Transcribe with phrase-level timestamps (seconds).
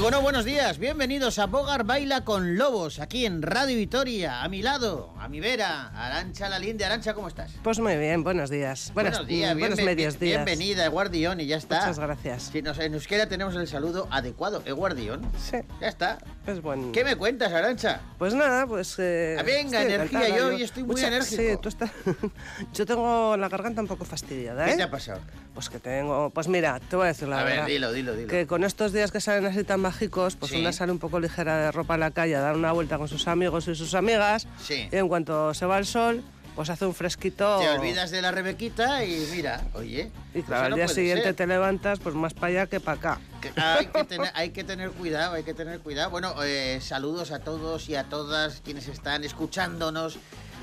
[0.00, 4.62] Bueno, buenos días, bienvenidos a Bogar Baila con Lobos, aquí en Radio Vitoria, a mi
[4.62, 6.86] lado, a mi vera, Arancha Lalinde.
[6.86, 7.50] Arancha, ¿cómo estás?
[7.62, 8.90] Pues muy bien, buenos días.
[8.94, 10.42] Buenas, buenos días, buenos medios días.
[10.42, 11.80] Bienvenida, Eguardión, y ya está.
[11.80, 12.42] Muchas gracias.
[12.50, 15.20] Si nos, en euskera tenemos el saludo adecuado, Eguardión.
[15.38, 16.16] Sí, Ya está.
[16.46, 16.92] es buen...
[16.92, 18.00] ¿Qué me cuentas, Arancha?
[18.18, 18.96] Pues nada, pues...
[18.98, 21.42] eh, Ah, venga, energía, yo hoy estoy muy enérgico.
[21.42, 21.90] Sí, tú estás...
[22.72, 24.70] yo tengo la garganta un poco fastidiada, ¿eh?
[24.70, 25.20] ¿Qué te ha pasado?
[25.52, 26.30] Pues que tengo...
[26.30, 27.64] Pues mira, te voy a decir la a verdad.
[27.64, 28.28] ver, dilo, dilo, dilo.
[28.28, 30.60] Que con estos días que salen así tan mágicos, pues Sí.
[30.60, 33.08] una sale un poco ligera de ropa a la calle a dar una vuelta con
[33.08, 34.46] sus amigos y sus amigas.
[34.62, 34.88] Sí.
[34.90, 36.22] Y en cuanto se va el sol,
[36.54, 37.58] pues hace un fresquito...
[37.58, 40.12] Te olvidas de la Rebequita y mira, oye.
[40.32, 41.34] Y eso claro, al no día siguiente ser.
[41.34, 43.20] te levantas pues más para allá que para acá.
[43.40, 46.10] Que Hay que, tener, hay que tener cuidado, hay que tener cuidado.
[46.10, 50.18] Bueno, eh, saludos a todos y a todas quienes están escuchándonos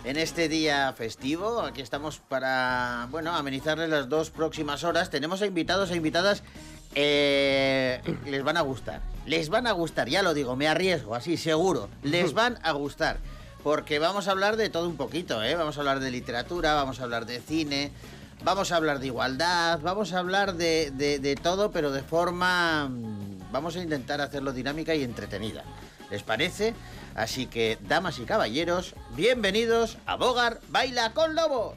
[0.05, 1.59] en este día festivo.
[1.61, 5.09] Aquí estamos para, bueno, amenizarles las dos próximas horas.
[5.09, 6.44] Tenemos a invitados e invitadas.
[6.97, 9.01] eh, les van a gustar.
[9.25, 11.89] Les van a gustar, ya lo digo, me arriesgo, así, seguro.
[12.03, 13.17] Les van a gustar.
[13.66, 15.55] Porque vamos a hablar de todo un poquito, ¿eh?
[15.55, 17.91] Vamos a hablar de literatura, vamos a hablar de cine,
[18.44, 22.88] Vamos a hablar de igualdad, vamos a hablar de, de- de todo, pero de forma...
[22.89, 25.63] mm, Vamos a intentar hacerlo dinámica y entretenida.
[26.11, 26.75] ¿Les parece?
[27.16, 31.73] Así que, damas y caballeros, bienvenidos a Bogar Baila con Lobos.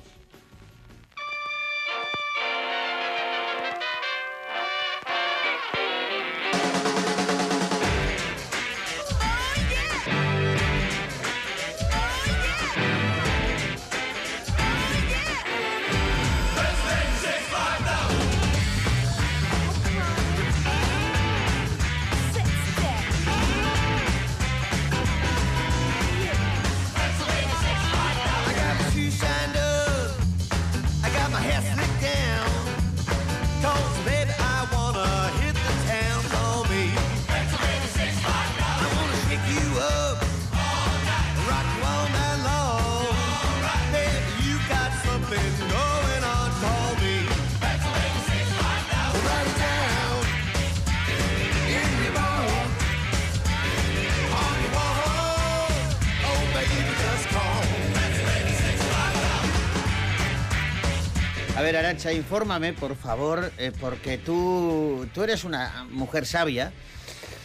[61.98, 66.72] A ver, Arancha, infórmame, por favor, eh, porque tú, tú eres una mujer sabia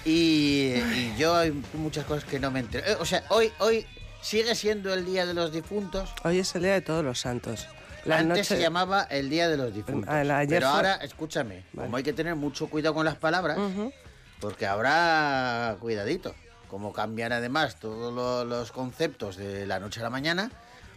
[0.05, 2.85] y, y yo hay muchas cosas que no me entero.
[2.87, 3.87] Eh, o sea, hoy, hoy
[4.21, 6.13] sigue siendo el Día de los Difuntos.
[6.23, 7.67] Hoy es el Día de Todos los Santos.
[8.05, 8.43] La Antes noche...
[8.43, 10.07] se llamaba el Día de los Difuntos.
[10.07, 13.57] Ah, ayer pero fue- ahora, escúchame, como hay que tener mucho cuidado con las palabras,
[13.57, 13.91] Ujú.
[14.39, 16.35] porque habrá cuidadito.
[16.67, 20.51] Como cambian además todos lo- los conceptos de la noche a la mañana,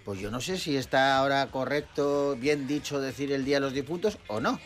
[0.07, 3.73] pues yo no sé si está ahora correcto, bien dicho, decir el Día de los
[3.73, 4.61] Difuntos o no.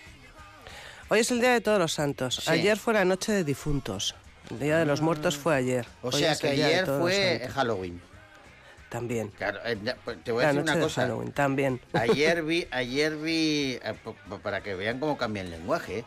[1.08, 2.42] Hoy es el Día de Todos los Santos.
[2.44, 2.50] Sí.
[2.50, 4.14] Ayer fue la noche de difuntos.
[4.50, 5.86] El Día de los Muertos fue ayer.
[6.02, 7.48] O Hoy sea que ayer fue.
[7.54, 8.02] Halloween.
[8.90, 9.28] También.
[9.28, 11.02] Claro, eh, pues, te voy a La decir noche una de cosa.
[11.02, 11.80] Halloween, también.
[11.94, 13.94] Ayer vi, ayer vi, eh,
[14.42, 16.00] para que vean cómo cambia el lenguaje.
[16.00, 16.04] ¿eh?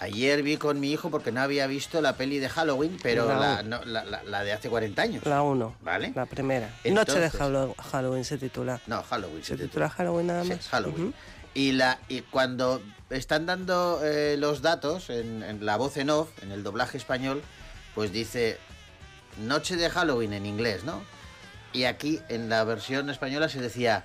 [0.00, 3.62] Ayer vi con mi hijo porque no había visto la peli de Halloween, pero La
[3.62, 5.24] no, la, la- la de hace 40 años.
[5.26, 5.76] La 1.
[5.82, 6.12] Vale.
[6.14, 6.68] La primera.
[6.84, 8.80] Entonces- Noche de Hallo- Halloween se titula.
[8.86, 9.44] No, Halloween.
[9.44, 10.68] Se titula Halloween nada Sí, más.
[10.68, 11.02] Halloween.
[11.08, 11.14] Ujú.
[11.54, 16.28] Y, la, y cuando están dando eh, los datos en, en la voz en off,
[16.42, 17.42] en el doblaje español,
[17.94, 18.58] pues dice
[19.46, 21.02] Noche de Halloween en inglés, ¿no?
[21.72, 24.04] Y aquí en la versión española se decía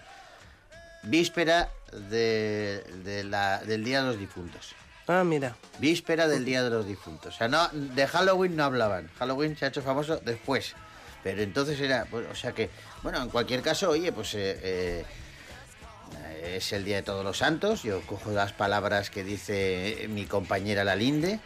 [1.03, 1.69] Víspera
[2.09, 4.75] de, de la- del Día de los Difuntos.
[5.09, 5.55] Ah, mira.
[5.79, 7.33] Víspera del Día de los Difuntos.
[7.33, 9.09] O sea, no, de Halloween no hablaban.
[9.17, 10.75] Halloween se ha hecho famoso después.
[11.23, 12.69] Pero entonces era, pues, o sea que,
[13.01, 17.81] bueno, en cualquier caso, oye, pues eh, eh, es el Día de Todos los Santos.
[17.81, 21.39] Yo cojo las palabras que dice mi compañera la Linde.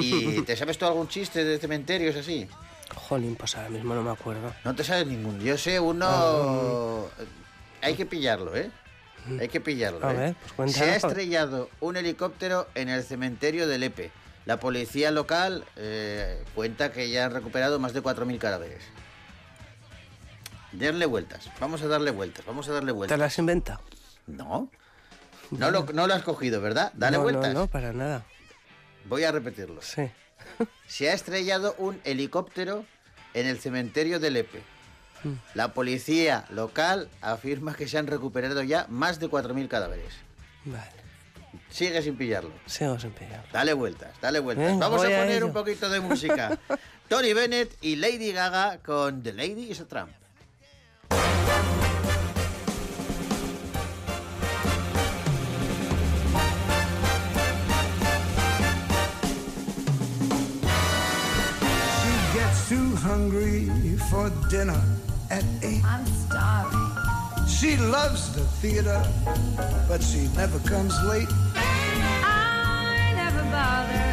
[0.00, 2.48] ¿Y te sabes tú algún chiste de cementerios así?
[2.94, 4.54] Jolín, pues ahora mismo no me acuerdo.
[4.64, 5.42] No te sabes ninguno.
[5.42, 7.08] Yo sé uno...
[7.80, 8.70] Hay que pillarlo, ¿eh?
[9.40, 10.06] Hay que pillarlo.
[10.06, 10.16] A ¿eh?
[10.16, 10.72] ver, pues.
[10.72, 14.10] Se ha estrellado un helicóptero en el cementerio de Lepe.
[14.44, 18.82] La policía local eh, cuenta que ya han recuperado más de 4.000 cadáveres.
[20.72, 21.48] Darle vueltas.
[21.60, 22.44] Vamos a darle vueltas.
[22.44, 23.18] Vamos a darle ¿Te vueltas.
[23.18, 23.80] lo has inventado?
[24.26, 24.70] No.
[25.50, 26.92] No lo, no lo has cogido, ¿verdad?
[26.94, 27.52] Dale no, vueltas.
[27.52, 28.24] No, no, para nada.
[29.04, 29.82] Voy a repetirlo.
[29.82, 30.10] Sí.
[30.86, 32.84] Se ha estrellado un helicóptero
[33.34, 34.62] en el cementerio de Lepe.
[35.54, 40.14] La policía local afirma que se han recuperado ya más de 4.000 cadáveres.
[40.64, 41.02] Vale.
[41.70, 42.52] Sigue sin pillarlo.
[42.66, 43.44] Sigo sin pillar.
[43.52, 44.66] Dale vueltas, dale vueltas.
[44.66, 46.58] Venga, Vamos a poner un poquito de música.
[47.08, 50.10] Tony Bennett y Lady Gaga con The Lady is a Tramp.
[64.52, 65.82] dinner at eight.
[65.84, 67.48] I'm starving.
[67.48, 69.00] She loves the theater,
[69.88, 71.28] but she never comes late.
[71.54, 74.08] I never bother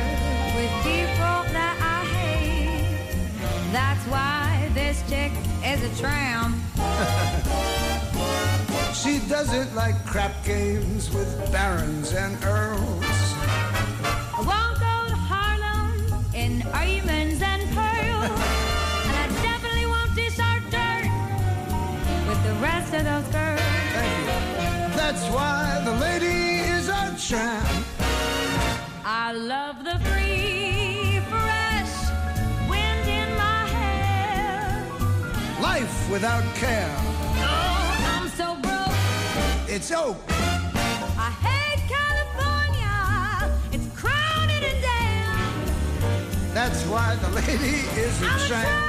[0.56, 3.74] with people that I hate.
[3.74, 5.34] That's why this chick
[5.64, 6.56] is a tramp.
[8.94, 13.06] She doesn't like crap games with barons and earls.
[14.38, 17.59] I won't go to Harlem in diamonds and
[22.94, 23.60] of those girls.
[24.96, 27.86] That's why the lady is a tramp.
[29.06, 31.94] I love the free, fresh
[32.68, 34.86] wind in my hair.
[35.62, 36.96] Life without care.
[37.38, 39.70] Oh, I'm so broke.
[39.70, 40.18] It's oak.
[41.18, 43.60] I hate California.
[43.72, 46.54] It's crowded and damn.
[46.56, 48.89] That's why the lady is a I'm a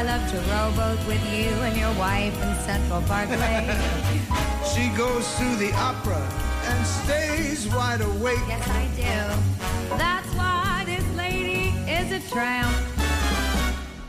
[0.00, 3.68] I love to rowboat with you and your wife in Central Parkway.
[4.74, 6.26] She goes to the opera
[6.64, 8.38] and stays wide awake.
[8.48, 9.96] yes, I do.
[9.98, 12.74] That's why this lady is a tramp.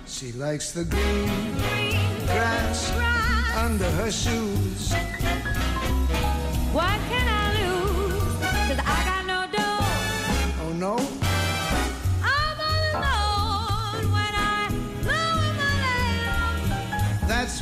[0.06, 3.58] She likes the green Green grass grass.
[3.58, 4.94] under her shoes.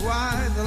[0.09, 0.63] Why the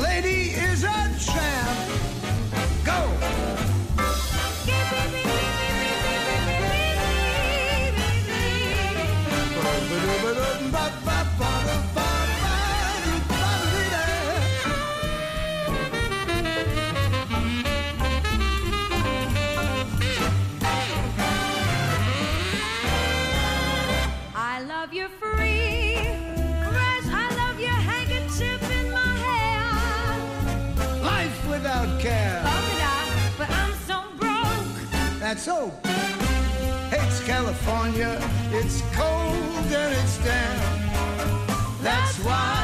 [35.32, 35.72] That's so.
[36.92, 38.20] It's California.
[38.50, 41.80] It's cold and it's damp.
[41.80, 42.61] That's why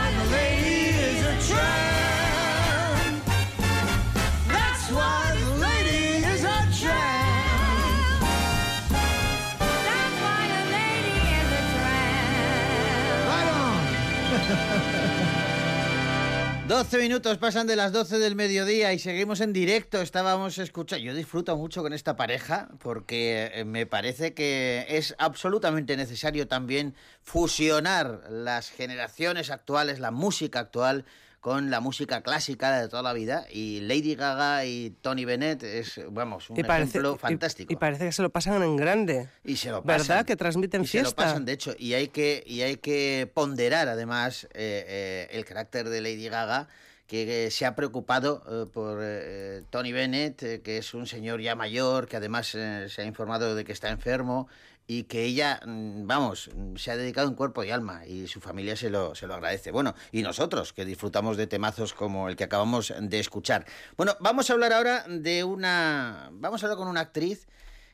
[16.78, 20.00] 12 minutos pasan de las 12 del mediodía y seguimos en directo.
[20.00, 21.04] Estábamos escuchando.
[21.04, 26.94] Yo disfruto mucho con esta pareja porque eh, me parece que es absolutamente necesario también
[27.20, 31.04] fusionar las generaciones actuales, la música actual,
[31.40, 33.46] con la música clásica de toda la vida.
[33.50, 37.72] Y Lady Gaga y Tony Bennett es, vamos, un Y ejemplo fantástico.
[37.72, 39.28] Y, parece que se lo pasan en grande.
[39.44, 40.06] Y se lo ¿Verdad?
[40.06, 40.24] pasan.
[40.24, 41.24] Que transmiten y Se lo fiesta.
[41.24, 45.88] pasan, de hecho, y hay que, y hay que ponderar además eh, eh, el carácter
[45.88, 46.68] de Lady Gaga,
[47.08, 51.54] que se ha preocupado eh, por eh, Tony Bennett, eh, que es un señor ya
[51.54, 54.46] mayor, que además se ha informado de que está enfermo
[54.90, 58.40] y que ella, mm, vamos, mm, se ha dedicado en cuerpo y alma y su
[58.40, 59.70] familia se lo, se lo agradece.
[59.70, 63.66] Bueno, y nosotros, que disfrutamos de temazos como el que acabamos de escuchar.
[63.98, 66.30] Bueno, vamos a hablar ahora de una...
[66.32, 67.46] Vamos a hablar con una actriz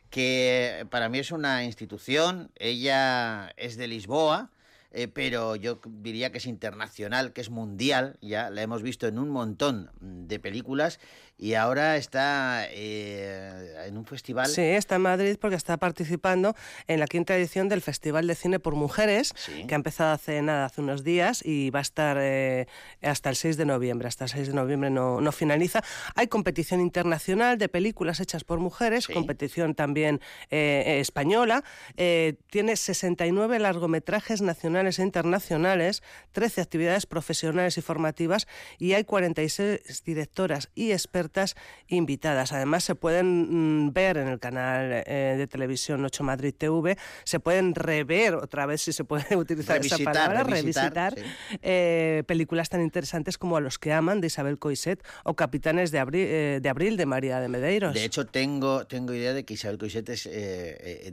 [0.08, 2.52] que para mí es una institución.
[2.54, 4.52] Ella es de Lisboa,
[4.92, 8.16] eh, pero yo diría que es internacional, que es mundial.
[8.22, 11.00] Ya la hemos visto en un montón de películas
[11.44, 14.46] y ahora está eh, en un festival.
[14.46, 18.60] Sí, está en Madrid porque está participando en la quinta edición del Festival de Cine
[18.60, 19.66] por Mujeres, Sí.
[19.66, 22.66] que ha empezado hace nada, hace unos días, y va a estar eh,
[23.02, 24.08] hasta el 6 de noviembre.
[24.08, 25.82] Hasta el 6 de noviembre no, no finaliza.
[26.14, 29.12] Hay competición internacional de películas hechas por mujeres, Sí.
[29.12, 31.62] competición también eh, española.
[31.98, 38.46] Eh, tiene 69 largometrajes nacionales e internacionales, 13 actividades profesionales y formativas,
[38.78, 41.33] y hay 46 directoras y expertas
[41.88, 42.52] invitadas.
[42.52, 47.40] Además, se pueden mm, ver en el canal eh, de televisión 8 Madrid TV, se
[47.40, 51.18] pueden rever otra vez, si se puede utilizar Revisitar, esa palabra, revisitar, revisitar
[51.50, 51.58] sí.
[51.62, 55.98] eh, películas tan interesantes como A los que aman, de Isabel Coiset, o Capitanes de
[55.98, 57.94] Abril, eh, de, Abril, de María de Medeiros.
[57.94, 60.28] De hecho, tengo, tengo idea de que Isabel Coixet es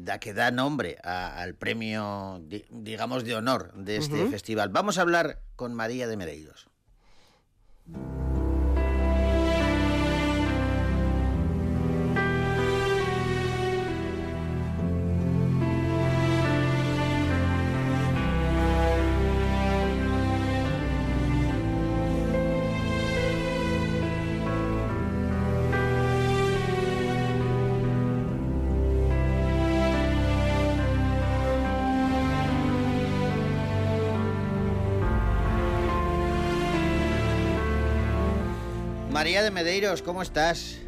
[0.05, 4.69] da, que da nombre a- al premio, di- digamos, de honor de este festival.
[4.69, 6.67] Vamos a hablar con María de Medeiros.
[39.21, 40.81] María de Medeiros, ¿cómo estás?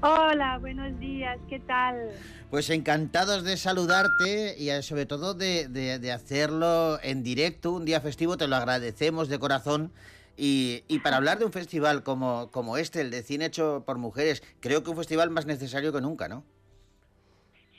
[0.00, 2.08] Hola, buenos días, ¿qué tal?
[2.48, 7.84] Pues encantados de saludarte y eh, sobre todo de, de- de hacerlo en directo, un
[7.84, 9.92] día festivo, te lo agradecemos de corazón.
[10.38, 13.98] Y, y para hablar de un festival como, como este, el de cine hecho por
[13.98, 16.44] mujeres, creo que un festival más necesario que nunca, ¿no?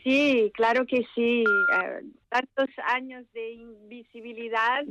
[0.03, 1.43] Sí, claro que sí.
[1.43, 4.83] eh, tantos años de invisibilidad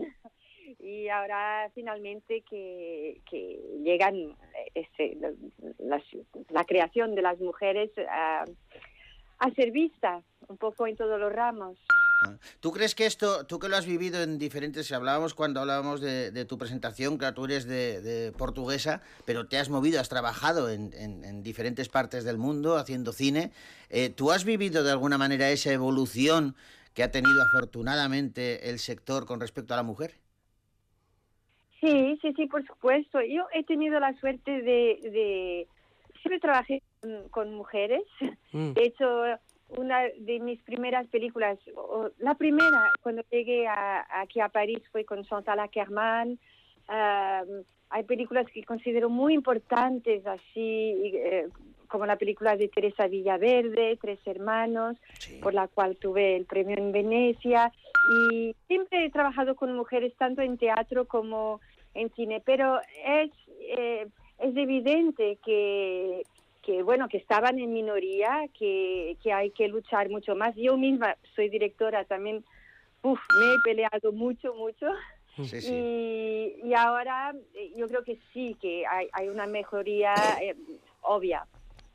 [0.80, 4.36] y ahora finalmente que, que llegan
[4.74, 6.02] este, las-
[6.50, 8.44] la creación de las mujeres a,
[9.38, 11.78] a ser vista un poco en todos los ramos.
[12.26, 12.36] Ah.
[12.60, 16.30] ¿Tú crees que esto, tú que lo has vivido en diferentes, hablábamos cuando hablábamos de,
[16.30, 20.70] de tu presentación, claro, tú eres de, de portuguesa, pero te has movido, has trabajado
[20.70, 23.50] en, en- en diferentes partes del mundo haciendo cine.
[23.90, 26.56] Eh, ¿Tú has vivido de alguna manera esa evolución
[26.94, 30.14] que ha tenido afortunadamente el sector con respecto a la mujer?
[31.86, 33.20] Sí, sí, sí, por supuesto.
[33.22, 34.98] Yo he tenido la suerte de...
[35.02, 35.66] de
[36.20, 38.02] siempre trabajé con, con mujeres.
[38.52, 38.72] Mm.
[38.72, 39.06] De hecho,
[39.76, 45.04] una de mis primeras películas, o la primera cuando llegué a- aquí a París fue
[45.04, 46.38] con Chantal Ackerman.
[47.90, 51.46] Hay películas que considero muy importantes, así eh,
[51.88, 55.38] como la película de Teresa Villaverde, Tres Hermanos, Sí.
[55.40, 57.72] por la cual tuve el premio en Venecia.
[58.32, 61.60] Y siempre he trabajado con mujeres tanto en teatro como
[61.96, 64.06] en cine, pero es, eh,
[64.38, 66.22] es evidente que,
[66.62, 70.54] que, bueno, que estaban en minoría, que, que hay que luchar mucho más.
[70.56, 72.44] Yo misma soy directora también,
[73.02, 74.86] uf, me he peleado mucho, mucho.
[75.36, 75.72] Sí, sí.
[75.72, 80.56] Y, y ahora eh, yo creo que sí, que hay, hay una mejoría eh,
[81.02, 81.46] obvia.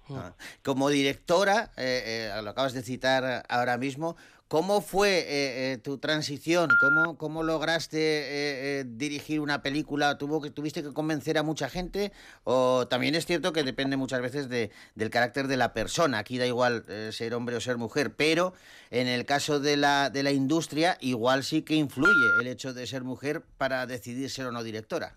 [0.10, 0.34] Ah.
[0.64, 4.16] Como directora, eh, eh, lo acabas de citar ahora mismo,
[4.52, 5.24] ¿cómo fue eh,
[5.72, 6.68] eh, tu transición?
[6.82, 10.18] ¿Cómo, cómo lograste eh, dirigir una película?
[10.18, 12.12] ¿Tuvo que, ¿Tuviste que convencer a mucha gente?
[12.44, 16.18] O también es cierto que depende muchas veces de, del carácter de la persona.
[16.18, 18.54] Aquí da igual ser hombre o ser mujer, pero
[18.90, 22.86] en el caso de la, de la industria, igual sí que influye el hecho de
[22.88, 25.16] ser mujer para decidir ser o no directora.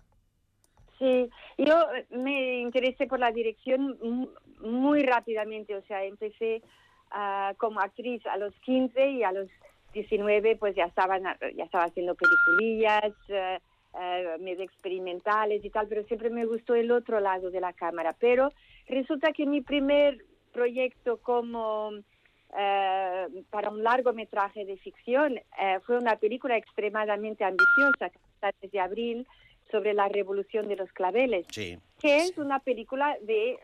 [0.97, 1.75] Sí, yo
[2.11, 4.29] me interesé por la dirección mu-
[4.61, 6.63] muy rápidamente, o sea, empecé
[7.11, 9.47] ah, como actriz a los 15 y a los
[9.93, 11.23] 19 pues ya estaban
[11.55, 13.59] ya estaba haciendo peliculillas, eh,
[13.97, 18.13] eh, medio experimentales y tal, pero siempre me gustó el otro lado de la cámara.
[18.19, 18.51] Pero
[18.87, 20.17] resulta que mi primer
[20.51, 21.91] proyecto como
[22.57, 29.27] eh, para un largometraje de ficción eh, fue una película extremadamente ambiciosa, Capitanes de Abril,
[29.71, 31.77] sobre la revolución de los claveles, Sí.
[31.99, 33.57] que es una película de,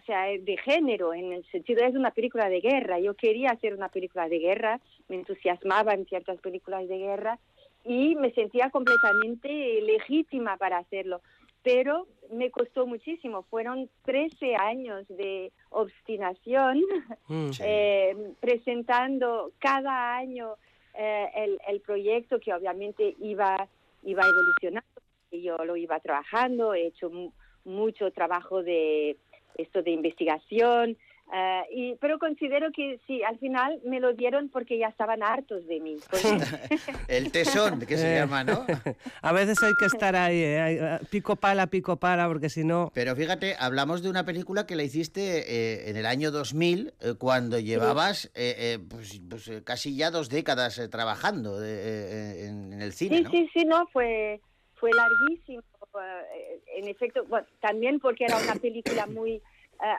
[0.00, 2.98] o sea, de género, en el sentido es una película de guerra.
[3.00, 7.38] Yo quería hacer una película de guerra, me entusiasmaba en ciertas películas de guerra
[7.84, 9.48] y me sentía completamente
[9.82, 11.20] legítima para hacerlo.
[11.62, 16.82] Pero me costó muchísimo, fueron 13 años de obstinación
[17.28, 17.50] Mm.
[17.52, 17.62] Sí.
[17.66, 20.54] eh, presentando cada año
[20.94, 23.68] eh, el, el proyecto que obviamente iba,
[24.02, 24.88] iba evolucionando.
[25.30, 27.32] Y yo lo iba trabajando, he hecho mu-
[27.66, 29.18] mucho trabajo de
[29.58, 30.96] esto de investigación,
[31.34, 35.66] eh, y, pero considero que sí, al final me lo dieron porque ya estaban hartos
[35.66, 35.96] de mí.
[37.08, 38.18] El tesón, que se Eh.
[38.20, 38.64] llama, ¿no?
[39.22, 40.78] A veces hay que estar ahí, ¿eh?
[40.80, 42.90] Eh, pico pala, pico pala, porque si no...
[42.94, 45.20] Pero fíjate, hablamos de una película que la hiciste
[45.54, 50.30] eh, en el año 2000, eh, cuando llevabas eh, eh, pues, pues, casi ya dos
[50.30, 53.30] décadas eh, trabajando en, en el cine, Sí, ¿no?
[53.32, 54.40] sí, sí, no, fue,
[54.76, 55.62] fue larguísimo.
[56.00, 59.42] Eh, en efecto, bueno, también porque era una película muy eh,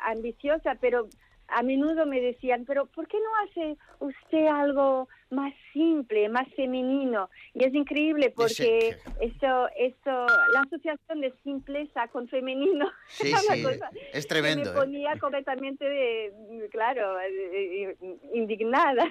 [0.06, 1.08] ambiciosa, pero
[1.52, 7.30] a menudo me decían, pero ¿por qué no hace usted algo más simple, más femenino?
[7.56, 10.12] Y es increíble porque esto, esto,
[10.54, 14.66] la asociación de simpleza con femenino Sí, sí, cosa es que tremendo.
[14.66, 14.74] me ¿eh?
[14.80, 19.06] ponía completamente, de- claro, eh, eh, indignada.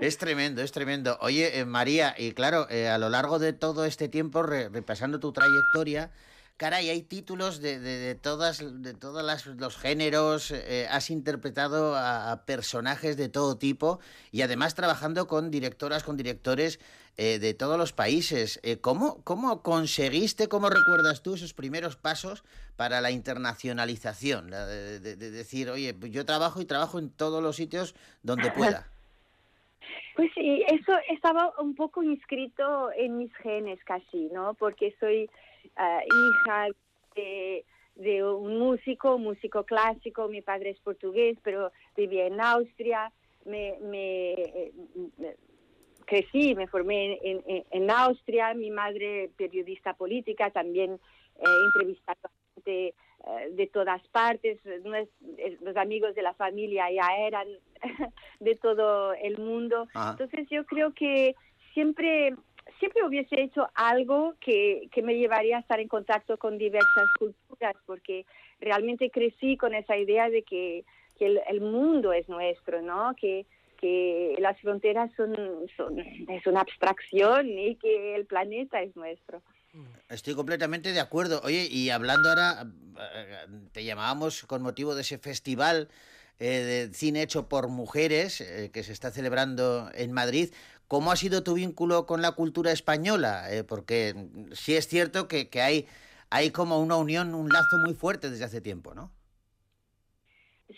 [0.00, 1.18] Es tremendo, es tremendo.
[1.20, 5.20] Oye, eh, María, y claro, eh, a lo largo de todo este tiempo, re- repasando
[5.20, 6.10] tu trayectoria,
[6.56, 9.22] caray, hay títulos de, de, de todas, de todos
[9.56, 14.00] los géneros, eh, has interpretado a, personajes de todo tipo
[14.32, 16.78] y además trabajando con directoras, con directores
[17.18, 18.60] de todos los países.
[18.82, 22.44] ¿cómo, ¿Cómo conseguiste, cómo recuerdas tú esos primeros pasos
[22.76, 24.50] para la internacionalización?
[24.50, 28.86] De- de decir, oye, pues yo trabajo y trabajo en todos los sitios donde pueda.
[30.14, 34.54] Pues sí, eso estaba un poco inscrito en mis genes casi, ¿no?
[34.54, 35.28] Porque soy
[35.76, 36.68] ah, hija
[37.14, 37.64] de,
[37.96, 43.12] de un músico, músico clásico, mi padre es portugués, pero vivía en Austria,
[43.44, 44.72] me, me, eh,
[46.06, 50.98] crecí, me formé en, en- Austria, mi madre periodista política, también
[51.38, 51.94] eh,
[52.54, 52.94] gente
[53.26, 54.58] eh, de todas partes,
[55.60, 57.48] los amigos de la familia ya eran
[58.40, 59.88] de todo el mundo.
[59.94, 60.10] Ajá.
[60.12, 61.34] Entonces yo creo que
[61.74, 62.34] siempre
[62.78, 67.74] siempre hubiese hecho algo que, que me llevaría a estar en contacto con diversas culturas,
[67.86, 68.26] porque
[68.60, 70.84] realmente crecí con esa idea de que,
[71.18, 73.14] que el, el mundo es nuestro, ¿no?
[73.18, 73.46] Que,
[73.80, 75.34] que las fronteras son,
[75.76, 79.42] son es una abstracción y que el planeta es nuestro.
[80.08, 81.42] Estoy completamente de acuerdo.
[81.44, 82.66] Oye, y hablando ahora,
[83.14, 85.88] eh, te llamábamos con motivo de ese festival
[86.38, 90.50] eh, de cine hecho por mujeres eh, que se está celebrando en Madrid.
[90.88, 93.52] ¿Cómo ha sido tu vínculo con la cultura española?
[93.52, 94.14] Eh, porque
[94.52, 95.86] sí es cierto que, que hay,
[96.30, 99.10] hay como una unión, un lazo muy fuerte desde hace tiempo, ¿no?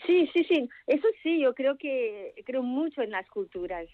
[0.05, 0.69] Sí, sí, sí.
[0.87, 3.87] Eso sí, yo creo que creo mucho en las culturas.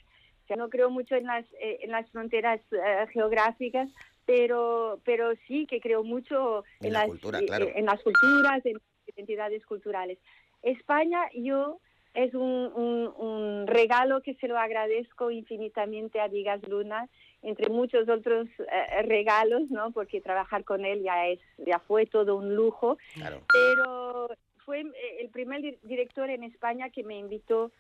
[0.44, 3.90] O sea, no creo mucho en las eh, en las fronteras eh, geográficas,
[4.26, 7.68] pero pero sí que creo mucho En en, la las cultura, eh, claro.
[7.74, 10.20] en las culturas, en las identidades culturales.
[10.66, 11.80] España, yo
[12.14, 12.42] es un,
[12.76, 17.08] un, un regalo que se lo agradezco infinitamente a Digas Luna,
[17.42, 19.92] entre muchos otros eh, regalos, ¿no?
[19.92, 23.42] Porque trabajar con él ya es ya fue todo un lujo Claro.
[23.52, 24.30] pero
[24.66, 27.72] fue eh, el primer di- director en España que me invitó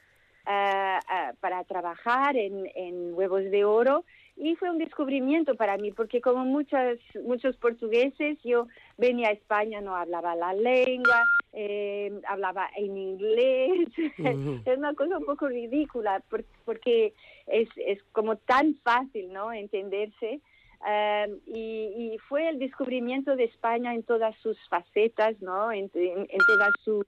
[0.45, 0.99] ah,
[1.39, 4.03] para trabajar en, en Huevos de Oro
[4.37, 8.67] y fue un descubrimiento para mí porque como muchas, muchos portugueses yo
[8.97, 11.23] venía a España, no hablaba la lengua,
[11.57, 13.87] eh, hablaba en inglés,
[14.19, 14.61] Ujú.
[14.65, 17.13] es una cosa un poco ridícula por- porque
[17.47, 20.41] es, es como tan fácil no entenderse
[20.81, 25.71] Um, y, y fue el descubrimiento de España en todas sus facetas, ¿no?
[25.71, 27.03] En, en- en toda su,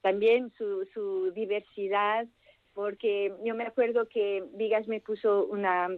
[0.00, 2.26] también su, su diversidad,
[2.74, 5.88] porque yo me acuerdo que Vigas me puso una,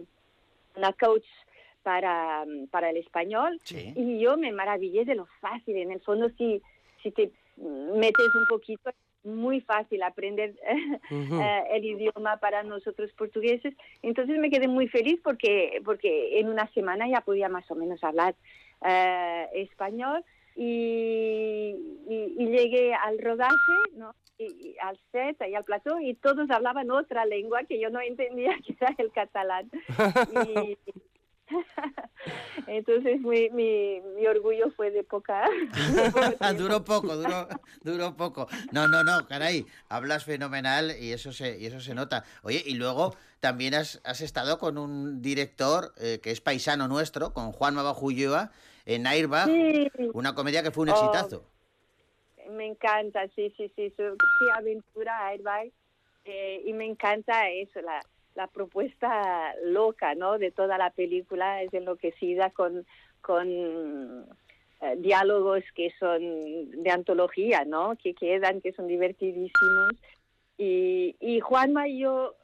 [0.75, 1.25] una coach
[1.81, 3.93] para, para el español Sí.
[3.95, 5.77] y yo me maravillé de lo fácil.
[5.77, 6.61] En el fondo, si,
[7.01, 8.95] si te metes un poquito, es
[9.31, 10.53] muy fácil aprender
[11.41, 13.73] eh, el idioma para nosotros portugueses.
[14.01, 18.03] Entonces me quedé muy feliz porque, porque en una semana ya podía más o menos
[18.03, 18.35] hablar
[18.85, 20.23] eh, español
[20.55, 21.75] y,
[22.07, 24.13] y- y llegué al rodaje, ¿no?
[24.37, 28.01] Y, y al set y al plató y todos hablaban otra lengua que yo no
[28.01, 29.69] entendía, que era el catalán.
[32.67, 35.43] Entonces mi, mi, mi orgullo fue de poca...
[36.57, 37.47] duró poco, duró,
[37.81, 38.47] duró poco.
[38.71, 42.23] No, no, no, caray, hablas fenomenal y eso se, y eso se nota.
[42.43, 47.33] Oye, y luego también has, has estado con un director eh, que es paisano nuestro,
[47.33, 48.51] con Juan Ulloa,
[48.85, 49.87] en Airbag, Sí.
[50.13, 51.49] una comedia que fue un Oh, exitazo.
[52.49, 55.71] Me encanta, sí, sí, sí, su- qué aventura Airbag.
[56.25, 58.01] Eh, y me encanta eso, la,
[58.35, 60.37] la propuesta loca, ¿no?
[60.37, 62.85] De toda la película, es enloquecida con,
[63.21, 67.95] con eh, diálogos que son de antología, ¿no?
[67.95, 69.91] Que quedan, que son divertidísimos.
[70.57, 72.35] Y, y Juanma y yo,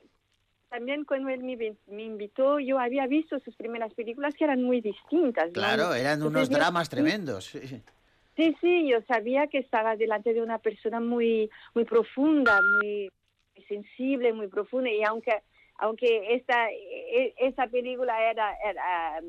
[0.70, 4.82] también cuando él me, me invitó, yo había visto sus primeras películas que eran muy
[4.82, 5.48] distintas.
[5.48, 5.54] ¿no?
[5.54, 7.46] Claro, eran Entonces unos yo- dramas tremendos.
[7.46, 7.82] sí, sí.
[8.62, 13.10] Sí, yo sabía que estaba delante de una persona muy, muy profunda, muy
[13.68, 15.42] sensible, muy profunda, y aunque,
[15.82, 19.20] aunque esta, e- esa película era, era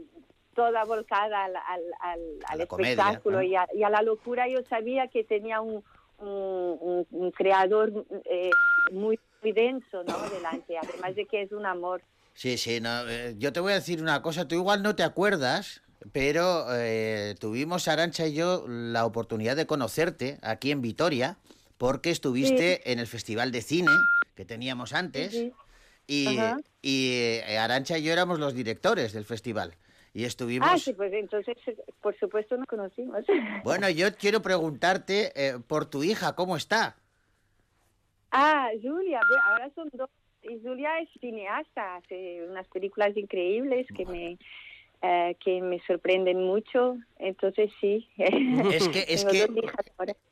[0.54, 3.42] toda volcada al, al, al, A al la comedia, espectáculo ¿no?
[3.42, 5.82] y, a, y a la locura, yo sabía que tenía un,
[6.18, 7.90] un, un- un creador
[8.26, 8.50] eh,
[8.92, 10.12] muy, muy denso, ¿no?
[10.28, 12.02] Delante, además de que es un amor.
[12.34, 15.02] Sí, sí, no, eh, yo te voy a decir una cosa, tú igual no te
[15.02, 21.38] acuerdas, pero eh, tuvimos, Arancha y yo, la oportunidad de conocerte aquí en Vitoria,
[21.78, 23.90] porque estuviste en el Festival de Cine
[24.34, 25.52] que teníamos antes, Sí,
[26.12, 26.61] y, Ajá.
[26.83, 29.72] y Arancha y yo éramos los directores del festival.
[30.14, 30.68] Y estuvimos...
[30.70, 31.57] Ah, sí, pues entonces,
[32.03, 33.25] por supuesto, nos conocimos.
[33.64, 36.96] Bueno, yo quiero preguntarte eh, por tu hija, ¿cómo está?
[38.31, 40.11] Ah, Julia, bueno, ahora son dos.
[40.42, 44.38] Y Julia es cineasta, hace unas películas increíbles que me,
[45.02, 46.96] eh, que me sorprenden mucho.
[47.18, 48.08] Entonces sí.
[48.16, 49.48] Es que- es que-.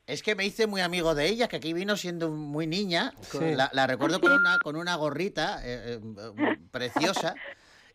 [0.07, 3.11] Es que me hice muy amigo de ella, que aquí vino siendo muy niña.
[3.31, 3.55] con- Sí.
[3.55, 7.35] La, la recuerdo con una, con una gorrita eh, eh, preciosa.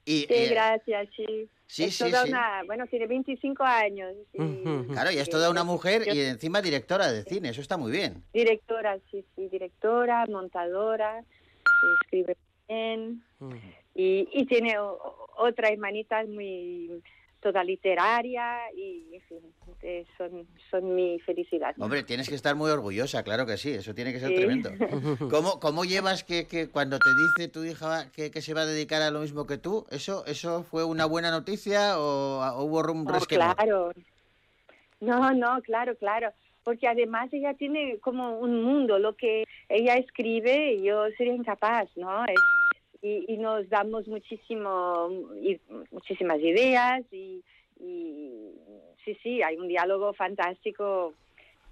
[0.05, 1.49] Y, Sí, eh, gracias, sí.
[1.67, 2.31] sí, es sí, toda sí.
[2.31, 4.15] una, bueno, tiene 25 años.
[4.35, 4.93] y-.
[4.93, 7.91] Claro, y es toda una mujer y yo- encima directora de cine, eso está muy
[7.91, 8.23] bien.
[8.33, 11.25] Directora, sí, sí, directora, montadora,
[12.03, 12.37] escribe
[12.69, 13.23] bien
[13.97, 17.03] y, y tiene otra hermanita muy
[17.41, 19.39] toda literaria y en fin,
[19.83, 21.75] eh, son, son mi felicidad.
[21.79, 24.35] Hombre, tienes que estar muy orgullosa, claro que sí, eso tiene que ser Sí.
[24.35, 24.71] tremendo.
[25.31, 28.67] ¿Cómo, cómo llevas que, que cuando te dice tu hija que, que se va a
[28.67, 32.81] dedicar a lo mismo que tú, eso eso fue una buena noticia o, o hubo
[32.93, 33.55] un resquemor?
[33.55, 33.93] claro.
[35.01, 36.33] No, no, claro, claro.
[36.65, 42.25] Porque además ella tiene como un mundo, lo que ella escribe, yo sería incapaz, ¿no?
[42.25, 42.35] Es-
[43.07, 45.09] y, y nos damos muchísimo,
[45.41, 47.43] y- muchísimas ideas y,
[47.79, 48.53] y
[49.05, 51.15] sí, sí, hay un diálogo fantástico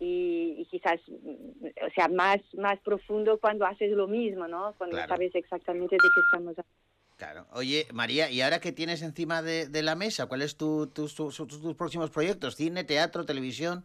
[0.01, 4.75] y, y quizás, o sea, más, más profundo cuando haces lo mismo, ¿no?
[4.79, 5.09] Cuando Claro.
[5.15, 6.75] sabes exactamente de qué estamos hablando.
[7.17, 7.47] Claro.
[7.53, 10.27] Oye, María, ¿y ahora qué tienes encima de, de la mesa?
[10.27, 12.57] ¿Cuáles son tu, tus- tus- tus- tus próximos proyectos?
[12.57, 13.85] ¿Cine, teatro, televisión?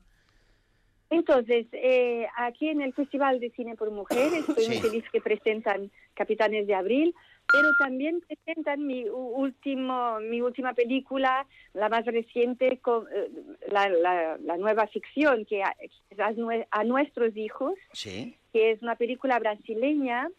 [1.11, 5.91] Entonces, eh, aquí en el Festival de Cine por Mujeres, estoy muy feliz que presentan
[6.13, 7.15] Capitanes de Abril,
[7.51, 13.29] pero también presentan mi último, mi última película, la más reciente, con, eh,
[13.71, 18.35] la, la- la nueva ficción que a, es a nue- a nuestros hijos, Sí.
[18.53, 20.29] que es una película brasileña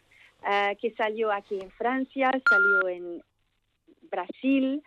[0.49, 3.21] eh, que salió aquí en Francia, salió en
[4.09, 4.81] Brasil,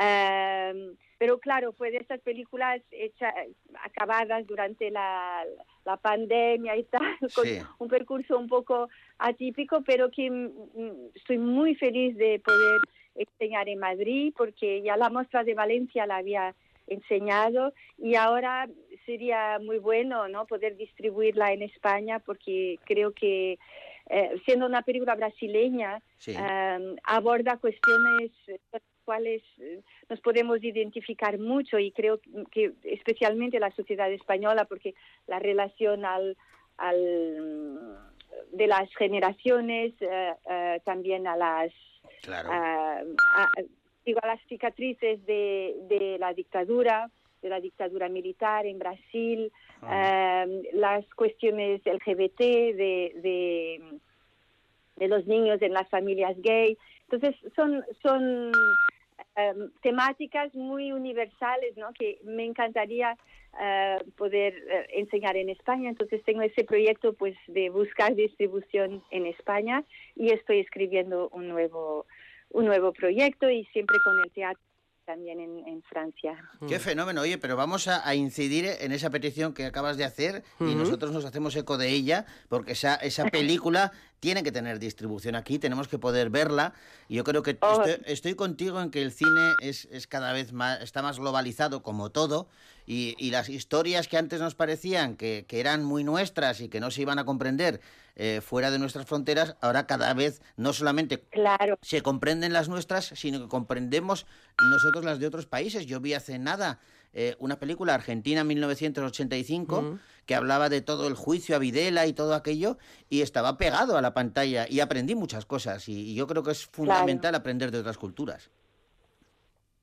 [0.00, 3.34] eh, pero claro, fue de estas películas hechas,
[3.82, 5.44] acabadas durante la,
[5.84, 7.58] la pandemia y tal, con Sí.
[7.78, 12.80] un percurso un poco atípico, pero que mm, mm, estoy muy feliz de poder
[13.16, 16.54] enseñar en Madrid, porque ya la muestra de Valencia la había
[16.86, 18.68] enseñado y ahora
[19.04, 23.58] sería muy bueno no poder distribuirla en España porque creo que
[24.10, 26.34] eh, siendo una película brasileña Sí.
[26.38, 33.58] eh, aborda cuestiones con las cuales eh, nos podemos identificar mucho y creo que especialmente
[33.60, 34.94] la sociedad española porque
[35.26, 36.36] la relación al,
[36.76, 37.98] al
[38.52, 41.72] de las generaciones eh, eh, también a las
[42.22, 42.50] Claro.
[42.52, 43.02] a-
[44.04, 47.10] digo, a las cicatrices de, de la dictadura,
[47.42, 49.52] de la dictadura militar en Brasil,
[49.90, 53.82] eh, las cuestiones LGBT, de, de,
[54.96, 56.76] de los niños en las familias gay.
[57.10, 58.52] Entonces, son, son
[59.36, 61.92] eh, temáticas muy universales ¿no?
[61.92, 63.16] que me encantaría
[63.60, 65.88] eh, poder eh, enseñar en España.
[65.88, 69.84] Entonces, tengo ese proyecto pues, de buscar distribución en España
[70.16, 72.06] y estoy escribiendo un nuevo,
[72.50, 74.67] un nuevo proyecto y siempre con el teatro
[75.08, 76.36] también en, en Francia.
[76.68, 80.44] Qué fenómeno, oye, pero vamos a, a incidir en esa petición que acabas de hacer
[80.60, 85.34] y nosotros nos hacemos eco de ella, porque esa, esa película tiene que tener distribución
[85.34, 86.72] aquí, tenemos que poder verla.
[87.08, 87.82] Y yo creo que Oh.
[87.82, 91.82] estoy, estoy contigo en que el cine es, es cada vez más, está más globalizado
[91.82, 92.48] como todo,
[92.86, 96.80] y, y las historias que antes nos parecían que, que eran muy nuestras y que
[96.80, 97.80] no se iban a comprender
[98.16, 103.06] eh, fuera de nuestras fronteras, ahora cada vez no solamente Claro, se comprenden las nuestras,
[103.14, 104.26] sino que comprendemos
[104.70, 105.86] nosotros las de otros países.
[105.86, 106.80] Yo vi hace nada
[107.12, 112.34] eh, una película argentina 1985 que hablaba de todo el juicio a Videla y todo
[112.34, 116.42] aquello y estaba pegado a la pantalla y aprendí muchas cosas y, y yo creo
[116.42, 118.50] que es fundamental aprender de otras culturas.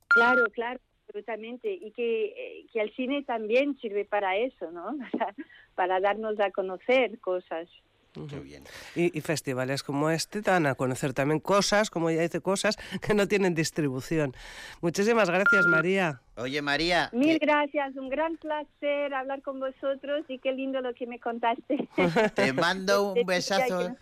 [0.08, 1.72] claro, claro, absolutamente.
[1.74, 4.98] Y que, eh, que el cine también sirve para eso, ¿no?
[5.76, 7.68] Para darnos a conocer cosas.
[8.30, 8.64] Qué bien.
[8.96, 13.14] Y, y festivales como este dan a conocer también cosas, como ella dice, cosas que
[13.14, 14.34] no tienen distribución.
[14.82, 16.22] Muchísimas gracias, María.
[16.38, 20.94] Oye María, Mil que gracias, un gran placer hablar con vosotros y qué lindo lo
[20.94, 21.88] que me contaste.
[22.36, 23.96] te mando un ay, besazo,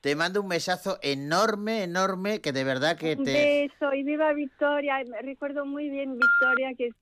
[0.00, 3.68] te mando un besazo enorme, enorme, que de verdad que Un te...
[3.70, 5.04] beso y viva Victoria.
[5.22, 6.94] Recuerdo muy bien Victoria, que es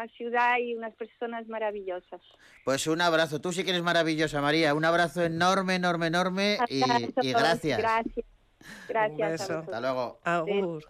[0.00, 2.20] una ciudad y unas personas maravillosas.
[2.64, 6.82] Pues un abrazo, tú sí que eres maravillosa María, un abrazo enorme, enorme, enorme y,
[7.22, 7.78] y gracias.
[7.78, 8.26] Gracias.
[8.88, 9.58] Gracias a.
[9.60, 10.20] Hasta luego.
[10.24, 10.84] Agur.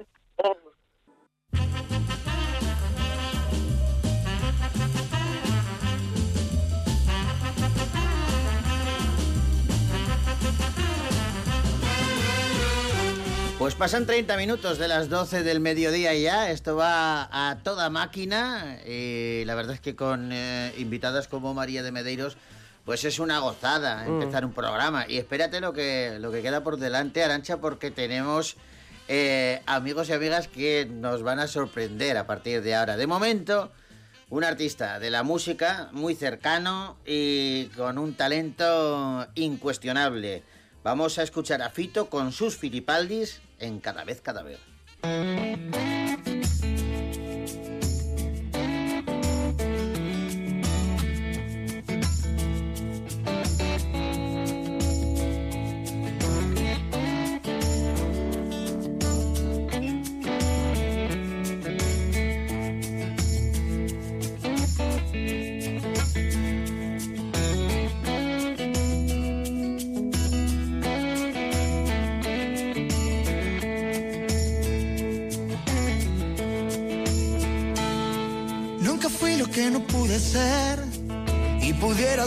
[13.61, 18.79] Pues pasan 30 minutos de las 12 del mediodía ya, esto va a toda máquina.
[18.87, 22.39] Y la verdad es que con eh, invitadas como María de Medeiros
[22.87, 24.23] pues es una gozada mm.
[24.23, 25.05] empezar un programa.
[25.07, 28.57] Y espérate lo que, lo que queda por delante Arancha porque tenemos
[29.09, 32.97] eh, amigos y amigas que nos van a sorprender a partir de ahora.
[32.97, 33.71] De momento,
[34.31, 40.45] un artista de la música muy cercano y con un talento incuestionable.
[40.83, 44.59] Vamos a escuchar a Fito con sus Filipaldis en Cada vez Cada vez.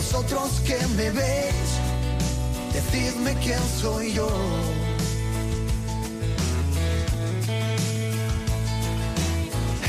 [0.00, 1.70] Vosotros que me veis,
[2.72, 4.30] decidme quién soy yo.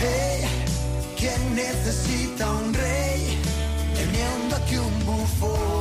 [0.02, 0.44] Hey,
[1.18, 3.40] ¿quién necesita un rey
[3.96, 5.81] teniendo aquí un bufón?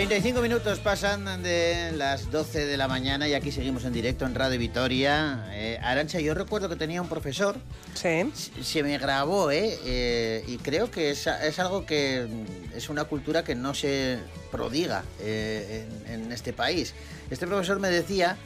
[0.00, 4.34] 35 minutos pasan de las 12 de la mañana y aquí seguimos en directo en
[4.34, 5.44] Radio Vitoria.
[5.52, 7.56] Eh, Arancha, yo recuerdo que tenía un profesor,
[7.92, 8.32] Sí.
[8.62, 9.78] se- me grabó, ¿eh?
[9.84, 12.26] Eh, y creo que es, es algo que
[12.74, 14.16] es una cultura que no se
[14.50, 16.94] prodiga eh, en, en este país.
[17.30, 18.38] Este profesor me decía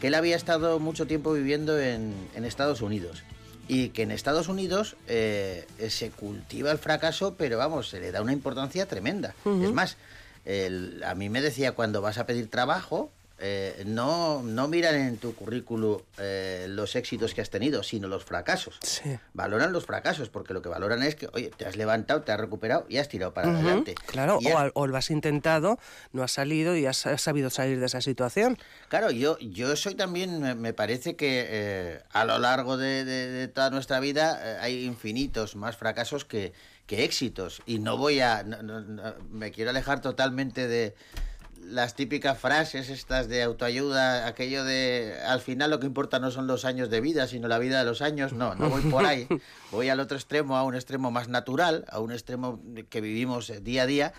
[0.00, 3.22] que él había estado mucho tiempo viviendo en, en Estados Unidos
[3.68, 8.22] y que en Estados Unidos eh, se cultiva el fracaso, pero vamos, se le da
[8.22, 9.34] una importancia tremenda.
[9.44, 9.98] Es más,
[10.44, 13.10] el- a mí me decía cuando vas a pedir trabajo,
[13.44, 18.24] eh, no, no miran en tu currículum eh, los éxitos que has tenido, sino los
[18.24, 18.78] fracasos.
[18.82, 19.18] Sí.
[19.34, 22.38] Valoran los fracasos, porque lo que valoran es que, oye, te has levantado, te has
[22.38, 23.96] recuperado y has tirado para adelante.
[24.06, 25.80] Claro, o, has- al- o lo has intentado,
[26.12, 28.58] no has salido y has, has sabido salir de esa situación.
[28.88, 33.48] Claro, yo, yo soy también, me- parece que eh, a lo largo de, de- de
[33.48, 36.52] toda nuestra vida eh, hay infinitos más fracasos que,
[36.86, 37.62] que éxitos.
[37.66, 40.94] Y no voy a, no- no- no- me quiero alejar totalmente de
[41.64, 46.48] las típicas frases estas de autoayuda, aquello de al final lo que importa no son
[46.48, 48.32] los años de vida, sino la vida de los años.
[48.32, 49.28] No, no voy por ahí.
[49.70, 53.60] Voy al otro extremo, a un extremo más natural, a un extremo que vivimos eh,
[53.60, 54.12] día a día.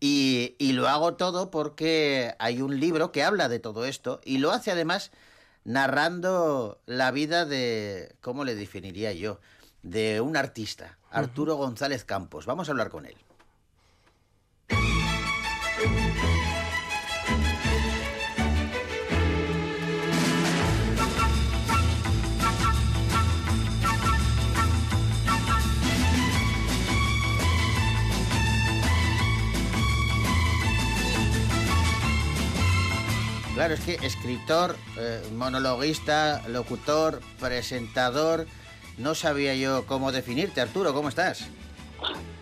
[0.00, 4.38] Y, y lo hago todo porque hay un libro que habla de todo esto y
[4.38, 5.10] lo hace además
[5.64, 9.40] narrando la vida de, ¿cómo le definiría yo?
[9.82, 12.46] De un artista, Arturo González Campos.
[12.46, 13.16] Vamos a hablar con él.
[33.54, 38.46] Claro, es que escritor, eh, monologuista, locutor, presentador,
[38.98, 40.60] no sabía yo cómo definirte.
[40.60, 41.48] Arturo, ¿cómo estás?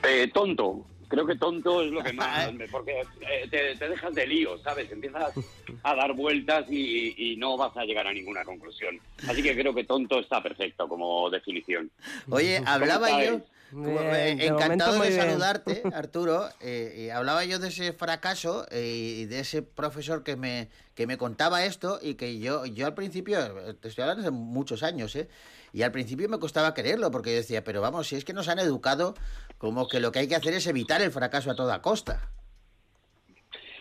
[0.06, 0.86] Eh, tonto.
[1.08, 2.50] Creo que tonto es lo que más...
[2.70, 4.90] Porque eh, te, te dejas de lío, ¿sabes?
[4.90, 5.34] Empiezas
[5.82, 8.98] a dar vueltas y, y no vas a llegar a ninguna conclusión.
[9.28, 11.90] Así que creo que tonto está perfecto como definición.
[12.30, 13.40] Oye, hablaba ¿Cómo yo,
[13.72, 15.20] como, Bien, eh, de encantado de bien.
[15.20, 20.36] saludarte, Arturo, eh, y hablaba yo de ese fracaso eh, y de ese profesor que
[20.36, 24.24] me, que me contaba esto y que yo, yo al principio, eh, te estoy hablando
[24.24, 25.28] de muchos años, ¿eh?
[25.72, 28.48] Y al principio me costaba creerlo porque yo decía, pero vamos, si es que nos
[28.48, 29.14] han educado
[29.58, 32.28] como que lo que hay que hacer es evitar el fracaso a toda costa.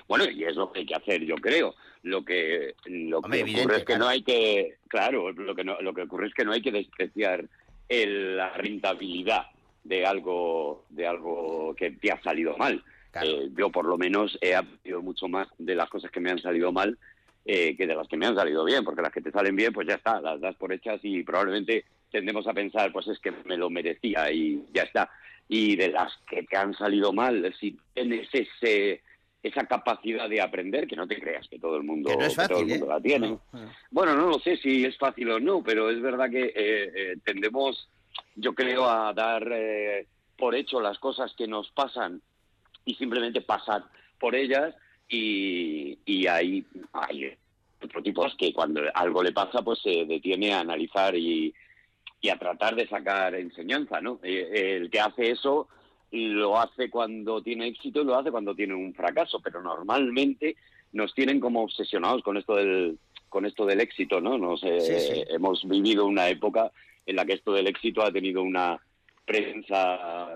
[0.07, 1.75] Bueno, y es lo que hay que hacer, yo creo.
[2.03, 4.03] Lo que, lo Hombre, que evidente, ocurre es que claro.
[4.05, 4.77] no hay que...
[4.87, 7.45] Claro, lo que, no, lo que ocurre es que no hay que despreciar
[7.89, 9.47] el- la rentabilidad
[9.83, 12.83] de algo, de algo que te ha salido mal.
[13.11, 13.27] Claro.
[13.27, 16.39] Eh, yo por lo menos he aprendido mucho más de las cosas que me han
[16.39, 16.97] salido mal
[17.45, 19.73] eh, que de las que me han salido bien, porque las que te salen bien,
[19.73, 23.31] pues ya está, las das por hechas y probablemente tendemos a pensar, pues es que
[23.45, 25.09] me lo merecía y ya está.
[25.47, 29.01] Y de las que te han salido mal, si tienes ese,
[29.41, 32.31] esa capacidad de aprender, que no te creas que todo el mundo, no todo el
[32.31, 32.77] fácil, ¿eh?
[32.77, 33.29] mundo la tiene.
[33.29, 33.71] No, no.
[33.89, 37.17] Bueno, no lo sé si es fácil o no, pero es verdad que eh, eh,
[37.23, 37.89] tendemos,
[38.35, 40.05] yo creo, a dar eh,
[40.37, 42.21] por hecho las cosas que nos pasan
[42.85, 43.83] y simplemente pasar
[44.19, 44.75] por ellas
[45.11, 47.33] y, y hay, hay
[47.83, 51.53] otro tipo es que cuando algo le pasa pues se detiene a analizar y,
[52.21, 54.19] y a tratar de sacar enseñanza, ¿no?
[54.23, 55.67] Eh, El que hace eso
[56.11, 60.55] lo hace cuando tiene éxito y lo hace cuando tiene un fracaso, pero normalmente
[60.93, 62.97] nos tienen como obsesionados con esto del
[63.29, 64.37] con esto del éxito, ¿no?
[64.37, 65.23] Nos, eh, Sí, sí.
[65.29, 66.69] Hemos vivido una época
[67.05, 68.77] en la que esto del éxito ha tenido una
[69.25, 70.35] prensa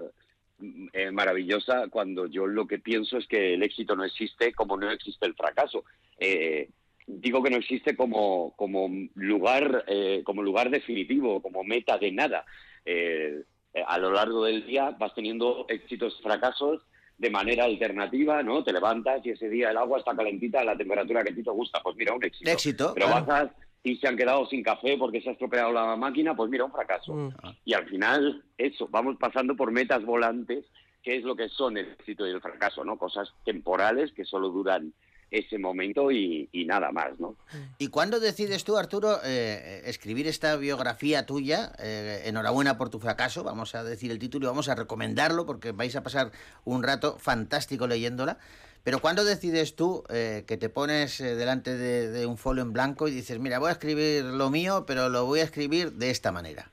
[0.93, 4.89] eh, maravillosa cuando yo lo que pienso es que el éxito no existe como no
[4.89, 5.83] existe el fracaso.
[6.17, 6.69] Eh,
[7.07, 12.45] digo que no existe como, como lugar eh, como lugar definitivo, como meta de nada.
[12.85, 13.43] Eh,
[13.87, 16.81] a lo largo del día vas teniendo éxitos, fracasos
[17.17, 18.63] de manera alternativa, ¿no?
[18.63, 21.43] Te levantas y ese día el agua está calentita a la temperatura que a ti
[21.43, 22.49] te gusta, pues mira, un éxito.
[22.49, 23.25] Éxito, Pero claro.
[23.25, 23.51] bajas
[23.86, 26.71] y se han quedado sin café porque se ha estropeado la máquina, pues mira, un
[26.71, 27.13] fracaso.
[27.13, 27.29] Mm.
[27.65, 30.65] Y al final, eso, vamos pasando por metas volantes,
[31.03, 32.97] que es lo que son el éxito y el fracaso, ¿no?
[32.97, 34.91] Cosas temporales que solo duran
[35.29, 37.36] ese momento y, y nada más, ¿no?
[37.77, 41.71] ¿Y cuándo decides tú, Arturo, eh, escribir esta biografía tuya?
[41.77, 45.73] Eh, enhorabuena por tu fracaso, vamos a decir el título y vamos a recomendarlo porque
[45.73, 46.31] vais a pasar
[46.63, 48.39] un rato fantástico leyéndola.
[48.86, 52.71] Pero ¿cuándo decides tú eh, que te pones eh, delante de, de un folio en
[52.71, 56.11] blanco y dices, mira, voy a escribir lo mío, pero lo voy a escribir de
[56.11, 56.71] esta manera?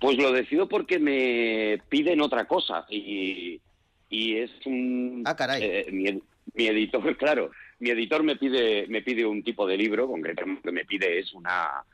[0.00, 3.60] Pues lo decido porque me piden otra cosa y,
[4.10, 5.22] y es un...
[5.24, 5.62] Ah, caray.
[5.62, 6.22] eh, mi, ed-
[6.54, 10.84] mi editor, claro, mi editor me pide, me pide un tipo de libro, concretamente me
[10.84, 11.84] pide es una...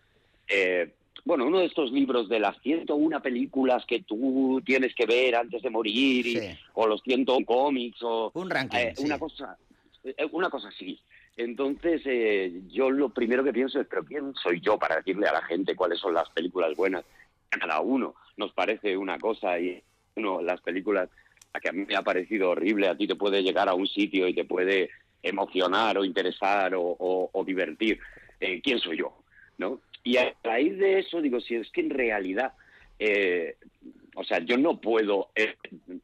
[0.48, 0.92] eh,
[1.24, 5.62] bueno, uno de estos libros de las 101 películas que tú tienes que ver antes
[5.62, 9.04] de morir, y- o los 101 cómics, o Un ranking, eh, sí.
[9.04, 9.56] una cosa,
[10.04, 11.00] eh, una cosa así.
[11.36, 15.32] Entonces, eh, yo lo primero que pienso es, pero ¿quién soy yo para decirle a
[15.32, 17.04] la gente cuáles son las películas buenas?
[17.52, 19.82] A cada uno nos parece una cosa y
[20.16, 21.08] uno, las películas,
[21.54, 23.86] a que a mí me ha parecido horrible, a ti te puede llegar a un
[23.86, 24.90] sitio y te puede
[25.22, 27.98] emocionar o interesar o, o- o divertir.
[28.40, 29.16] Eh, ¿Quién soy yo?
[29.58, 29.80] ¿No?
[30.05, 32.53] Y a raíz de eso digo, si es que en realidad,
[32.98, 33.57] eh,
[34.14, 35.55] o sea, yo no puedo eh,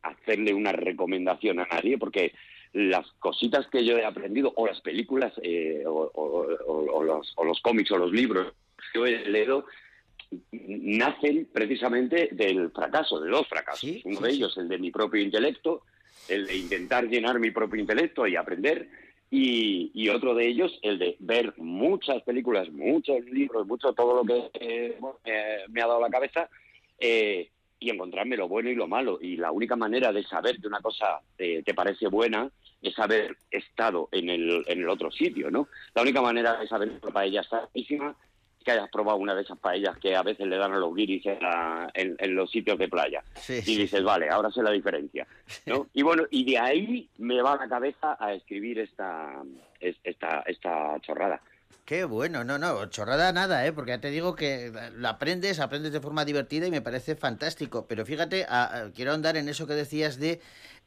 [0.03, 2.33] hacerle una recomendación a nadie porque
[2.73, 7.33] las cositas que yo he aprendido, o las películas, eh, o, o- o- o los,
[7.37, 8.53] o los cómics, o los libros
[8.93, 9.65] que yo he leído,
[10.53, 13.81] nacen precisamente del fracaso, de los fracasos.
[13.81, 14.37] Sí, Uno sí, de sí.
[14.37, 15.83] ellos, el de mi propio intelecto,
[16.27, 18.89] el de intentar llenar mi propio intelecto y aprender,
[19.31, 24.25] y, y otro de ellos, el de ver muchas películas, muchos libros, mucho todo lo
[24.25, 26.49] que eh, eh, me ha dado la cabeza,
[26.99, 27.51] eh,
[27.81, 29.19] y encontrarme lo bueno y lo malo.
[29.21, 32.51] Y la única manera de saber que una cosa eh, te parece buena
[32.83, 35.69] es haber estado en el, en el otro sitio, ¿no?
[35.95, 37.69] La única manera de saber que la paella está
[38.69, 41.25] que hayas probado una de esas paellas que a veces le dan a los guiris
[41.25, 43.23] en, la- en- en los sitios de playa.
[43.37, 45.27] Sí, y sí, dices, vale, ahora sé la diferencia.
[45.65, 45.87] ¿no?
[45.95, 49.43] Y bueno, y de ahí me va la cabeza a escribir esta,
[49.81, 51.41] es- esta, esta chorrada.
[51.89, 53.73] Qué bueno, no, no, chorrada nada, ¿eh?
[53.73, 57.87] Porque ya te digo que lo aprendes, aprendes de forma divertida y me parece fantástico.
[57.89, 58.47] Pero fíjate,
[58.95, 60.39] quiero andar en eso que decías de eh,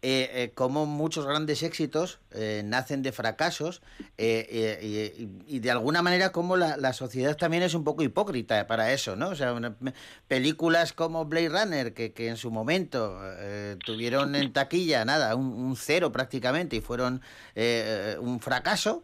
[0.03, 3.81] eh, cómo muchos grandes éxitos eh, nacen de fracasos
[4.19, 8.67] eh, eh, y, de alguna manera cómo la, la sociedad también es un poco hipócrita
[8.67, 9.29] para eso, ¿no?
[9.29, 9.75] O sea, una-
[10.27, 15.47] películas como Blade Runner, que, que en su momento eh, tuvieron en taquilla, nada, un,
[15.47, 17.23] un cero prácticamente y fueron
[17.55, 19.03] eh, un fracaso.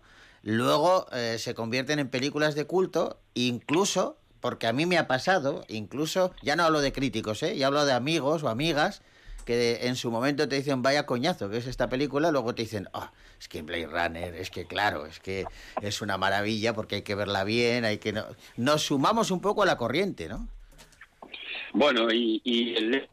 [0.50, 5.66] Luego eh, se convierten en películas de culto, incluso, porque a mí me ha pasado,
[5.68, 7.58] incluso, ya no hablo de críticos, ¿eh?
[7.58, 9.02] ya hablo de amigos o amigas
[9.44, 12.88] que en su momento te dicen, vaya coñazo, que es esta película, luego te dicen,
[12.94, 15.44] "Ah, es que Blade Runner, es que claro, es que
[15.82, 18.14] es una maravilla porque hay que verla bien, hay que...
[18.14, 18.24] No...
[18.56, 20.48] Nos sumamos un poco a la corriente, ¿no?
[21.74, 23.10] Bueno, y, y el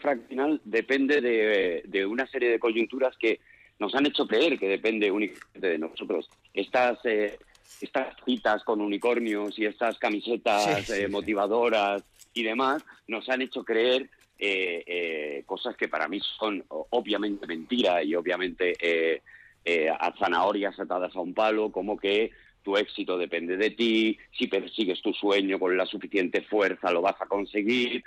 [0.00, 3.38] fraccional depende de, de una serie de coyunturas que
[3.78, 6.28] nos han hecho creer que depende únicamente de nosotros.
[6.52, 7.38] Estas, eh,
[7.80, 12.02] estas citas con unicornios y estas camisetas Sí, sí, eh, motivadoras
[12.32, 18.02] y demás nos han hecho creer eh, eh, cosas que para mí son obviamente mentira
[18.02, 23.70] y obviamente eh, a zanahorias atadas a un palo, como que tu éxito depende de
[23.70, 28.02] ti, si persigues tu sueño con la suficiente fuerza lo vas a conseguir.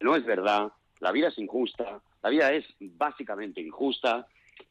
[0.00, 0.70] No es verdad,
[1.00, 4.26] la vida es injusta, la vida es básicamente injusta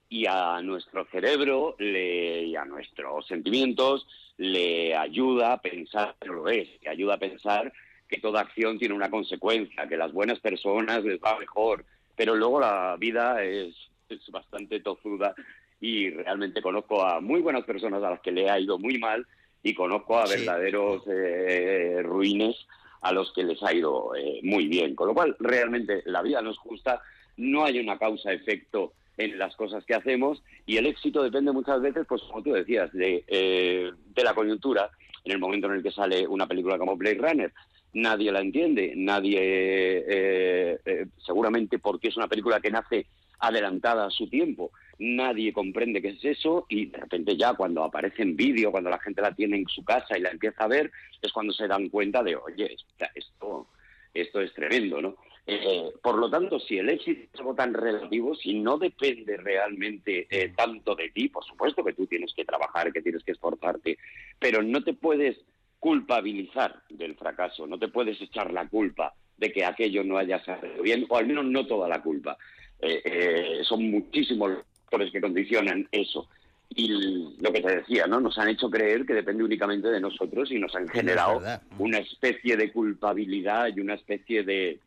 [0.10, 4.08] y a nuestro cerebro le, y a nuestros sentimientos
[4.38, 7.72] le ayuda a pensar, pero lo es, le ayuda a pensar
[8.08, 12.60] que toda acción tiene una consecuencia, que las buenas personas les va mejor, pero luego
[12.60, 13.76] la vida es,
[14.10, 15.34] es bastante tozuda
[15.82, 19.26] y realmente conozco a muy buenas personas a las que le ha ido muy mal
[19.64, 20.38] y conozco a Sí.
[20.38, 22.56] verdaderos eh, ruines
[23.02, 24.96] a los que les ha ido eh, muy bien.
[24.96, 27.02] Con lo cual, realmente la vida no es justa,
[27.38, 32.06] no hay una causa-efecto en las cosas que hacemos y el éxito depende muchas veces,
[32.08, 34.90] pues como tú decías, de, eh, de la coyuntura.
[35.24, 37.54] En el momento en el que sale una película como Blade Runner,
[37.94, 43.08] nadie la entiende, nadie, eh, eh, seguramente porque es una película que nace
[43.40, 48.22] adelantada a su tiempo, nadie comprende qué es eso y de repente ya cuando aparece
[48.22, 50.92] en vídeo, cuando la gente la tiene en su casa y la empieza a ver,
[51.22, 52.76] es cuando se dan cuenta de, oye,
[53.16, 53.68] esto,
[54.14, 55.16] esto es tremendo, ¿no?
[55.48, 60.28] Eh, por lo tanto, si el éxito es algo tan relativo, si no depende realmente
[60.30, 64.00] eh, tanto de ti, por supuesto que tú tienes que trabajar, que tienes que esforzarte,
[64.40, 65.38] pero no te puedes
[65.80, 70.82] culpabilizar del fracaso, no te puedes echar la culpa de que aquello no haya salido
[70.82, 72.38] bien, o al menos no toda la culpa.
[72.80, 76.28] Eh, eh, son muchísimos los factores que condicionan eso.
[76.70, 78.20] Y lo que te decía, ¿no?
[78.20, 81.42] Nos han hecho creer que depende únicamente de nosotros y nos han generado
[81.78, 84.80] una especie de culpabilidad y una especie de...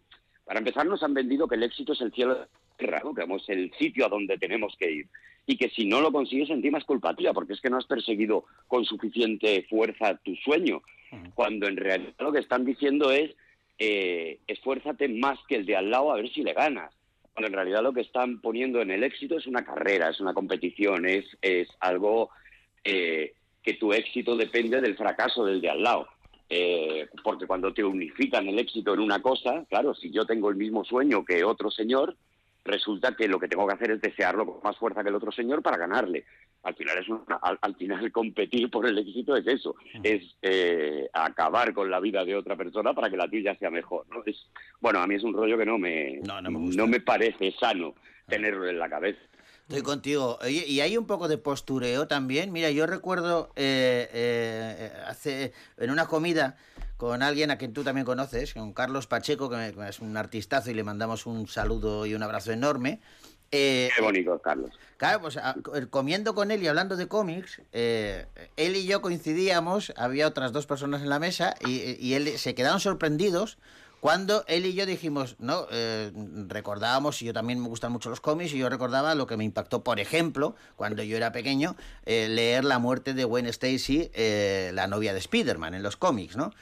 [0.48, 3.14] Para empezar, nos han vendido que el éxito es el cielo de la tierra, ¿no?
[3.14, 5.06] que es el sitio a donde tenemos que ir.
[5.46, 7.84] Y que si no lo consigues, encima es culpa tuya, porque es que no has
[7.84, 10.80] perseguido con suficiente fuerza tu sueño.
[11.34, 13.36] Cuando en realidad lo que están diciendo es,
[13.78, 16.94] eh, esfuérzate más que el de al lado a ver si le ganas.
[17.34, 20.32] Cuando en realidad lo que están poniendo en el éxito es una carrera, es una
[20.32, 22.30] competición, es, es algo
[22.84, 26.08] eh, que tu éxito depende del fracaso del de al lado.
[26.50, 30.56] Eh, porque cuando te unifican el éxito en una cosa, claro, si yo tengo el
[30.56, 32.16] mismo sueño que otro señor,
[32.64, 35.30] resulta que lo que tengo que hacer es desearlo con más fuerza que el otro
[35.32, 36.24] señor para ganarle.
[36.64, 41.08] Al final es una- al, al final competir por el éxito es eso, es eh,
[41.12, 44.22] acabar con la vida de otra persona para que la tuya sea mejor, ¿no?
[44.26, 44.46] Es,
[44.80, 46.86] bueno, a mí es un rollo que no me No, no me gusta.
[46.86, 47.94] me parece sano
[48.26, 49.20] tenerlo en la cabeza.
[49.68, 50.38] Estoy contigo.
[50.40, 52.52] Oye, y hay un poco de postureo también.
[52.52, 56.56] Mira, yo recuerdo eh, eh, hace en una comida
[56.96, 60.16] con alguien a quien tú también conoces, con Carlos Pacheco, que me- que es un
[60.16, 63.00] artistazo y le mandamos un saludo y un abrazo enorme.
[63.52, 64.70] Eh, Qué bonito, Carlos.
[64.96, 65.54] Claro, pues a-
[65.90, 68.24] comiendo con él y hablando de cómics, eh,
[68.56, 72.54] él y yo coincidíamos, había otras dos personas en la mesa y, y él se
[72.54, 73.58] quedaron sorprendidos
[74.00, 76.12] cuando él y yo dijimos, no, Eh,
[76.48, 79.44] recordábamos, y yo también me gustan mucho los cómics, y yo recordaba lo que me
[79.44, 81.76] impactó, por ejemplo, cuando yo era pequeño,
[82.06, 86.36] eh, leer la muerte de Gwen Stacy, eh, la novia de Spider-Man, en los cómics,
[86.36, 86.52] ¿no?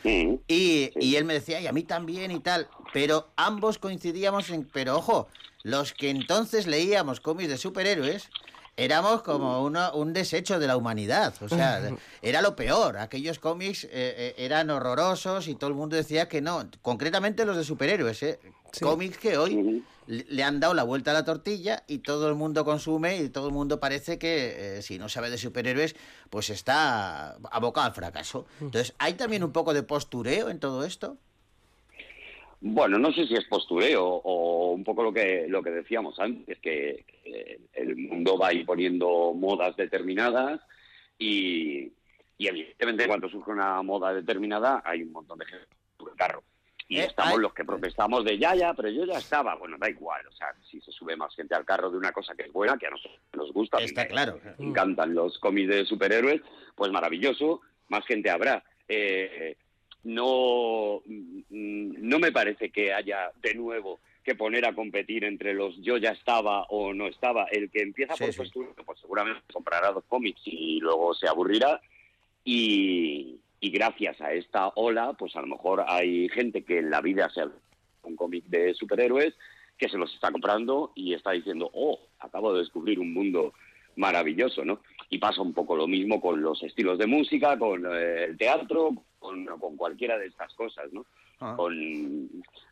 [0.48, 4.64] Y, y él me decía, y a mí también y tal, pero ambos coincidíamos en,
[4.64, 5.28] pero ojo,
[5.62, 8.30] los que entonces leíamos cómics de superhéroes,
[8.76, 11.80] éramos como uno, un desecho de la humanidad, o sea,
[12.22, 16.40] era lo peor, aquellos cómics eh, eh, eran horrorosos y todo el mundo decía que
[16.40, 18.38] no, concretamente los de superhéroes, ¿eh?
[18.80, 22.64] cómics que hoy le han dado la vuelta a la tortilla y todo el mundo
[22.64, 25.96] consume y todo el mundo parece que eh, si no sabe de superhéroes
[26.30, 28.46] pues está abocado al fracaso.
[28.60, 31.16] Entonces, ¿hay también un poco de postureo en todo esto?
[32.68, 36.58] Bueno, no sé si es postureo o un poco lo que lo que decíamos antes,
[36.58, 40.60] que, que el mundo va imponiendo modas determinadas
[41.18, 41.92] y,
[42.38, 46.42] y evidentemente cuando surge una moda determinada hay un montón de gente sube al carro.
[46.88, 49.54] Y Eh, estamos los que protestamos de ya, ya, pero yo ya estaba.
[49.56, 52.34] Bueno, da igual, o sea, si se sube más gente al carro de una cosa
[52.34, 54.40] que es buena, que a nosotros nos gusta, Está me- claro.
[54.58, 56.42] encantan los cómics de superhéroes,
[56.74, 58.62] pues maravilloso, más gente habrá.
[58.88, 59.56] Eh,
[60.06, 65.76] no, mm, no me parece que haya de nuevo que poner a competir entre los
[65.82, 67.44] yo ya estaba o no estaba.
[67.44, 68.38] El que empieza Sí, por sí.
[68.38, 71.80] postura, pues seguramente comprará dos cómics y luego se aburrirá.
[72.44, 77.00] Y, y gracias a esta ola, pues a lo mejor hay gente que en la
[77.00, 77.50] vida se ha
[78.02, 79.34] un cómic de superhéroes
[79.76, 83.52] que se los está comprando y está diciendo, oh, acabo de descubrir un mundo
[83.96, 84.80] maravilloso, ¿no?
[85.10, 88.90] Y pasa un poco lo mismo con los estilos de música, con eh, el teatro,
[89.26, 91.04] con, con cualquiera de estas cosas, ¿no?
[91.38, 91.52] Ah.
[91.54, 91.74] Con,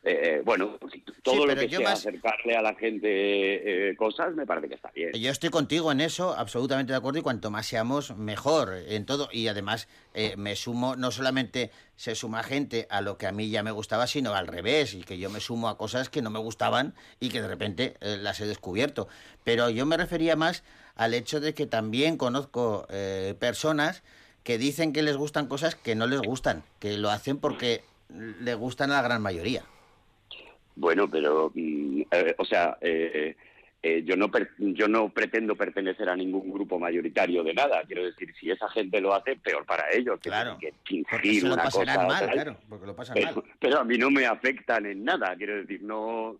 [0.04, 0.78] eh, bueno,
[1.22, 4.90] todo lo que sea más- acercarle a la gente eh, cosas me parece que está
[4.94, 5.12] bien.
[5.12, 9.28] Yo estoy contigo en eso, absolutamente de acuerdo, y cuanto más seamos, mejor en todo.
[9.30, 13.50] Y además, eh, me sumo, no solamente se suma gente a lo que a mí
[13.50, 16.30] ya me gustaba, sino al revés, y que yo me sumo a cosas que no
[16.30, 19.08] me gustaban y que de repente eh, las he descubierto.
[19.44, 20.64] Pero yo me refería más
[20.96, 24.02] al hecho de que también conozco eh, personas
[24.44, 28.54] que dicen que les gustan cosas que no les gustan, que lo hacen porque le
[28.54, 29.64] gustan a la gran mayoría.
[30.76, 33.36] Bueno, pero, mm, eh, o sea, eh,
[33.82, 37.82] eh, yo no per- yo no pretendo pertenecer a ningún grupo mayoritario de nada.
[37.86, 40.18] Quiero decir, si esa gente lo hace, peor para ellos.
[40.20, 40.72] Claro, que
[41.10, 41.84] Porque se lo una cosa.
[42.06, 43.44] mal, claro, porque lo pasan pero, mal.
[43.58, 45.34] pero a mí no me afectan en nada.
[45.36, 46.36] Quiero decir, no,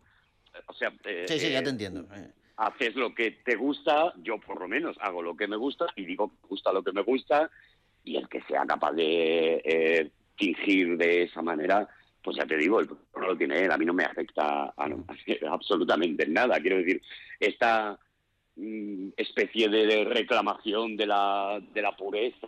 [0.66, 2.07] o sea, eh, Sí, sí, ya te entiendo.
[2.14, 2.30] eh.
[2.57, 6.05] haces lo que te gusta, yo por lo menos hago lo que me gusta y
[6.05, 7.50] digo que me gusta lo que me gusta
[8.05, 11.88] y el que sea capaz de eh, fingir de esa manera,
[12.22, 14.64] pues ya te digo, el problema no lo tiene él, a mí no me afecta
[14.76, 14.88] a-
[15.50, 16.61] absolutamente en nada.
[16.61, 17.00] Quiero decir,
[17.40, 17.98] esta
[18.57, 22.46] mm, especie de, de reclamación de la, de la pureza,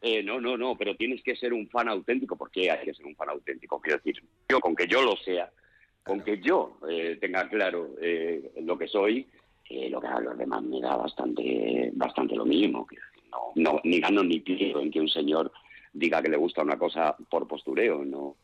[0.00, 2.94] eh, no, no, no, pero tienes que ser un fan auténtico, ¿por qué hay que
[2.94, 3.80] ser un fan auténtico?
[3.80, 5.50] Quiero decir, yo con que yo lo sea,
[6.02, 9.26] con que yo eh, tenga claro eh, lo que soy,
[9.70, 12.86] eh, lo que hagan los demás me da bastante, bastante lo mismo.
[12.86, 15.50] Quiero decir, no, no, ni gano ni pierdo en que un señor
[15.92, 18.36] diga que le gusta una cosa por postureo, no,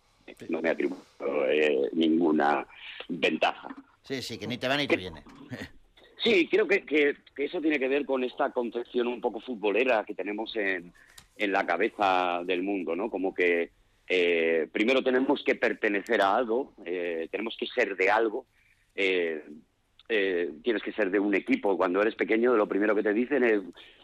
[0.48, 1.00] no me atribuyo
[1.48, 2.66] eh, ninguna
[3.08, 3.68] ventaja.
[4.02, 5.22] Sí, sí, que ni te va ni te viene.
[6.22, 10.04] Sí, creo que, que- que eso tiene que ver con esta concepción un poco futbolera
[10.04, 10.92] que tenemos en,
[11.38, 13.08] en la cabeza del mundo, ¿no?
[13.08, 13.70] Como que
[14.06, 18.44] eh, primero tenemos que pertenecer a algo, eh, tenemos que ser de algo,
[18.94, 19.42] eh,
[20.12, 21.76] eh, tienes que ser de un equipo.
[21.76, 23.60] Cuando eres pequeño, lo primero que te dicen es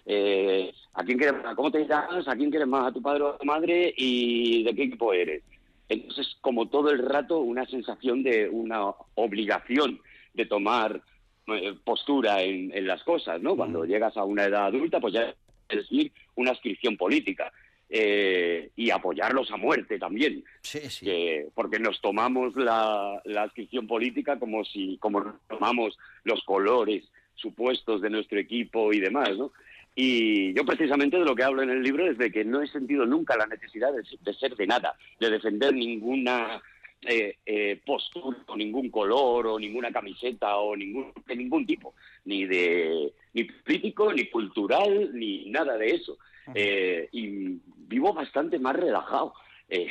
[0.06, 1.56] eh, ¿a quién quieres más?
[1.56, 2.28] ¿Cómo te llamas?
[2.28, 2.86] ¿A quién quieres más?
[2.86, 3.92] ¿A tu padre o a tu madre?
[3.96, 5.42] ¿Y de qué equipo eres?
[5.88, 8.86] Entonces, como todo el rato, una sensación de una
[9.16, 10.00] obligación
[10.32, 11.02] de tomar
[11.48, 13.56] eh, postura en, en las cosas, ¿no?
[13.56, 15.34] Cuando llegas a una edad adulta, pues ya
[15.68, 17.52] es decir una inscripción política
[17.88, 21.06] eh, y apoyarlos a muerte también, Sí, sí.
[21.06, 27.04] que- porque nos tomamos la, la inscripción política como si como nos tomamos los colores
[27.36, 29.52] supuestos de nuestro equipo y demás, ¿no?
[29.94, 32.66] Y yo precisamente de lo que hablo en el libro es de que no he
[32.68, 36.60] sentido nunca la necesidad de, de ser de nada, de defender ninguna
[37.02, 42.44] eh, eh, postura o ningún color o ninguna camiseta o ningún de ningún tipo, ni
[42.46, 46.18] de ni político, ni cultural, ni nada de eso.
[46.54, 49.34] Eh, y vivo bastante más relajado.
[49.68, 49.88] Eh,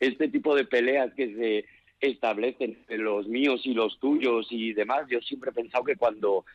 [0.00, 1.66] este tipo de peleas que se
[2.00, 6.46] establecen entre los míos y los tuyos y demás, yo siempre he pensado que cuando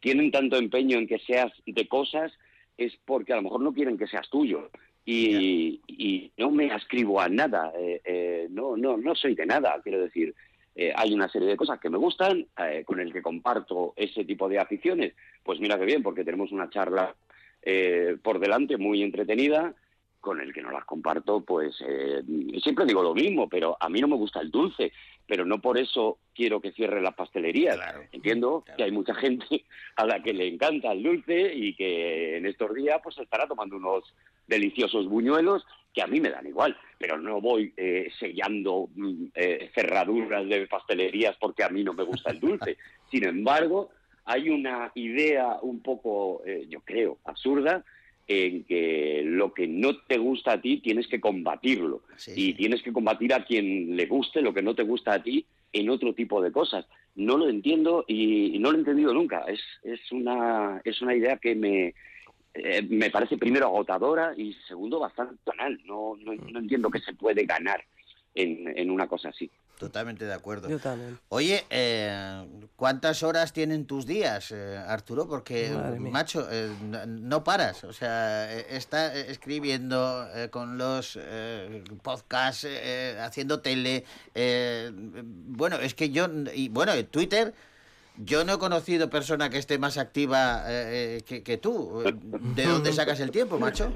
[0.00, 2.32] tienen tanto empeño en que seas de cosas
[2.76, 4.70] es porque a lo mejor no quieren que seas tuyo.
[5.04, 9.80] Y, y no me ascribo a nada, eh, eh, no, no, no soy de nada,
[9.82, 10.32] quiero decir,
[10.76, 12.46] eh, hay una serie de cosas que me gustan,
[12.84, 16.70] con el que comparto ese tipo de aficiones, pues mira qué bien, porque tenemos una
[16.70, 17.16] charla
[17.62, 19.74] eh, por delante muy entretenida,
[20.20, 22.22] con el que no las comparto, pues eh,
[22.62, 24.92] siempre digo lo mismo, pero a mí no me gusta el dulce,
[25.26, 27.74] pero no por eso quiero que cierren las pastelerías.
[27.76, 28.02] Claro.
[28.12, 28.76] Entiendo Claro.
[28.76, 29.64] que hay mucha gente
[29.96, 33.76] a la que le encanta el dulce y que en estos días pues estará tomando
[33.76, 34.04] unos
[34.46, 39.70] deliciosos buñuelos que a mí me dan igual, pero no voy eh, sellando mm, eh,
[39.74, 42.78] cerraduras de pastelerías porque a mí no me gusta el dulce.
[43.10, 43.90] Sin embargo,
[44.24, 47.84] hay una idea un poco, eh, yo creo, absurda
[48.28, 52.54] en que lo que no te gusta a ti tienes que combatirlo Sí, y sí.
[52.54, 55.90] tienes que combatir a quien le guste lo que no te gusta a ti en
[55.90, 56.86] otro tipo de cosas.
[57.14, 59.44] No lo entiendo y, no lo he entendido nunca.
[59.48, 61.94] Es, es, una, es una idea que me,
[62.54, 65.34] eh, me parece primero agotadora y segundo bastante.
[65.84, 67.84] No, no, no entiendo que se puede ganar
[68.34, 69.50] en, en una cosa así.
[69.82, 70.68] Totalmente de acuerdo.
[70.68, 71.18] Yo también.
[71.28, 75.26] Oye, eh, ¿cuántas horas tienen tus días, eh, Arturo?
[75.26, 77.82] Porque, Madre macho, eh, no, no paras.
[77.82, 84.04] O sea, eh, está eh, escribiendo eh, con los eh, podcasts, eh, haciendo tele.
[84.36, 87.52] eh, bueno, es que yo, y bueno, en Twitter,
[88.18, 92.04] yo no he conocido persona que esté más activa que, que tú.
[92.54, 93.92] ¿De dónde sacas el tiempo, macho?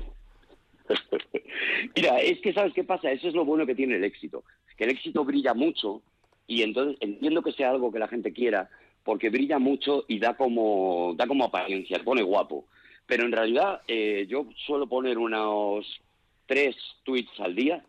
[1.95, 4.43] Mira, es que sabes qué pasa, eso es lo bueno que tiene el éxito,
[4.77, 6.03] que el éxito brilla mucho
[6.47, 8.69] y entonces entiendo que sea algo que la gente quiera
[9.05, 12.67] porque brilla mucho y da como da como apariencia, pone guapo,
[13.07, 15.87] pero en realidad eh, yo suelo poner unos
[16.47, 17.85] tres tweets al día.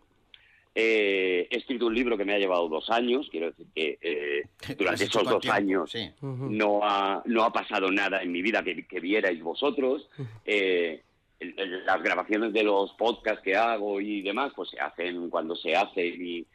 [0.79, 4.43] Eh, he escrito un libro que me ha llevado dos años, quiero decir que eh,
[4.77, 6.07] durante esos dos tiempo, años Sí.
[6.21, 10.07] No ha, no ha pasado nada en mi vida que, que vierais vosotros.
[10.45, 11.01] Eh,
[11.39, 15.55] el- el- las grabaciones de los podcasts que hago y demás, pues se hacen cuando
[15.55, 16.23] se hacen.
[16.23, 16.45] Y...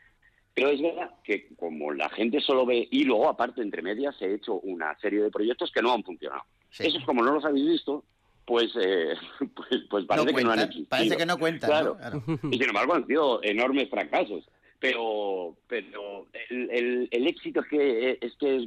[0.54, 4.34] Pero es verdad que como la gente solo ve, y luego aparte entre medias he
[4.34, 6.42] hecho una serie de proyectos que no han funcionado.
[6.70, 6.86] Sí.
[6.86, 8.04] Esos como no los habéis visto,
[8.44, 9.14] pues, eh,
[9.56, 10.88] pues, pues parece No que no han existido.
[10.88, 11.70] parece que no cuentan.
[11.70, 11.90] Claro.
[11.94, 11.96] ¿no?
[11.96, 12.22] Claro.
[12.50, 14.44] Y sin embargo han sido enormes fracasos.
[14.78, 18.64] Pero, pero el, el- el éxito es que es que es,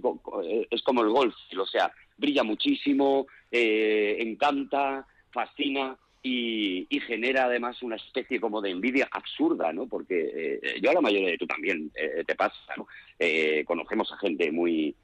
[0.71, 7.83] es como el golf, o sea, brilla muchísimo, eh, encanta, fascina y, y genera además
[7.83, 9.85] una especie como de envidia absurda, ¿no?
[9.85, 12.87] Porque eh, yo a la mayoría de tú también eh, te pasa, ¿no?
[13.19, 14.95] Eh, conocemos a gente muy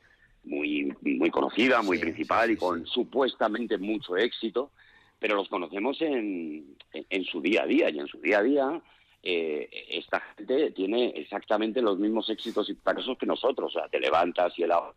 [0.45, 4.71] muy muy conocida, muy Sí, principal sí, y con supuestamente mucho éxito,
[5.19, 8.43] pero los conocemos en, en, en su día a día y en su día a
[8.43, 8.81] día
[9.21, 13.75] eh, esta gente tiene exactamente los mismos éxitos y fracasos que nosotros.
[13.75, 14.95] O sea, te levantas y el agua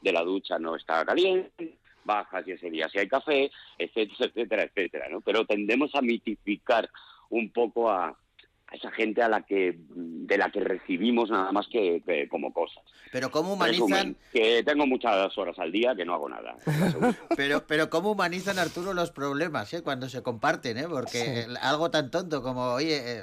[0.00, 4.62] de la ducha no está caliente, bajas y ese día sí hay café, etcétera, etcétera,
[4.64, 5.08] etcétera.
[5.08, 5.20] ¿no?
[5.20, 6.88] Pero tendemos a mitificar
[7.30, 8.16] un poco a,
[8.74, 12.52] a esa gente a la que de la que recibimos nada más que, que como
[12.52, 12.82] cosas.
[13.12, 16.56] Pero ¿cómo humanizan, Resumen, que tengo muchas horas al día que no hago nada.
[17.36, 19.82] pero, pero cómo humanizan Arturo los problemas, ¿eh?
[19.82, 20.86] Cuando se comparten, ¿eh?
[20.88, 23.22] Porque algo tan tonto como, oye, eh,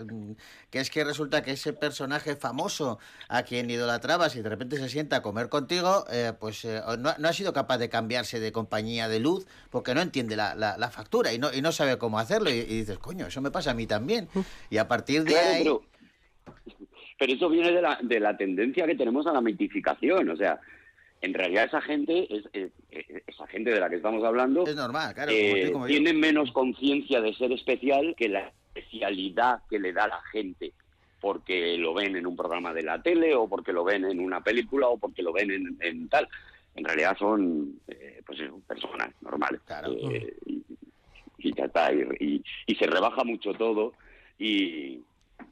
[0.70, 4.88] que es que resulta que ese personaje famoso a quien idolatrabas y de repente se
[4.88, 8.54] sienta a comer contigo, eh, pues eh, no, no ha sido capaz de cambiarse de
[8.54, 11.97] compañía de luz porque no entiende la, la- la factura y no, y no sabe
[11.97, 12.49] cómo hacerlo.
[12.49, 14.30] Y, y dices, coño, eso me pasa a mí también.
[14.70, 15.84] Y a partir de Pero,
[17.20, 20.30] pero eso viene de la, de la tendencia que tenemos a la mitificación.
[20.30, 20.60] O sea,
[21.22, 24.76] en realidad esa gente, es, es- es- esa gente de la que estamos hablando, Es
[24.76, 25.32] normal, claro.
[25.32, 29.94] como eh, tú como tiene menos conciencia de ser especial que la especialidad que le
[29.94, 30.72] da la gente
[31.20, 34.42] porque lo ven en un programa de la tele o porque lo ven en una
[34.42, 36.28] película o porque lo ven en, en tal.
[36.74, 39.62] En realidad son eh, pues eso, personas normales.
[39.68, 39.92] Claro.
[40.10, 40.34] Eh.
[41.38, 41.50] Y,
[42.20, 43.94] y- y se rebaja mucho todo
[44.39, 45.00] y,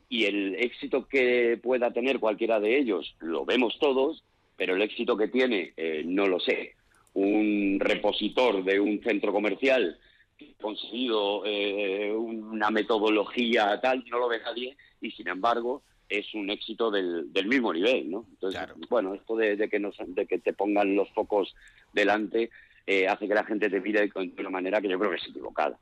[0.09, 4.23] y el éxito que pueda tener cualquiera de ellos lo vemos todos,
[4.57, 6.75] pero el éxito que tiene, eh, no lo sé.
[7.13, 9.97] Un repositor de un centro comercial
[10.37, 16.33] que ha conseguido eh, una metodología tal, no lo ve nadie y sin embargo es
[16.33, 18.25] un éxito del, del mismo nivel, ¿no?
[18.31, 18.75] Entonces, Claro.
[18.89, 21.55] bueno, esto de, de que nos, de que te pongan los focos
[21.93, 22.49] delante
[22.87, 25.27] eh, hace que la gente te mire de una manera que yo creo que es
[25.27, 25.77] equivocada.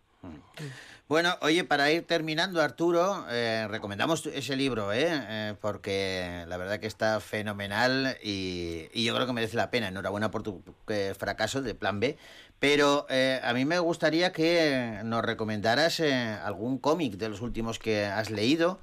[1.07, 5.07] Bueno, oye, para ir terminando, Arturo, eh, recomendamos ese libro, ¿eh?
[5.09, 9.87] Eh, porque la verdad que está fenomenal y, y yo creo que merece la pena.
[9.87, 12.17] Enhorabuena por tu eh, fracaso de Plan B.
[12.59, 16.13] Pero eh, a mí me gustaría que nos recomendaras eh,
[16.43, 18.79] algún cómic de los últimos que has leído.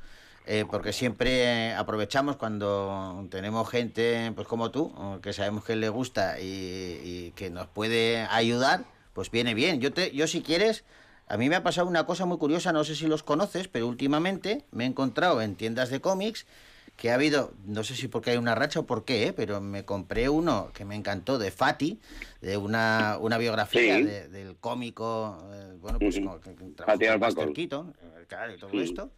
[0.46, 6.38] eh, porque siempre aprovechamos cuando tenemos gente pues como tú, que sabemos que le gusta
[6.40, 9.80] y, y que nos puede ayudar, pues viene bien.
[9.80, 10.84] Yo, te, yo si quieres,
[11.26, 13.86] a mí me ha pasado una cosa muy curiosa, no sé si los conoces, pero
[13.88, 16.46] últimamente me he encontrado en tiendas de cómics
[16.96, 19.32] que ha habido, no sé si porque hay una racha o por qué, ¿eh?
[19.32, 21.98] pero me compré uno que me encantó de Fati,
[22.40, 24.02] de una, una biografía Sí.
[24.04, 28.70] de- del cómico, eh, bueno, pues que, que trabajó con Keaton, eh, claro, y todo
[28.70, 28.78] Sí.
[28.78, 29.10] esto.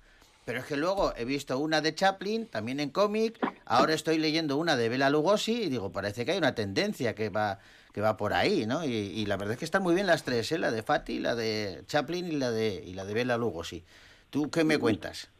[0.46, 4.56] Pero es que luego he visto una de Chaplin, también en cómic, ahora estoy leyendo
[4.56, 7.58] una de Bela Lugosi y digo, parece que hay una tendencia que va
[7.96, 8.84] que va por ahí, ¿no?
[8.84, 10.58] Y, y la verdad es que están muy bien las tres, ¿eh?
[10.58, 13.82] La de Fati, la de Chaplin y la de, y la de Bela Lugosi.
[14.28, 15.30] ¿Tú qué me cuentas?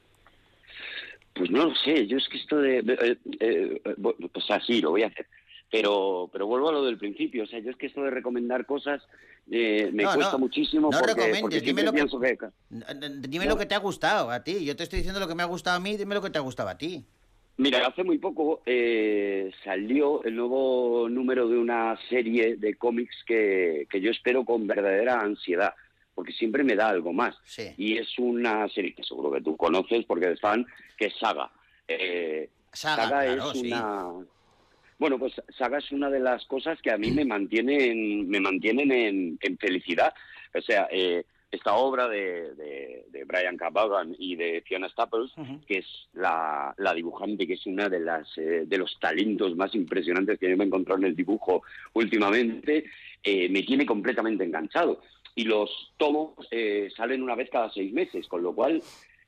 [1.34, 2.78] Pues no lo sé, yo es que esto de...
[2.78, 3.82] eh, eh,
[4.32, 5.26] pues así, lo voy a hacer.
[5.70, 8.64] Pero, pero vuelvo a lo del principio, o sea, yo es que esto de recomendar
[8.64, 9.02] cosas
[9.50, 12.06] eh, me No, cuesta no, muchísimo no porque, recomiendes, porque dime lo que-
[12.38, 13.28] que...
[13.28, 14.64] Dime lo que te ha gustado a ti.
[14.64, 16.38] Yo te estoy diciendo lo que me ha gustado a mí, dime lo que te
[16.38, 17.04] ha gustado a ti.
[17.58, 23.86] Mira, hace muy poco eh, salió el nuevo número de una serie de cómics que,
[23.90, 25.72] que yo espero con verdadera ansiedad,
[26.14, 27.34] porque siempre me da algo más.
[27.44, 27.72] Sí.
[27.78, 30.66] Y es una serie que seguro que tú conoces porque eres fan,
[30.98, 31.50] que es Saga.
[31.88, 33.66] Eh, Saga, claro, es sí.
[33.72, 34.12] una...
[34.98, 38.92] Bueno, pues Saga es una de las cosas que a mí me mantienen, me mantienen
[38.92, 40.12] en, en felicidad.
[40.54, 43.56] O sea, eh, esta obra de, de, de Brian.
[43.72, 45.60] Vaughan y de Fiona Staples, Ujú.
[45.66, 49.74] que es la, la dibujante, que es una de las eh, de los talentos más
[49.74, 51.62] impresionantes que yo me he encontrado en el dibujo
[51.94, 52.84] últimamente,
[53.22, 55.00] eh, me tiene completamente enganchado.
[55.34, 58.82] Y los tomos eh, salen una vez cada seis meses, con lo cual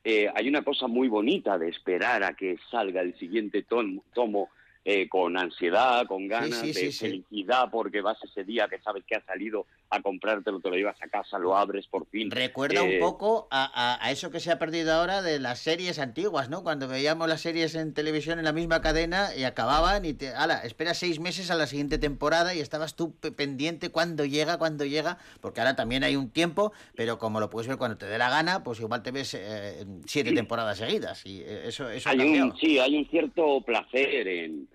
[0.05, 4.49] eh, hay una cosa muy bonita de esperar a que salga el siguiente tom- tomo
[4.85, 7.05] eh, con ansiedad, con ganas, sí, de sí, sí.
[7.07, 11.01] felicidad, porque vas ese día que sabes que ha salido a comprártelo, te lo llevas
[11.03, 12.31] a casa, lo abres por fin.
[12.31, 13.65] Recuerda Eh, un poco a,
[13.97, 16.63] a- a eso que se ha perdido ahora de las series antiguas, ¿no?
[16.63, 20.29] Cuando veíamos las series en televisión en la misma cadena y acababan y te...
[20.35, 24.59] Ala, espera seis meses a la siguiente temporada y estabas tú pe- pendiente cuando llega,
[24.59, 28.07] cuando llega, porque ahora también hay un tiempo, pero como lo puedes ver cuando te
[28.07, 32.09] dé la gana, pues igual te ves eh, siete temporadas seguidas y eh, eso, eso
[32.11, 34.69] ha hay un, sí, hay un cierto placer en,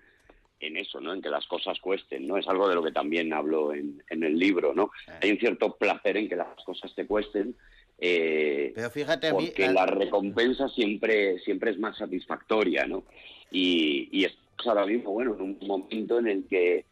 [0.66, 1.12] en eso, ¿no?
[1.12, 2.36] En que las cosas cuesten, ¿no?
[2.36, 4.90] Es algo de lo que también hablo en, en el libro, ¿no?
[5.08, 5.18] Ah.
[5.22, 7.54] Hay un cierto placer en que las cosas te cuesten,
[7.98, 9.46] eh, Pero fíjate a mí...
[9.46, 13.04] porque la recompensa siempre, siempre es más satisfactoria, ¿no?
[13.50, 16.84] Y, y estamos ahora mismo, bueno, en un momento en el que,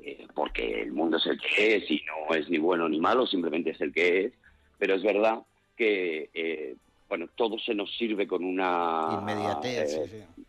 [0.00, 3.26] eh, porque el mundo es el que es y no es ni bueno ni malo,
[3.26, 4.32] simplemente es el que es,
[4.78, 5.40] pero es verdad
[5.76, 6.76] que, eh,
[7.08, 9.18] bueno, todo se nos sirve con una...
[9.20, 10.43] Inmediatez, eh, sí, sí.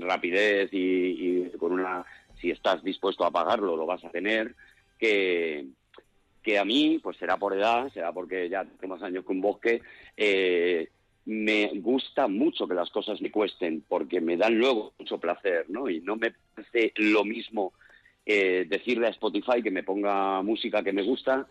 [0.00, 2.04] Rapidez y, con una
[2.40, 4.54] si estás dispuesto a pagarlo lo vas a tener
[4.98, 5.66] que
[6.42, 9.40] que a mí pues será por edad será porque ya tengo más años que un
[9.40, 9.82] bosque
[10.16, 10.88] eh,
[11.24, 15.90] me gusta mucho que las cosas me cuesten porque me dan luego mucho placer no
[15.90, 17.72] y no me parece lo mismo
[18.24, 21.46] eh, decirle a Spotify que me ponga música que me gusta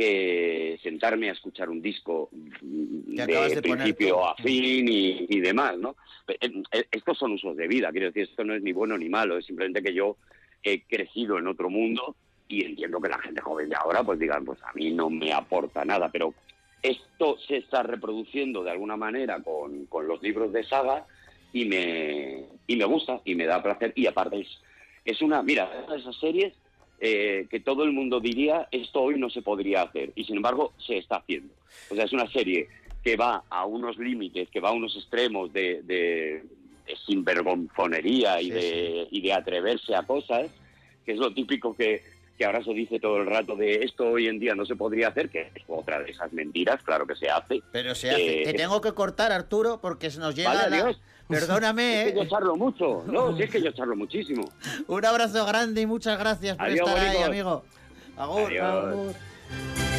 [0.00, 4.24] que sentarme a escuchar un disco de, de poner principio tú.
[4.24, 5.94] a fin y, y demás, ¿no?
[6.26, 9.10] Eh, eh, Estos son usos de vida, quiero decir, esto no es ni bueno ni
[9.10, 10.16] malo, es simplemente que yo
[10.62, 12.16] he crecido en otro mundo
[12.48, 15.34] y entiendo que la gente joven de ahora pues digan, pues a mí no me
[15.34, 16.32] aporta nada, pero
[16.82, 21.06] esto se está reproduciendo de alguna manera con, con los libros de saga
[21.52, 24.48] y me, y me gusta y me da placer y aparte es,
[25.04, 26.54] es una, mira, es de esas series
[27.00, 30.74] eh, que todo el mundo diría esto hoy no se podría hacer y sin embargo
[30.78, 31.54] se está haciendo.
[31.90, 32.68] O sea, es una serie
[33.02, 36.42] que va a unos límites, que va a unos extremos de, de,
[36.86, 40.50] de sinvergonzonería y, Sí, de, y de atreverse a cosas,
[41.06, 42.02] que es lo típico que,
[42.36, 45.08] que ahora se dice todo el rato de esto hoy en día no se podría
[45.08, 47.62] hacer, que es otra de esas mentiras, claro que se hace.
[47.72, 48.42] Pero se hace.
[48.42, 50.96] Eh, Te tengo que cortar, Arturo, porque se nos llega Vale, la...
[51.30, 52.28] Perdóname, Es que yo ¿eh?
[52.28, 54.50] charlo mucho, no, si es que yo charlo muchísimo.
[54.86, 57.62] Un abrazo grande y muchas gracias por Adiós, estar ahí, amigo.
[58.16, 58.46] Agur.
[58.50, 58.64] Adiós.
[58.64, 59.89] agur.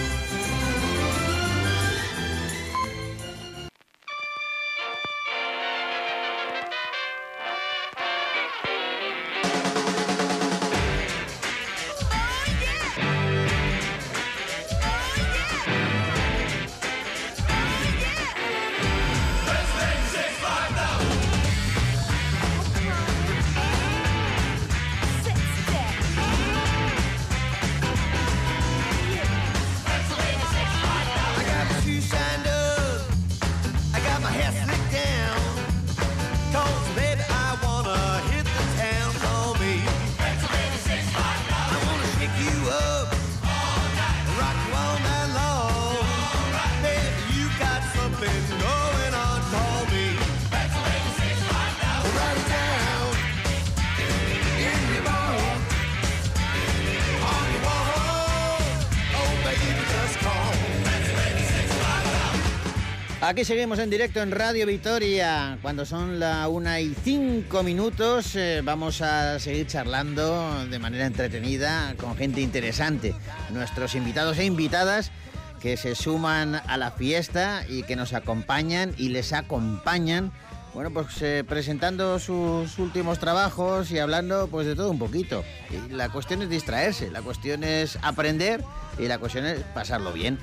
[63.32, 65.58] Aquí seguimos en directo en Radio Vitoria.
[65.62, 71.96] Cuando son la una y cinco minutos, eh, vamos a seguir charlando de manera entretenida
[71.96, 73.16] con gente interesante.
[73.52, 75.14] Nuestros invitados e invitadas
[75.62, 80.34] que se suman a la fiesta y que nos acompañan y les acompañan.
[80.74, 85.46] Bueno, pues eh, presentando sus últimos trabajos y hablando pues de todo un poquito.
[85.90, 88.62] La cuestión es distraerse, la cuestión es aprender
[89.00, 90.38] y la cuestión es pasarlo bien.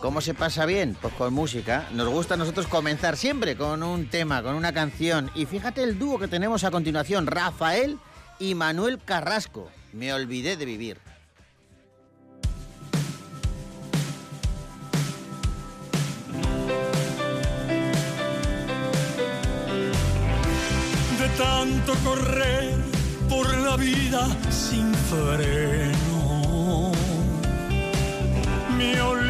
[0.00, 0.96] ¿Cómo se pasa bien?
[1.00, 1.86] Pues con música.
[1.92, 5.30] Nos gusta a nosotros comenzar siempre con un tema, con una canción.
[5.34, 7.98] Y fíjate el dúo que tenemos a continuación, Rafael
[8.38, 9.68] y Manuel Carrasco.
[9.92, 10.98] Me olvidé de vivir.
[21.18, 22.74] de tanto correr
[23.28, 26.92] por la vida sin freno.
[28.78, 29.29] Me olvidé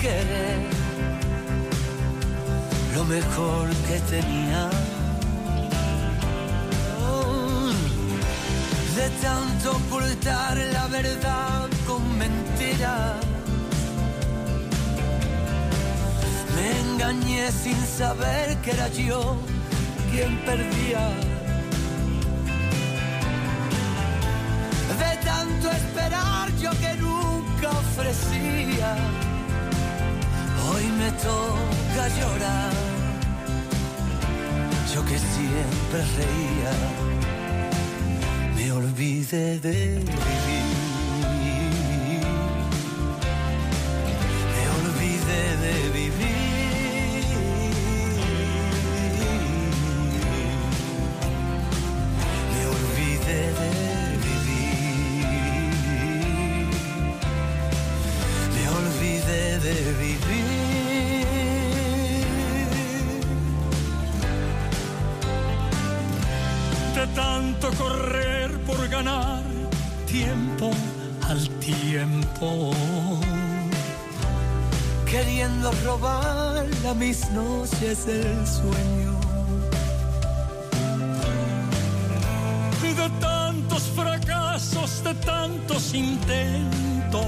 [0.00, 0.58] Querer
[2.94, 4.70] lo mejor que tenía.
[8.98, 13.14] de tanto ocultar la verdad con mentiras.
[16.56, 19.36] Me engañé sin saber que era yo
[20.10, 21.04] quien perdía.
[25.02, 28.96] De tanto esperar yo que nunca ofrecía.
[30.98, 32.72] Me toca llorar.
[34.92, 36.74] Yo que siempre reía
[38.56, 40.77] me olvidé de vivir.
[76.98, 79.18] Mis noches el sueño.
[82.96, 87.24] De tantos fracasos, de tantos intentos,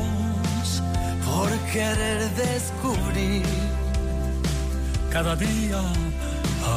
[1.24, 3.44] Por querer descubrir
[5.12, 5.80] cada día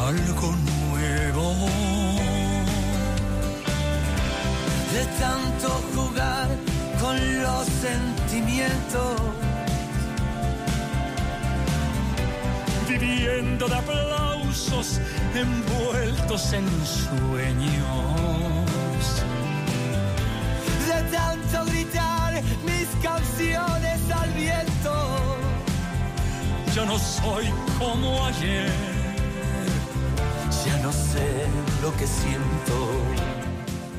[0.07, 1.55] algo nuevo.
[4.93, 6.49] de tanto jugar
[7.01, 9.19] con los sentimientos,
[12.99, 14.99] Viviendo de aplausos
[15.33, 17.73] envueltos en sueños.
[20.87, 24.93] de tanto gritar mis canciones al viento.
[26.75, 27.45] Ya no soy
[27.79, 28.69] como ayer.
[30.63, 31.47] Ya no sé
[31.81, 33.03] lo que siento.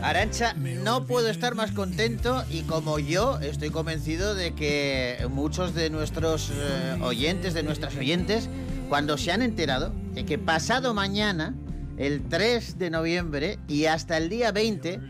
[0.03, 5.88] Arancha, no puedo estar más contento y como yo estoy convencido de que muchos de
[5.90, 8.51] nuestros eh, oyentes, de nuestras oyentes,
[8.89, 11.55] cuando se han enterado de que pasado mañana,
[11.97, 15.01] el 3 de noviembre y hasta el día 20,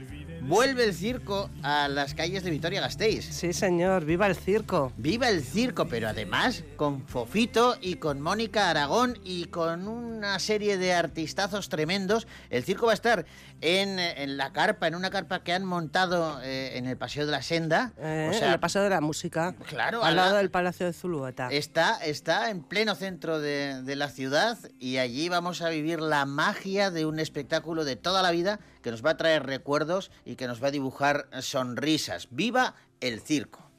[0.47, 3.25] vuelve el circo a las calles de Vitoria-Gasteiz.
[3.25, 4.93] Sí, señor, viva el circo.
[4.97, 10.77] Viva el circo, pero además con Fofito y con Mónica Aragón y con una serie
[10.77, 12.27] de artistazos tremendos.
[12.51, 13.25] El circo va a estar
[13.61, 17.33] en, en la carpa, en una carpa que han montado eh, en el Paseo de
[17.33, 17.93] la Senda.
[17.99, 19.55] Eh, o en sea, el Paseo de la Música.
[19.69, 21.49] Claro, al al lado la- del Palacio de Zulueta.
[21.51, 26.27] Está, está en pleno centro de, de la ciudad y allí vamos a vivir la
[26.27, 30.37] magia de un espectáculo de toda la vida que nos va a traer recuerdos y
[30.37, 32.29] que nos va a dibujar sonrisas.
[32.31, 33.71] ¡Viva el circo!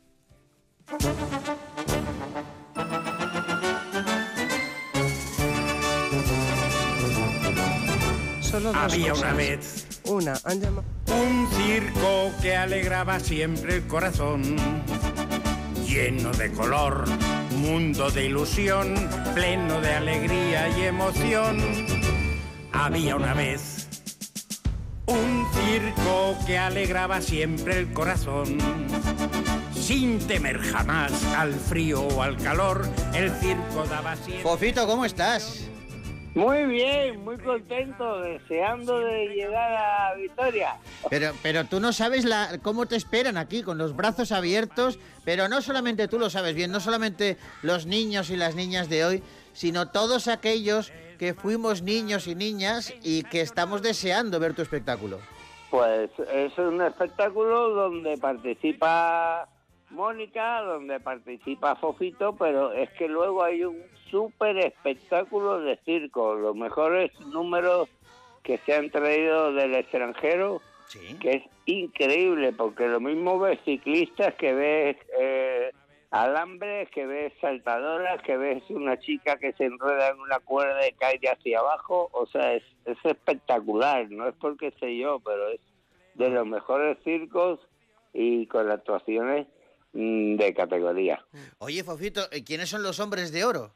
[8.41, 9.24] Solo dos Había cosas.
[9.24, 10.34] una vez Una,
[11.14, 14.56] un circo que alegraba siempre el corazón,
[15.86, 17.06] lleno de color,
[17.51, 18.95] mundo de ilusión,
[19.36, 21.60] pleno de alegría y emoción.
[22.72, 23.74] Había una vez
[25.08, 28.58] un circo que alegraba siempre el corazón.
[29.74, 34.43] Sin temer jamás al frío o al calor, el circo daba siempre...
[34.43, 35.70] Fofito, ¿cómo estás?
[36.34, 40.76] Muy bien, muy contento, deseando de llegar a Vitoria.
[41.10, 45.47] Pero, pero tú no sabes la, cómo te esperan aquí, con los brazos abiertos, pero
[45.47, 49.24] no solamente tú lo sabes bien, no solamente los niños y las niñas de hoy,
[49.53, 55.20] sino todos aquellos que fuimos niños y niñas y que estamos deseando ver tu espectáculo.
[55.70, 59.47] Pues es un espectáculo donde participa
[59.89, 63.78] Mónica, donde participa Fofito, pero es que luego hay un
[64.09, 67.89] súper espectáculo de circo, los mejores números
[68.43, 71.16] que se han traído del extranjero, Sí.
[71.20, 75.72] que es increíble, porque lo mismo ves ciclistas que ves eh,
[76.24, 80.93] alambres, que ves saltadoras, que ves una chica que se enreda en una cuerda y
[80.93, 85.49] cae de hacia abajo, o sea, es, es espectacular, no es porque sé yo, pero
[85.49, 85.59] es
[86.13, 87.59] de los mejores circos
[88.13, 89.47] y con actuaciones
[89.91, 91.26] mm, de categoría.
[91.57, 93.74] Oye, Fofito, ¿eh, ¿quiénes son los hombres de oro?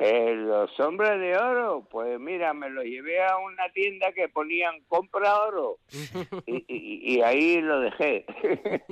[0.00, 4.80] Eh, los hombres de oro, pues mira, me los llevé a una tienda que ponían
[4.86, 5.78] compra oro
[6.46, 8.24] y, y- y ahí lo dejé.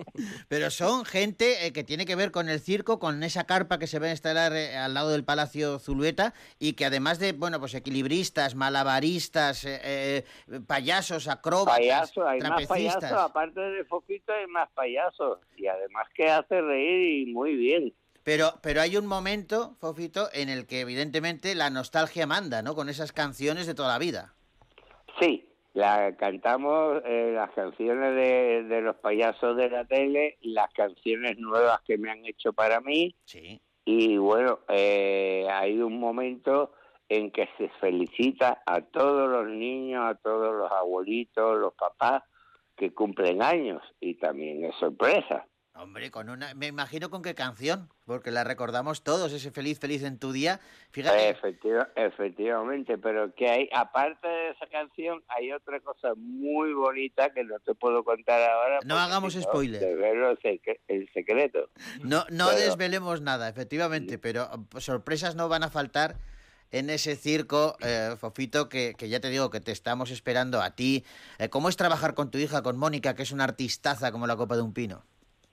[0.49, 3.87] Pero son gente eh, que tiene que ver con el circo, con esa carpa que
[3.87, 7.61] se va a instalar eh, al lado del Palacio Zulueta y que además de, bueno,
[7.61, 10.25] pues equilibristas, malabaristas, eh, eh,
[10.67, 12.97] payasos, acróbatas, hay más trapecistas.
[13.01, 17.95] payasos, aparte de Fofito hay más payasos y además que hace reír y muy bien.
[18.27, 22.75] Pero, pero hay un momento, Fofito, en el que evidentemente la nostalgia manda, ¿no?
[22.75, 24.35] Con esas canciones de toda la vida.
[25.21, 31.39] Sí, la cantamos eh, las canciones de, de los payasos de la tele, las canciones
[31.39, 33.61] nuevas que me han hecho para mí Sí.
[33.85, 36.73] y bueno, eh, hay un momento
[37.09, 42.25] en que se felicita a todos los niños, a todos los abuelitos, los papás
[42.77, 45.47] que cumplen años y también es sorpresa.
[45.79, 50.03] Hombre, con una, me imagino con qué canción, porque la recordamos todos, ese feliz, feliz
[50.05, 50.59] en tu día.
[50.91, 57.31] Fíjate, Efectiva- efectivamente, pero que hay, aparte de esa canción, hay otra cosa muy bonita
[57.35, 58.79] que no te puedo contar ahora.
[58.87, 59.83] No hagamos no, spoiler.
[59.83, 61.69] el, secre- el secreto.
[62.03, 66.17] no, no pero- desvelemos nada, efectivamente, pero pues, sorpresas no van a faltar
[66.73, 70.75] en ese circo, eh, Fofito, que, que ya te digo que te estamos esperando a
[70.75, 71.05] ti.
[71.39, 74.37] Eh, ¿Cómo es trabajar con tu hija, con Mónica, que es una artistaza como la
[74.37, 75.05] copa de un pino?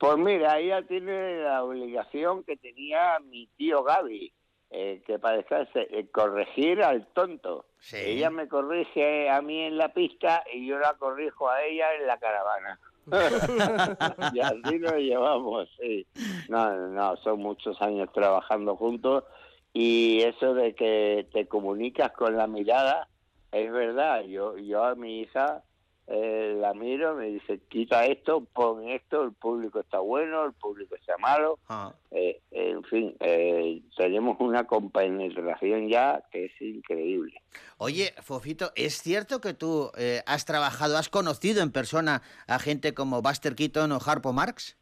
[0.04, 4.34] Pues mira, ella tiene la obligación que tenía mi tío Gaby,
[4.70, 7.68] eh, que descansar, eh, corregir al tonto.
[7.80, 7.96] Sí.
[7.96, 12.06] Ella me corrige a mí en la pista y yo la corrijo a ella en
[12.06, 12.80] la caravana.
[14.34, 16.06] y así nos llevamos, sí.
[16.50, 19.24] No, no, son muchos años trabajando juntos
[19.72, 23.08] y eso de que te comunicas con la mirada
[23.54, 24.24] es verdad.
[24.24, 25.64] Yo, yo a mi hija
[26.08, 30.96] eh, la miro, me dice, quita esto, pon esto, el público está bueno, el público
[30.96, 31.60] está malo.
[31.70, 31.94] Ah.
[32.12, 37.34] Eh, en fin, eh, tenemos una compenetración ya que es increíble.
[37.78, 42.94] Oye, Fofito, ¿es cierto que tú eh, has trabajado, has conocido en persona a gente
[42.94, 44.78] como Buster Keaton o Harpo Marx?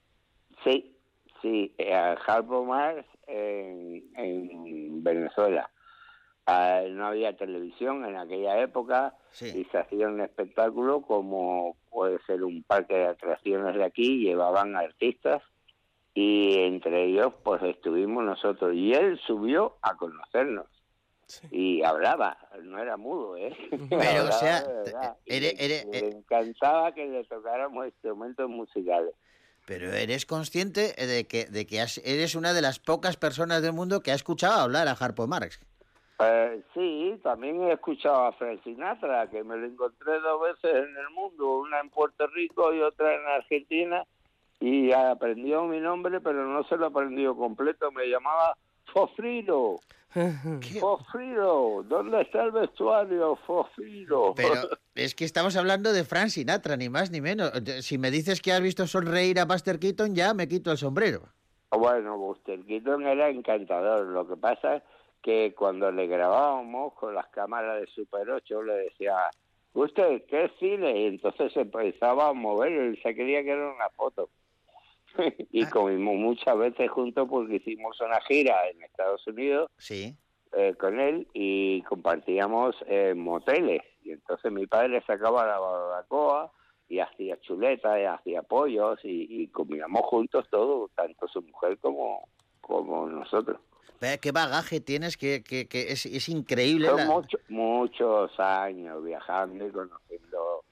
[0.64, 0.96] Sí,
[1.42, 5.70] sí, a Harpo Marx en, en Venezuela.
[6.48, 9.48] Ah, no había televisión en aquella época Sí.
[9.62, 14.76] y se hacía un espectáculo como puede ser un parque de atracciones de aquí, llevaban
[14.76, 15.42] artistas
[16.14, 20.66] y entre ellos pues estuvimos nosotros y él subió a conocernos
[21.50, 23.56] y hablaba, no era mudo, ¿eh?
[23.90, 24.66] Pero, o sea,
[25.26, 29.14] eres- le encantaba que le tocáramos instrumentos musicales.
[29.66, 33.72] Pero eres consciente de que, de que has- eres una de las pocas personas del
[33.72, 35.62] mundo que ha escuchado hablar a Harpo Marx.
[36.22, 40.96] Pues sí, también he escuchado a Frank Sinatra, que me lo encontré dos veces en
[40.96, 44.06] el mundo, una en Puerto Rico y otra en Argentina,
[44.60, 48.56] y aprendió mi nombre, pero no se lo aprendió completo, me llamaba
[48.94, 49.80] Fofriro.
[50.80, 54.36] Fofriro, ¿dónde está el vestuario, Fofriro?
[54.36, 54.54] Pero
[54.94, 57.52] es que estamos hablando de Frank Sinatra, ni más ni menos.
[57.80, 61.24] Si me dices que has visto sonreír a Buster Keaton, ya me quito el sombrero.
[61.72, 64.06] Bueno, Buster Keaton era encantador.
[64.06, 64.84] Lo que pasa es
[65.22, 69.16] que cuando le grabábamos con las cámaras de Super 8, le decía,
[69.74, 71.00] ¿usted qué cine?
[71.02, 74.30] Y entonces se empezaba a mover, él se creía que era una foto.
[75.52, 80.16] y comimos muchas veces juntos porque hicimos una gira en Estados Unidos Sí.
[80.54, 83.82] eh, con él y compartíamos eh, moteles.
[84.04, 86.52] Y entonces mi padre sacaba la barbacoa
[86.88, 92.28] y hacía chuletas y hacía pollos y, y comíamos juntos todo, tanto su mujer como,
[92.62, 93.60] como nosotros.
[94.22, 96.88] Qué bagaje tienes, que, que, que es, es increíble.
[96.88, 100.64] Son la- mucho- muchos años viajando y conociendo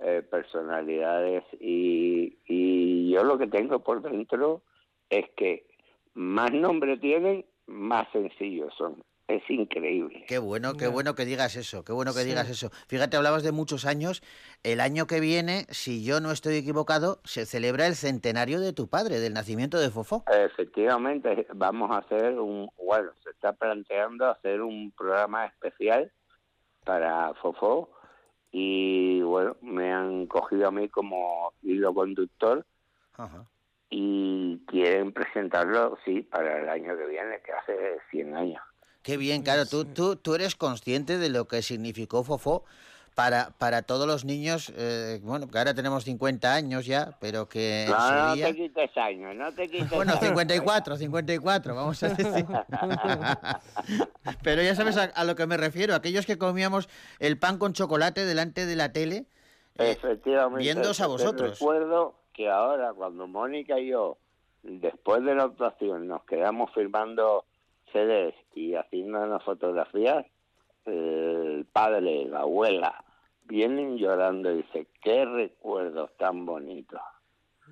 [0.00, 4.62] eh, personalidades y, y yo lo que tengo por dentro
[5.08, 5.66] es que
[6.14, 9.02] más nombre tienen, más sencillos son.
[9.26, 10.24] Es increíble.
[10.28, 12.28] Qué bueno, qué bueno que digas eso, qué bueno que Sí.
[12.28, 12.70] digas eso.
[12.88, 14.22] Fíjate, hablabas de muchos años.
[14.62, 18.88] El año que viene, si yo no estoy equivocado, se celebra el centenario de tu
[18.88, 20.24] padre, del nacimiento de Fofó.
[20.30, 26.12] Efectivamente, vamos a hacer un, bueno, se está planteando hacer un programa especial
[26.84, 27.90] para Fofó
[28.52, 32.64] y bueno, me han cogido a mí como hilo conductor
[33.16, 33.46] Ajá.
[33.88, 38.62] y quieren presentarlo, sí, para el año que viene, que hace 100 años.
[39.04, 42.64] Qué bien, claro, tú, tú, tú eres consciente de lo que significó Fofó
[43.14, 47.84] para, para todos los niños, eh, bueno, que ahora tenemos 50 años ya, pero que
[47.84, 50.24] en No, su no día- te quites años, no te quites Bueno, años.
[50.24, 52.46] 54, 54, vamos a decir.
[54.42, 56.88] Pero ya sabes a, a lo que me refiero, aquellos que comíamos
[57.18, 59.26] el pan con chocolate delante de la tele.
[59.76, 60.62] eh, Efectivamente.
[60.64, 61.50] viéndoos a vosotros.
[61.60, 64.16] Recuerdo que ahora, cuando Mónica y yo,
[64.62, 67.44] después de la actuación, nos quedamos firmando
[68.54, 70.26] Y haciéndonos fotografías,
[70.86, 73.04] eh, el padre, la abuela,
[73.44, 77.00] vienen llorando y dice, qué recuerdos tan bonitos.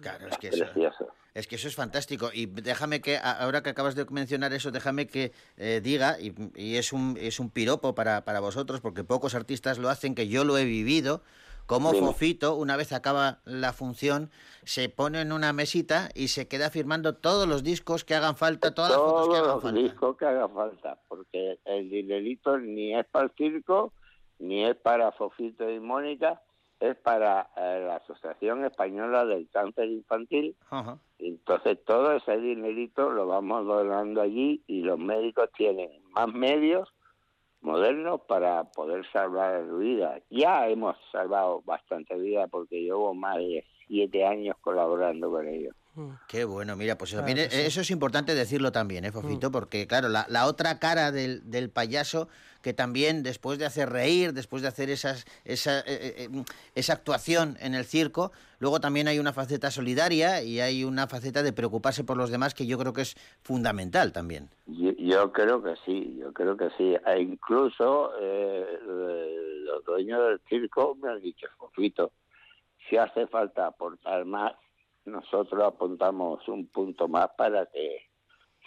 [0.00, 1.08] Claro, es que eso, Precioso.
[1.34, 2.30] es que eso es fantástico.
[2.32, 6.76] Y déjame que, ahora que acabas de mencionar eso, déjame que eh, diga, y, y
[6.76, 10.44] es, un, es un piropo para, para vosotros, porque pocos artistas lo hacen, que yo
[10.44, 11.22] lo he vivido.
[11.66, 11.92] Como.
[11.92, 14.30] Fofito, una vez acaba la función,
[14.64, 18.74] se pone en una mesita y se queda firmando todos los discos que hagan falta,
[18.74, 19.80] todas las fotos que Todos hagan los falta.
[19.80, 23.92] discos que haga falta, porque el dinerito ni es para el circo,
[24.38, 26.42] ni es para Fofito y Mónica,
[26.80, 30.56] es para eh, la Asociación Española del Cáncer Infantil.
[30.68, 30.98] Ajá.
[31.18, 36.92] Entonces todo ese dinerito lo vamos donando allí y los médicos tienen más medios
[37.62, 40.22] modernos para poder salvar vidas.
[40.30, 45.74] Ya hemos salvado bastante vidas porque llevo más de siete años colaborando con ellos.
[46.26, 47.61] Qué bueno, mira, pues Claro sí.
[47.66, 49.50] eso es importante decirlo también, ¿eh, Fofito?
[49.50, 52.28] Porque, claro, la, la otra cara del, del payaso,
[52.63, 56.45] que también después de hacer reír, después de hacer esas, esa, eh, eh, eh,
[56.75, 61.43] esa actuación en el circo, luego también hay una faceta solidaria y hay una faceta
[61.43, 64.49] de preocuparse por los demás que yo creo que es fundamental también.
[64.67, 66.97] Yo, creo que sí, yo creo que sí.
[67.07, 68.13] E incluso
[69.64, 72.13] los dueños del circo me han dicho, Fofito,
[72.89, 74.53] si hace falta aportar más,
[75.05, 78.13] nosotros apuntamos un punto más para que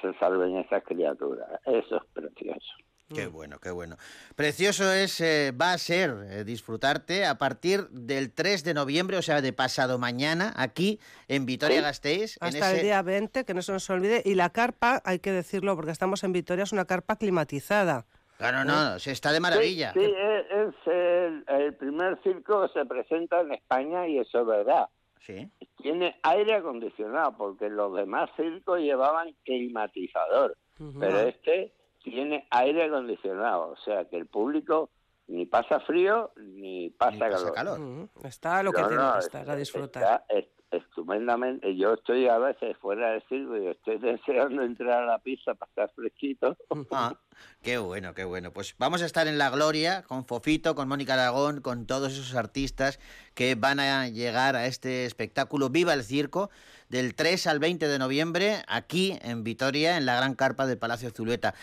[0.02, 1.48] se salven esas criaturas.
[1.66, 2.85] Eso es precioso.
[3.14, 3.98] Qué bueno, qué bueno.
[4.36, 9.22] Precioso es, eh, va a ser eh, disfrutarte a partir del 3 de noviembre, o
[9.22, 12.38] sea, de pasado mañana, aquí en Vitoria-Gasteiz.
[12.42, 14.24] en Hasta ese- el día 20, que no se nos olvide.
[14.26, 18.06] Y la carpa, hay que decirlo, porque estamos en Vitoria, es una carpa climatizada.
[18.38, 19.94] Claro, no, se está de maravilla.
[19.94, 20.12] Sí, sí,
[20.52, 24.90] es, el primer circo que se presenta en España y eso es verdad.
[25.26, 25.48] Sí.
[25.78, 30.58] Tiene aire acondicionado porque los demás circos llevaban climatizador,
[31.00, 31.72] pero este
[32.06, 34.90] tiene aire acondicionado, o sea que el público
[35.28, 37.54] ni pasa frío ni pasa, Ni pasa calor.
[37.54, 37.80] calor.
[37.80, 40.04] Mm, Está lo que No, tiene no, que estar, a disfrutar.
[40.04, 41.76] está es- estupendamente.
[41.78, 43.98] Yo estoy a veces fuera del circo y estoy
[44.60, 46.58] deseando entrar a la pista para estar fresquito.
[46.92, 47.16] Ah,
[47.62, 48.52] qué bueno, qué bueno.
[48.52, 52.36] Pues vamos a estar en la gloria con Fofito, con Mónica Aragón, con todos esos
[52.36, 53.00] artistas
[53.34, 56.50] que van a llegar a este espectáculo Viva el Circo
[56.90, 61.10] del 3 al 20 de noviembre aquí en Vitoria, en la gran carpa del Palacio
[61.12, 61.54] Zulueta.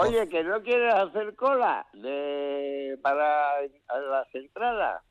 [0.00, 5.02] Oye, que no quieres hacer cola de para las entradas,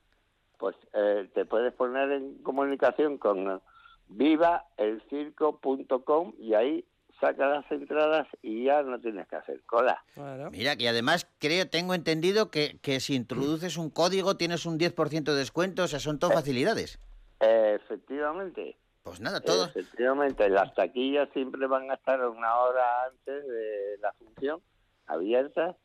[0.57, 3.61] pues eh, te puedes poner en comunicación con
[4.07, 6.85] vivaelcirco.com y ahí
[7.19, 10.03] sacas las entradas y ya no tienes que hacer cola.
[10.51, 15.23] Mira, que además creo, tengo entendido que, que si introduces un código tienes un 10%
[15.23, 16.99] de descuento, o sea, son facilidades.
[17.39, 18.77] Eh, efectivamente.
[19.03, 19.65] Pues nada, todo.
[19.65, 24.61] Efectivamente, las taquillas siempre van a estar una hora antes de la función
[25.07, 25.75] abiertas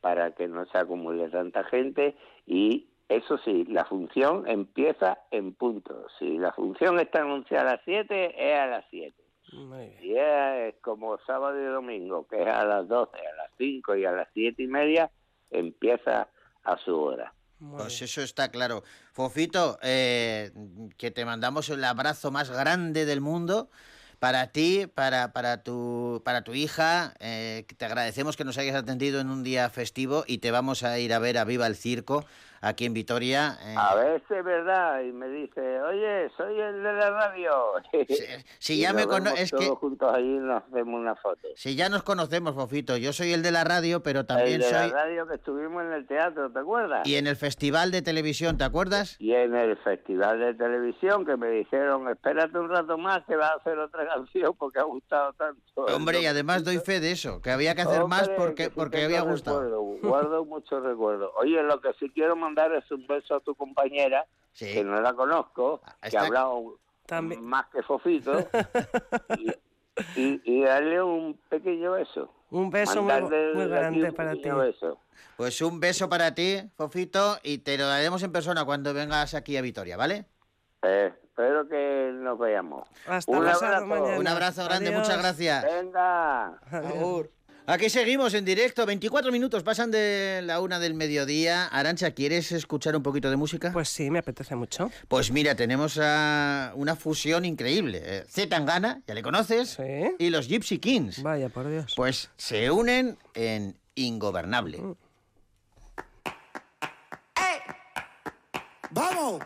[0.00, 2.16] para que no se acumule tanta gente
[2.46, 6.06] y eso sí, la función empieza en punto.
[6.18, 9.14] Si la función está anunciada a las 7, es a las 7.
[10.00, 14.04] Si es como sábado y domingo, que es a las 12, a las 5 y
[14.06, 15.10] a las 7 y media,
[15.50, 16.28] empieza
[16.64, 17.34] a su hora.
[17.58, 18.82] Pues eso está claro.
[19.12, 20.50] Fofito, eh,
[20.96, 23.68] que te mandamos el abrazo más grande del mundo
[24.22, 27.12] para ti, para, para, tu, para tu hija.
[27.18, 30.96] eh, te agradecemos que nos hayas atendido en un día festivo y te vamos a
[31.00, 32.24] ir a ver a Viva el Circo
[32.62, 33.58] aquí en Vitoria.
[33.60, 37.50] eh, A veces es verdad, y me dice, oye, soy el de la radio.
[38.58, 41.48] si Y ya me cono- vemos es todos que- juntos ahí nos hacemos una foto.
[41.56, 44.64] Si ya nos conocemos, Fofito, yo soy el de la radio, pero El también de
[44.70, 44.72] soy...
[44.72, 47.06] la radio que estuvimos en el teatro, ¿te acuerdas?
[47.06, 49.16] Y en el Festival de Televisión, ¿te acuerdas?
[49.18, 53.48] Y en el festival de televisión que me dijeron, espérate un rato más que va
[53.48, 55.60] a hacer otra canción porque ha gustado tanto.
[55.94, 58.70] Hombre, y además doy fe de eso, que había que hacer más Hombre, porque, sí
[58.74, 59.60] porque tengo había gustado.
[59.62, 61.30] recuerdo, guardo muchos recuerdos.
[61.36, 64.26] Oye, lo que sí quiero mandar es un beso a tu compañera,
[64.58, 66.76] que no la conozco, que Ah, está- ha hablado
[67.40, 68.32] más que Fofito,
[69.38, 69.50] y,
[70.20, 72.32] y- y darle un pequeño beso.
[72.50, 74.48] Un beso muy, Mandarle grande para ti.
[74.50, 74.98] beso.
[75.36, 79.56] Pues un beso para ti, Fofito, y te lo daremos en persona cuando vengas aquí
[79.56, 80.26] a Vitoria, ¿vale?
[80.82, 82.88] Eh, espero que nos veamos.
[83.06, 83.86] Hasta un abrazo.
[83.86, 84.18] mañana.
[84.18, 85.02] Un abrazo grande, Adiós.
[85.02, 85.64] muchas gracias.
[85.64, 86.58] Venga.
[87.66, 91.66] Aquí seguimos en directo, 24 minutos pasan de la una del mediodía.
[91.66, 93.70] Arancha, ¿quieres escuchar un poquito de música?
[93.72, 94.90] Pues sí, me apetece mucho.
[95.06, 98.02] Pues mira, tenemos a una fusión increíble.
[98.04, 99.78] Eh, Z Tangana, ya le conoces,
[100.18, 101.22] y los Gypsy Kings.
[101.22, 101.92] Vaya, por Dios.
[101.96, 104.80] Pues se unen en Ingobernable.
[108.90, 109.40] ¡Vamos!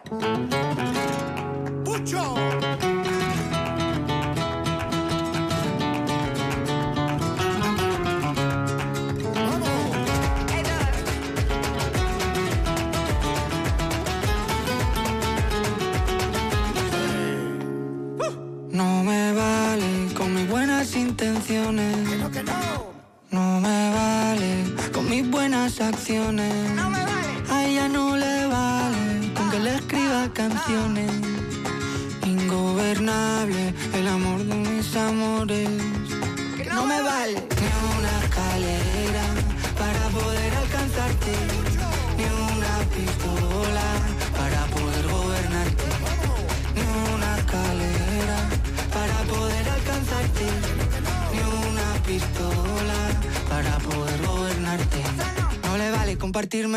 [1.84, 2.95] ¡Pucho!
[26.08, 26.55] Buenas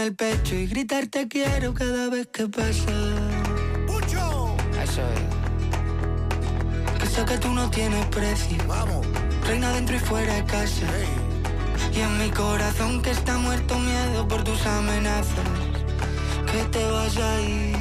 [0.03, 2.91] el pecho y gritar te quiero cada vez que pasa.
[4.84, 6.99] Eso es.
[6.99, 8.57] Que sé que tú no tienes precio.
[8.67, 9.05] Vamos.
[9.45, 10.88] Reina dentro y fuera de casa.
[11.93, 15.49] Y en mi corazón que está muerto miedo por tus amenazas.
[16.51, 17.78] Que te vas a ir.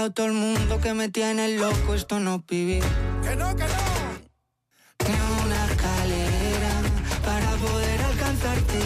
[0.00, 1.94] Enterado todo el mundo que me tiene loco.
[1.94, 2.82] Esto no vivir.
[3.22, 3.90] Que no, que no.
[5.06, 6.72] Ni una escalera
[7.24, 8.78] para poder alcanzarte.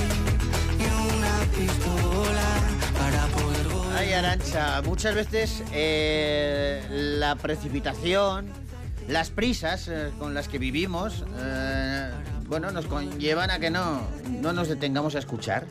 [0.79, 2.49] Ni una pistola
[2.99, 3.67] para poder
[3.97, 8.49] Ay, Arancha, muchas veces eh, la precipitación,
[9.09, 12.11] las prisas eh, con las que vivimos, eh,
[12.47, 15.65] bueno, nos conllevan a que no, no nos detengamos a escuchar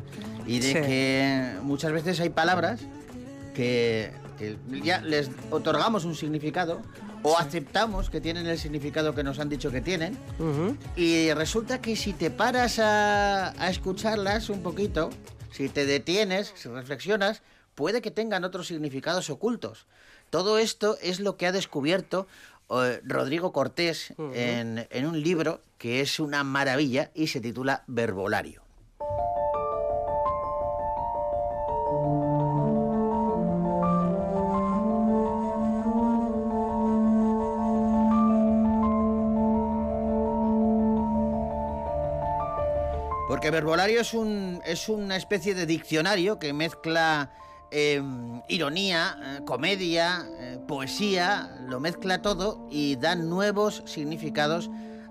[0.46, 0.74] y de Sí.
[0.74, 2.80] que muchas veces hay palabras
[3.54, 6.82] que que ya les otorgamos un significado
[7.24, 10.18] o aceptamos que tienen el significado que nos han dicho que tienen.
[10.96, 15.10] Y resulta que si te paras a, a escucharlas un poquito,
[15.52, 17.42] si te detienes, si reflexionas,
[17.76, 19.86] puede que tengan otros significados ocultos.
[20.30, 22.28] Todo esto es lo que ha descubierto
[22.70, 28.63] eh, Rodrigo Cortés en, en un libro que es una maravilla y se titula Verbolario.
[43.34, 47.32] Porque verbolario es, un, es una especie de diccionario que mezcla
[47.72, 48.00] eh,
[48.48, 54.70] ironía, eh, comedia, eh, poesía, lo mezcla todo y da nuevos significados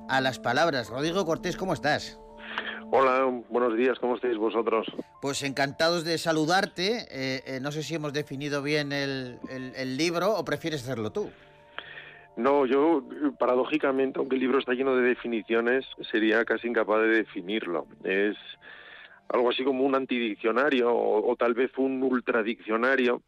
[0.08, 0.88] a las palabras.
[0.88, 2.20] Rodrigo Cortés, ¿cómo estás?
[2.92, 4.86] Hola, buenos días, ¿cómo estáis vosotros?
[5.20, 7.08] Pues encantados de saludarte.
[7.10, 11.28] Eh, no sé si hemos definido bien el, el- el libro o prefieres hacerlo tú.
[12.36, 13.04] No, yo
[13.38, 17.86] paradójicamente, aunque el libro está lleno de definiciones, sería casi incapaz de definirlo.
[18.04, 18.36] Es
[19.28, 23.22] algo así como un antidiccionario o, o tal vez un ultradiccionario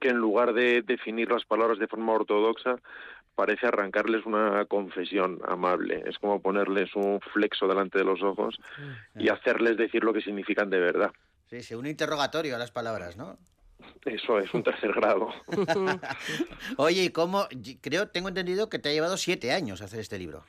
[0.00, 2.76] que en lugar de definir las palabras de forma ortodoxa
[3.34, 6.02] parece arrancarles una confesión amable.
[6.06, 8.58] Es como ponerles un flexo delante de los ojos
[9.18, 11.10] y hacerles decir lo que significan de verdad.
[11.46, 13.38] Sí, sí, un interrogatorio a las palabras, ¿no?
[14.04, 15.28] Eso es un tercer grado.
[16.76, 17.46] Oye, ¿y cómo?
[17.80, 20.44] Creo, tengo entendido que te ha llevado siete años hacer este libro.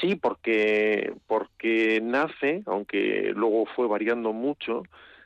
[0.00, 4.84] Sí, porque, porque nace, aunque luego fue variando mucho,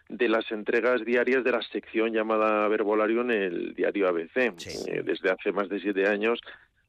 [0.08, 4.36] de las entregas diarias de la sección llamada Verbolario en el diario ABC.
[4.36, 6.40] Eh, desde hace más de siete años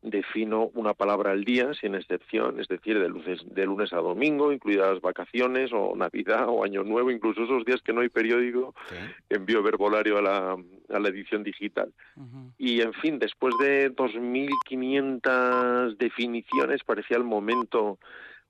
[0.02, 4.54] defino una palabra al día, sin excepción, es decir, de lunes, de lunes a domingo,
[4.54, 8.74] incluidas vacaciones o Navidad o Año Nuevo, incluso esos días que no hay periódico,
[9.30, 10.58] envío Verbolario a la,
[10.90, 11.92] a la edición digital.
[12.58, 18.00] Y en fin, después de 2.500 definiciones, parecía el momento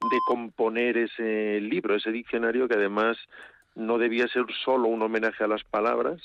[0.01, 3.17] de componer ese libro, ese diccionario que además
[3.75, 6.21] no debía ser solo un homenaje a las palabras,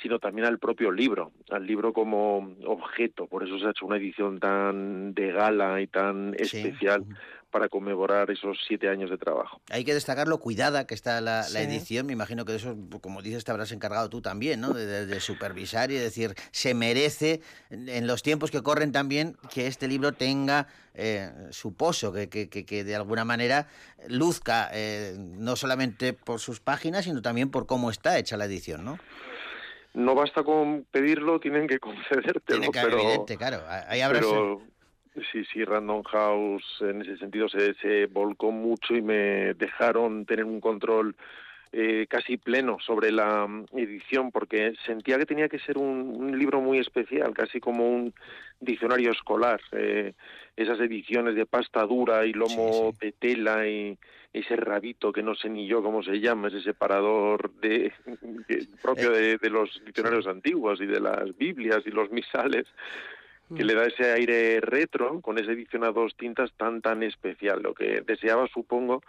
[0.00, 3.26] sino también al propio libro, al libro como objeto.
[3.26, 7.04] Por eso se ha hecho una edición tan de gala y tan especial
[7.50, 9.60] para conmemorar esos siete años de trabajo.
[9.70, 12.06] Hay que destacar lo cuidada que está la, edición.
[12.06, 14.72] Me imagino que de eso, como dices, te habrás encargado tú también, ¿no?
[14.72, 19.36] De, de- de supervisar y decir, se merece, en en los tiempos que corren también,
[19.52, 23.66] que este libro tenga eh, su pozo, que, que- que- que de alguna manera
[24.08, 28.82] luzca, eh, no solamente por sus páginas, sino también por cómo está hecha la edición,
[28.84, 28.98] ¿no?
[29.94, 32.98] No basta con pedirlo, tienen que concedértelo, Tiene que, pero...
[32.98, 33.62] evidente, claro.
[33.88, 34.20] Ahí habrá...
[34.20, 34.62] pero
[35.30, 40.44] sí, sí, Random House en ese sentido se, se volcó mucho y me dejaron tener
[40.44, 41.14] un control
[41.74, 46.38] eh, casi pleno sobre la mm, edición porque sentía que tenía que ser un, un
[46.38, 48.12] libro muy especial, casi como un
[48.60, 49.60] diccionario escolar.
[49.72, 50.12] eh,
[50.54, 53.98] esas ediciones de pasta dura y lomo de tela y
[54.32, 57.92] ese rabito que no sé ni yo cómo se llama, ese separador de,
[58.82, 62.66] propio de, de los diccionarios antiguos y de las Biblias y los misales
[63.54, 67.62] que le da ese aire retro con esa edición a dos tintas tan tan especial.
[67.62, 69.02] Lo que deseaba, supongo,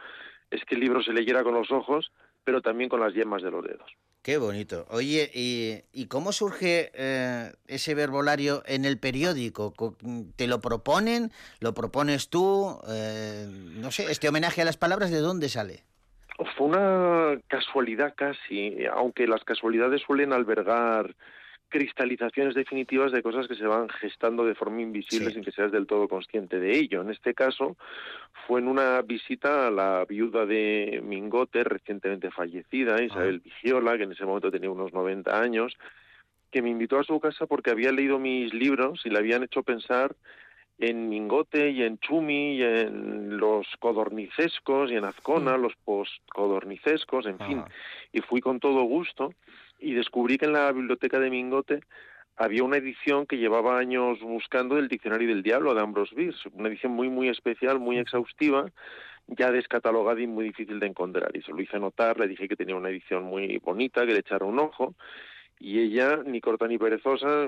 [0.52, 2.12] es que el libro se leyera con los ojos,
[2.44, 3.90] pero también con las yemas de los dedos.
[4.22, 4.86] Qué bonito.
[4.90, 9.74] Oye, ¿y, y cómo surge eh, ese verbolario en el periódico?
[9.74, 9.98] Co-
[10.38, 11.32] ¿Te lo proponen?
[11.60, 12.80] ¿Lo propones tú?
[12.88, 15.84] Eh, no sé, este homenaje a las palabras, ¿de dónde sale?
[16.58, 21.16] Fue una casualidad casi, aunque las casualidades suelen albergar
[21.74, 25.88] cristalizaciones definitivas de cosas que se van gestando de forma invisible sin que seas del
[25.88, 27.02] todo consciente de ello.
[27.02, 27.78] En este caso
[28.46, 34.12] fue en una visita a la viuda de Mingote, recientemente fallecida, Isabel Vigiola, que en
[34.12, 35.76] ese momento tenía unos 90 años,
[36.52, 39.64] que me invitó a su casa porque había leído mis libros y le habían hecho
[39.64, 40.16] pensar
[40.78, 47.40] en Mingote y en Chumi y en los codornicescos y en Azcona, los postcodornicescos, en
[47.40, 47.64] fin.
[48.12, 49.34] Y fui con todo gusto
[49.80, 51.82] y descubrí que en la biblioteca de Mingote
[52.36, 56.70] había una edición que llevaba años buscando del Diccionario del Diablo de Ambrose Bierce, una
[56.70, 58.66] edición muy muy especial, muy exhaustiva,
[59.28, 61.36] ya descatalogada y muy difícil de encontrar.
[61.36, 64.20] Y se lo hice notar, le dije que tenía una edición muy bonita, que le
[64.20, 64.96] echara un ojo,
[65.60, 67.48] y ella, ni corta ni perezosa,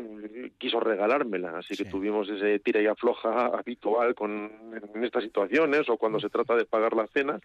[0.58, 1.58] quiso regalármela.
[1.58, 4.52] Así que tuvimos ese tira y afloja habitual con,
[4.94, 7.40] en estas situaciones o cuando se trata de pagar la cena.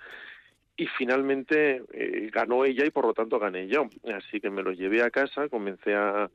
[0.81, 3.91] Y finalmente eh, ganó ella y por lo tanto gané yo.
[4.15, 6.31] Así que me lo llevé a casa, comencé a,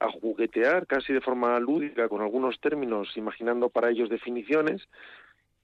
[0.00, 4.86] a juguetear casi de forma lúdica con algunos términos, imaginando para ellos definiciones.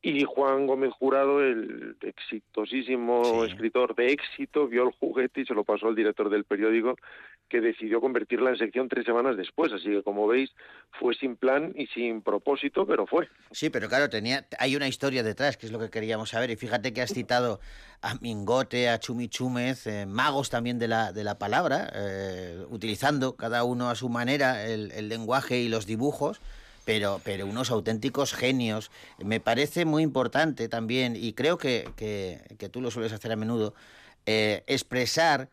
[0.00, 5.64] Y Juan Gómez Jurado, el exitosísimo escritor de éxito, vio el juguete y se lo
[5.64, 6.96] pasó al director del periódico,
[7.52, 9.70] que decidió convertirla en sección tres semanas después.
[9.74, 10.50] Así que, como veis,
[10.98, 13.28] fue sin plan y sin propósito, pero fue.
[13.50, 16.50] Sí, pero claro, tenía, hay una historia detrás, que es lo que queríamos saber.
[16.50, 17.60] Y fíjate que has citado
[18.00, 23.64] a Mingote, a Chumichúmez, eh, magos también de la, de la palabra, eh, utilizando cada
[23.64, 26.40] uno a su manera el, lenguaje y los dibujos
[26.86, 28.90] pero, pero unos auténticos genios.
[29.22, 33.36] Me parece muy importante también, y creo que, que, que tú lo sueles hacer a
[33.36, 33.72] menudo,
[34.26, 35.48] eh, expresar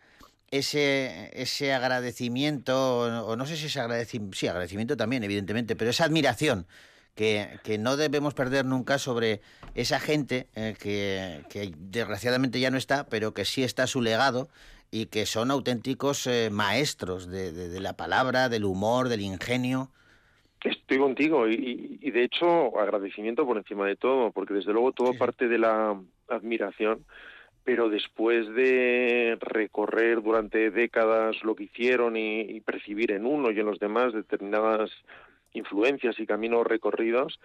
[0.52, 6.06] ese, ese agradecimiento, o no sé si es agradecimiento, sí, agradecimiento también, evidentemente, pero esa
[6.06, 6.66] admiración
[7.16, 9.42] que, que no debemos perder nunca sobre
[9.76, 14.48] esa gente eh, que, que desgraciadamente ya no está, pero que sí está su legado
[14.92, 19.90] y que son auténticos eh, maestros de, de, de la palabra, del humor, del ingenio.
[20.64, 25.14] Estoy contigo y, y, de hecho agradecimiento por encima de todo, porque desde luego todo
[25.14, 25.98] parte de la
[26.28, 27.06] admiración,
[27.64, 33.66] pero después de recorrer durante décadas lo que hicieron y, percibir en uno y en
[33.66, 34.90] los demás determinadas
[35.54, 37.40] influencias y caminos recorridos,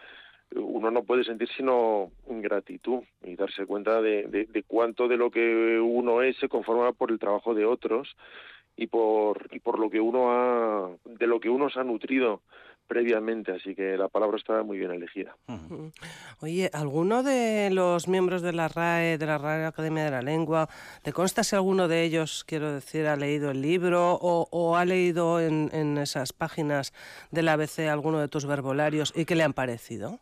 [0.55, 5.31] uno no puede sentir sino gratitud y darse cuenta de, de, de, cuánto de lo
[5.31, 8.15] que uno es se conforma por el trabajo de otros
[8.77, 12.43] y por y por lo que uno ha de lo que uno se ha nutrido
[12.87, 15.37] previamente, así que la palabra está muy bien elegida.
[16.41, 20.69] Oye, ¿alguno de los miembros de la RAE, de la Real Academia de la Lengua,
[21.03, 24.85] te consta si alguno de ellos, quiero decir, ha leído el libro o, o ha
[24.85, 26.93] leído en, en, esas páginas
[27.31, 30.21] del ABC alguno de tus verbolarios y qué le han parecido?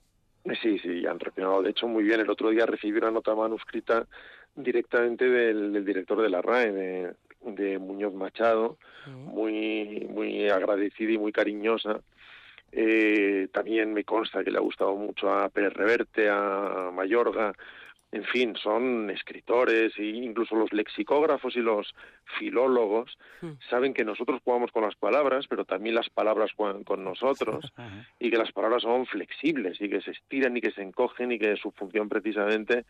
[0.61, 1.63] Sí, sí, han reaccionado.
[1.63, 2.21] De hecho, muy bien.
[2.21, 4.07] El otro día recibí una nota manuscrita
[4.55, 11.19] directamente del, del director de la RAE, de, de Muñoz Machado, muy, muy agradecida y
[11.19, 12.01] muy cariñosa
[12.73, 17.53] eh, también me consta que le ha gustado mucho a Pérez Reverte, a Mayorga,
[18.13, 21.95] en fin, son escritores e incluso los lexicógrafos y los
[22.39, 23.17] filólogos
[23.71, 27.73] saben que nosotros jugamos con las palabras, pero también las palabras juegan con nosotros
[28.21, 31.39] y que las palabras son flexibles y que se estiran y que se encogen y
[31.39, 32.85] que su función precisamente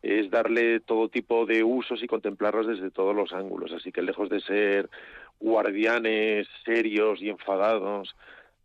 [0.00, 3.72] es darle todo tipo de usos y contemplarlas desde todos los ángulos.
[3.72, 4.88] Así que lejos de ser
[5.38, 8.16] guardianes serios y enfadados,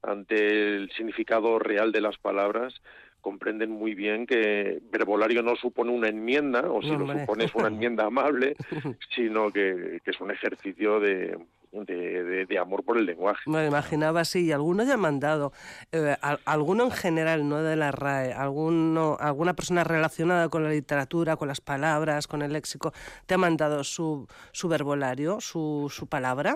[0.08, 2.82] ante el significado real de las palabras,
[3.22, 7.56] comprenden muy bien que verbolario no supone una enmienda, o si no, lo supone es
[7.56, 8.56] una enmienda amable,
[9.16, 11.38] sino que, que es un ejercicio de,
[11.72, 13.50] de, de, de, amor por el lenguaje.
[13.50, 15.52] Me imaginaba así, y algunos ya han mandado,
[15.92, 16.16] eh,
[16.46, 21.50] alguno en general, no de la RAE, alguno, alguna persona relacionada con la literatura, con
[21.50, 22.94] las palabras, con el léxico,
[23.26, 26.56] te ha mandado su, su verbolario, su, su palabra.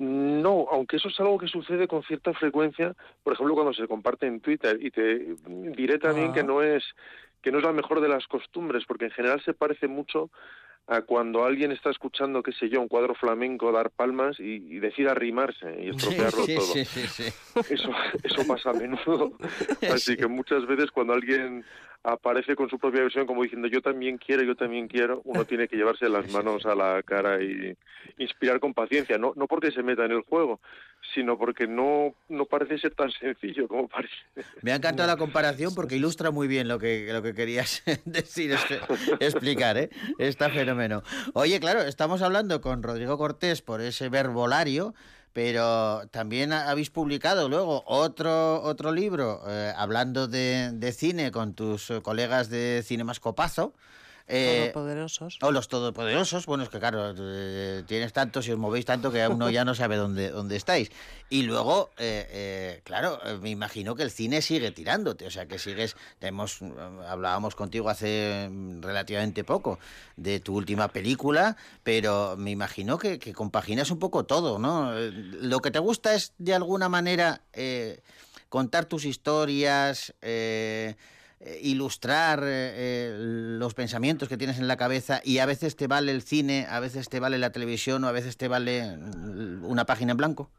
[0.00, 4.26] No, aunque eso es algo que sucede con cierta frecuencia, por ejemplo, cuando se comparte
[4.26, 6.32] en Twitter, y te diré también ah.
[6.32, 6.82] que no es
[7.42, 10.30] que no es la mejor de las costumbres, porque en general se parece mucho
[10.86, 14.78] a cuando alguien está escuchando, qué sé yo, un cuadro flamenco dar palmas y, y
[14.78, 16.66] decide arrimarse y estropearlo sí, todo.
[16.66, 17.24] Sí, sí,
[17.68, 17.90] eso,
[18.22, 19.32] eso pasa a menudo.
[19.92, 21.62] Así que muchas veces cuando alguien
[22.02, 25.68] aparece con su propia versión como diciendo yo también quiero, yo también quiero, uno tiene
[25.68, 27.76] que llevarse las manos a la cara y
[28.18, 30.60] inspirar con paciencia, no, no porque se meta en el juego,
[31.14, 34.14] sino porque no, no parece ser tan sencillo como parece.
[34.62, 38.54] Me ha encantado la comparación porque ilustra muy bien lo que, lo que querías decir,
[39.20, 39.90] explicar, ¿eh?
[40.18, 41.02] Está fenómeno.
[41.34, 44.94] Oye, claro, estamos hablando con Rodrigo Cortés por ese verbolario,
[45.32, 51.92] pero también habéis publicado luego otro otro libro eh, hablando de, de, cine con tus
[52.02, 53.74] colegas de Cinemascopazo.
[54.32, 55.38] Eh, todopoderosos.
[55.42, 59.26] O los todopoderosos, bueno, es que claro, eh, tienes tantos y os movéis tanto que
[59.26, 60.92] uno ya no sabe dónde, dónde estáis.
[61.28, 65.58] Y luego, eh, eh, claro, me imagino que el cine sigue tirándote, o sea que
[65.58, 66.60] sigues, hemos,
[67.08, 68.48] hablábamos contigo hace
[68.80, 69.80] relativamente poco
[70.16, 74.92] de tu última película, pero me imagino que, que compaginas un poco todo, ¿no?
[74.94, 77.42] Lo que te gusta es, de alguna manera,
[78.48, 80.14] contar tus historias,
[81.40, 83.14] eh, ilustrar eh,
[83.58, 86.80] los pensamientos que tienes en la cabeza y a veces te vale el cine, a
[86.80, 88.98] veces te vale la televisión o a veces te vale
[89.62, 90.50] una página en blanco?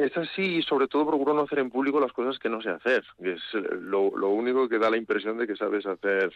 [0.00, 2.70] Es así y sobre todo procuro no hacer en público las cosas que no sé
[2.70, 6.32] hacer, que es lo, lo único que da la impresión de que sabes hacer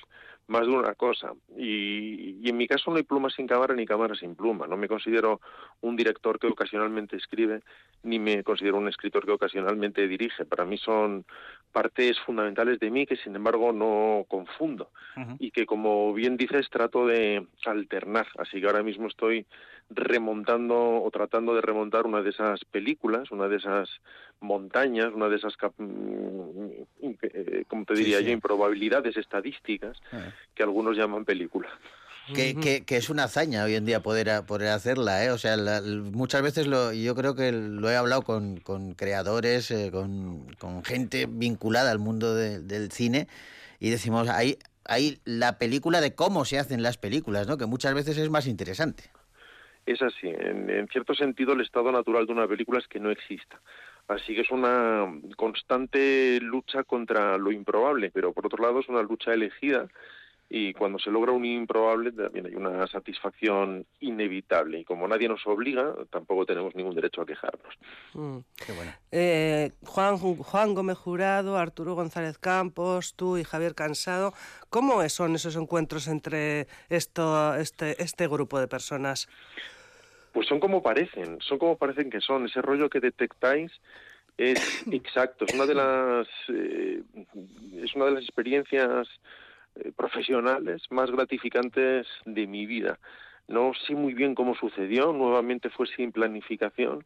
[0.49, 1.33] más de una cosa.
[1.57, 4.67] Y, y en mi caso no hay pluma sin cámara ni cámara sin pluma.
[4.67, 5.41] No me considero
[5.81, 7.63] un director que ocasionalmente escribe,
[8.03, 10.45] ni me considero un escritor que ocasionalmente dirige.
[10.45, 11.25] Para mí son
[11.73, 15.37] partes fundamentales de mí que sin embargo no confundo uh -huh.
[15.41, 18.27] y que como bien dices trato de alternar.
[18.39, 19.47] Así que ahora mismo estoy
[19.91, 23.89] remontando o tratando de remontar una de esas películas, una de de esas
[24.41, 26.71] montañas, una de esas, cap- mm,
[27.23, 28.25] eh, como te diría sí.
[28.27, 30.33] yo, improbabilidades estadísticas Ah.
[30.55, 31.69] que algunos llaman película.
[32.35, 35.31] Que, que- que es una hazaña hoy en día poder, poder hacerla, ¿eh?
[35.31, 39.71] O sea, la- muchas veces lo, yo creo que lo he hablado con, con creadores,
[39.71, 43.29] eh, con, con gente vinculada al mundo de- del cine
[43.79, 47.59] y decimos, hay, hay la película de cómo se hacen las películas, ¿no?
[47.59, 49.05] Que muchas veces es más interesante.
[49.87, 53.11] Es así, en, en cierto sentido el estado natural de una película es que no
[53.11, 53.61] exista.
[54.09, 59.03] Así que es una constante lucha contra lo improbable, pero por otro lado es una
[59.03, 59.89] lucha elegida
[60.51, 65.47] y cuando se logra un improbable también hay una satisfacción inevitable y como nadie nos
[65.47, 67.75] obliga tampoco tenemos ningún derecho a quejarnos.
[68.13, 68.39] Mm.
[68.65, 68.93] Qué bueno.
[69.11, 74.35] Eh, Juan, Juan Gómez Jurado, Arturo González Campos, tú y Javier Cansado,
[74.69, 79.29] ¿cómo son esos encuentros entre esto, este, este grupo de personas?
[80.35, 82.45] Pues son como parecen, son como parecen que son.
[82.47, 83.71] Ese rollo que detectáis
[84.37, 85.47] es exacto.
[85.47, 87.03] Es una de las eh,
[87.83, 89.09] es una de las experiencias
[89.77, 92.99] eh, profesionales más gratificantes de mi vida.
[93.47, 97.05] No sé muy bien cómo sucedió, nuevamente fue sin planificación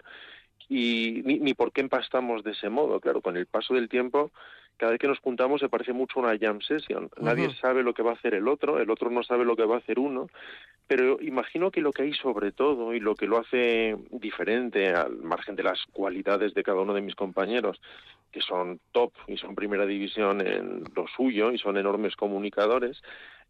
[0.71, 2.99] y ni, ni por qué empastamos de ese modo.
[2.99, 4.33] Claro, con el paso del tiempo,
[4.79, 7.11] cada vez que nos juntamos se parece mucho a una jam session.
[7.21, 9.65] Nadie sabe lo que va a hacer el otro, el otro no sabe lo que
[9.65, 10.29] va a hacer uno,
[10.87, 15.19] pero imagino que lo que hay sobre todo y lo que lo hace diferente al
[15.19, 17.81] margen de las cualidades de cada uno de mis compañeros,
[18.33, 23.03] que son top y son primera división en lo suyo y son enormes comunicadores,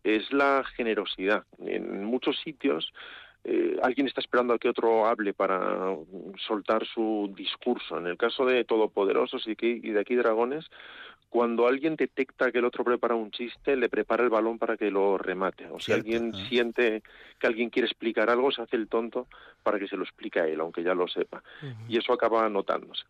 [0.02, 1.44] es la generosidad.
[1.58, 2.92] En muchos sitios
[3.44, 5.96] eh, alguien está esperando a que otro hable para
[6.46, 7.98] soltar su discurso.
[7.98, 9.54] En el caso de Todopoderosos y
[9.90, 10.66] de aquí Dragones,
[11.28, 14.90] cuando alguien detecta que el otro prepara un chiste, le prepara el balón para que
[14.90, 15.66] lo remate.
[15.70, 16.46] O si alguien ah.
[16.48, 17.02] siente
[17.38, 19.28] que alguien quiere explicar algo, se hace el tonto
[19.62, 21.42] para que se lo explique a él, aunque ya lo sepa.
[21.88, 23.04] Y eso acaba notándose.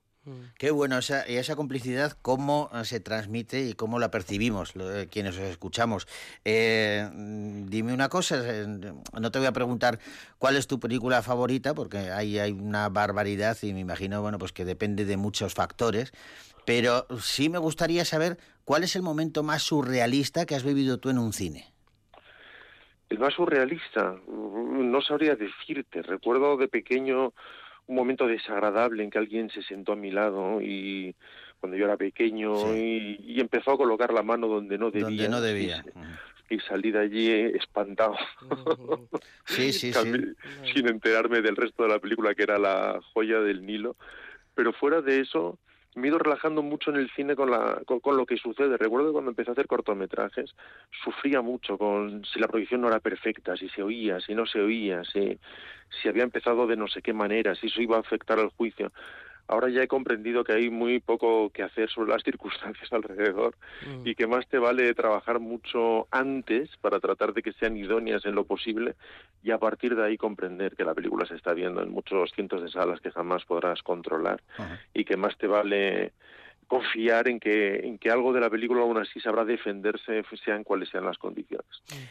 [0.58, 4.94] Qué bueno, esa, y esa complicidad, cómo eh, se transmite y cómo la percibimos lo-
[4.94, 6.06] eh, quienes os escuchamos.
[6.44, 9.98] Eh, mm, dime una cosa, no te voy a preguntar
[10.38, 14.52] cuál es tu película favorita, porque ahí hay una barbaridad y me imagino bueno, pues
[14.52, 16.12] que depende de muchos factores,
[16.68, 18.36] pero sí me gustaría saber
[18.66, 21.72] cuál es el momento más surrealista que has vivido tú en un cine.
[23.08, 26.02] El más surrealista, mm, no sabría decirte.
[26.02, 27.32] Recuerdo de pequeño
[27.86, 31.16] un momento desagradable en que alguien se sentó a mi lado y
[31.58, 35.06] cuando yo era pequeño y, y empezó a colocar la mano donde no debía.
[35.06, 35.82] Donde no debía.
[36.50, 38.14] Y, y salí de allí espantado.
[39.46, 40.12] Sí, sí, sí.
[40.74, 43.96] Sin enterarme del resto de la película que era la joya del Nilo.
[44.54, 45.58] Pero fuera de eso,
[45.94, 48.76] me he ido relajando mucho en el cine con, la, con, con lo que sucede.
[48.76, 50.54] Recuerdo cuando empecé a hacer cortometrajes,
[51.02, 54.60] sufría mucho con si la proyección no era perfecta, si se oía, si no se
[54.60, 55.38] oía, si,
[56.00, 58.92] si había empezado de no sé qué manera, si eso iba a afectar al juicio.
[59.48, 63.56] Ahora ya he comprendido que hay muy poco que hacer sobre las circunstancias alrededor
[64.04, 68.34] y que más te vale trabajar mucho antes para tratar de que sean idóneas en
[68.34, 68.94] lo posible
[69.42, 72.62] y a partir de ahí comprender que la película se está viendo en muchos cientos
[72.62, 74.42] de salas que jamás podrás controlar
[74.92, 76.12] y que más te vale
[76.66, 80.90] confiar en que, en que algo de la película aún así sabrá defenderse sean cuales
[80.90, 81.66] sean las condiciones.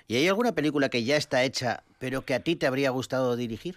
[0.07, 3.35] ¿Y hay alguna película que ya está hecha, pero que a ti te habría gustado
[3.35, 3.75] dirigir?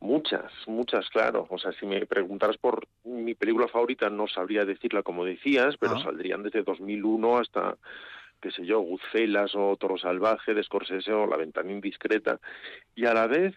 [0.00, 1.46] Muchas, muchas, claro.
[1.50, 5.96] O sea, si me preguntaras por mi película favorita, no sabría decirla como decías, pero
[5.96, 6.02] Ah.
[6.02, 7.76] saldrían desde 2001 hasta,
[8.40, 12.38] qué sé yo, Goodfellas o Toro Salvaje de Scorsese o La Ventana Indiscreta.
[12.94, 13.54] Y a la vez,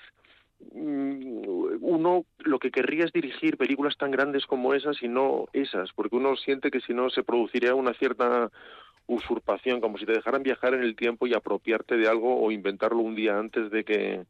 [0.73, 5.91] mm, uno lo que querría es dirigir películas tan grandes como esas y no esas,
[5.93, 8.49] porque uno siente que si no se produciría una cierta
[9.07, 12.99] usurpación, como si te dejaran viajar en el tiempo y apropiarte de algo o inventarlo
[12.99, 14.25] un día antes de que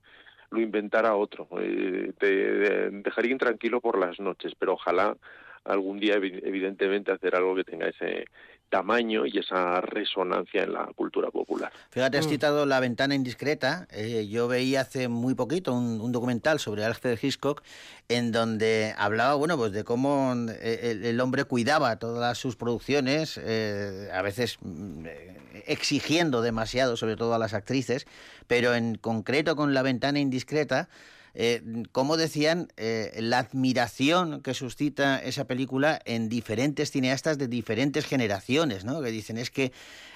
[0.51, 1.47] lo inventara otro.
[1.59, 5.15] Eh, te dejaría intranquilo por las noches, pero ojalá
[5.65, 8.25] algún día, evi- evidentemente, hacer algo que tenga ese
[8.69, 11.71] tamaño y esa resonancia en la cultura popular.
[11.89, 12.29] Fíjate, has Mm.
[12.29, 13.87] citado La ventana indiscreta.
[13.91, 17.63] Eh, yo veía hace muy poquito un, un documental sobre Alfred Hitchcock
[18.09, 23.39] en donde hablaba, bueno, pues de cómo eh, el, el hombre cuidaba todas sus producciones,
[23.43, 28.05] eh, a veces mm, eh, exigiendo demasiado, sobre todo a las actrices,
[28.45, 30.89] pero en concreto con La ventana indiscreta,
[31.33, 31.61] eh,
[31.91, 38.85] como decían, eh, la admiración que suscita esa película en diferentes cineastas de diferentes generaciones,
[38.85, 39.01] ¿no?
[39.01, 39.71] Que dicen es que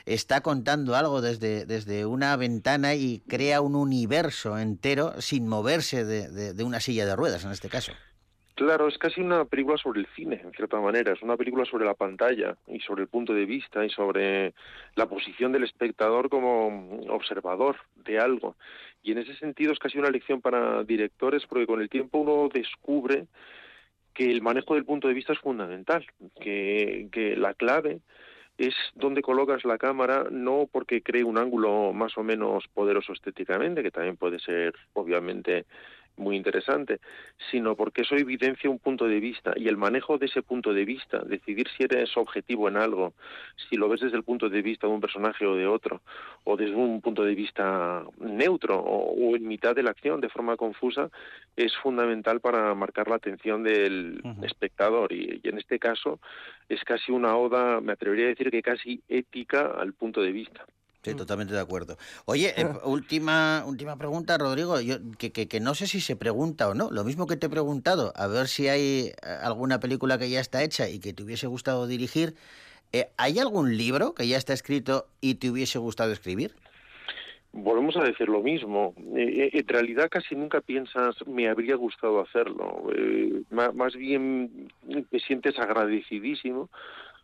[0.06, 6.30] está contando algo desde, desde una ventana y crea un universo entero sin moverse de,
[6.30, 7.94] de- de una silla de ruedas, en este caso.
[8.56, 11.12] Claro, es casi una película sobre el cine, en cierta manera.
[11.14, 14.54] Es una película sobre la pantalla y sobre el punto de vista y sobre
[14.96, 18.56] la posición del espectador como observador de algo.
[19.04, 22.50] Y en ese sentido es casi una lección para directores porque con el tiempo uno
[22.52, 23.28] descubre
[24.14, 26.06] que el manejo del punto de vista es fundamental,
[26.40, 28.00] que, que la clave
[28.58, 33.84] es donde colocas la cámara, no porque cree un ángulo más o menos poderoso estéticamente,
[33.84, 35.66] que también puede ser obviamente
[36.18, 37.00] muy interesante,
[37.52, 40.86] sino porque eso evidencia un punto de vista y el manejo de ese punto de
[40.86, 43.14] vista, decidir si eres objetivo en algo,
[43.70, 46.02] si lo ves desde el punto de vista de un personaje o de otro,
[46.44, 50.30] o desde un punto de vista neutro o, o en mitad de la acción de
[50.30, 51.10] forma confusa,
[51.56, 56.20] es fundamental para marcar la atención del espectador y, y en este caso
[56.70, 60.66] es casi una oda, me atrevería a decir que casi ética al punto de vista.
[61.04, 61.98] Sí, totalmente de acuerdo.
[62.26, 66.70] Oye, eh, última, última pregunta, Rodrigo, yo, que, que, que no sé si se pregunta
[66.70, 70.18] o no, lo mismo que te he preguntado, a ver si hay eh, alguna película
[70.18, 72.36] que ya está hecha y que te hubiese gustado dirigir.
[72.94, 76.56] Eh, ¿Hay algún libro que ya está escrito y te hubiese gustado escribir?
[77.52, 78.96] Volvemos a decir lo mismo.
[79.16, 82.84] Eh, en realidad casi nunca piensas me habría gustado hacerlo.
[82.96, 84.72] Eh, ma- más bien
[85.12, 86.70] te sientes agradecidísimo,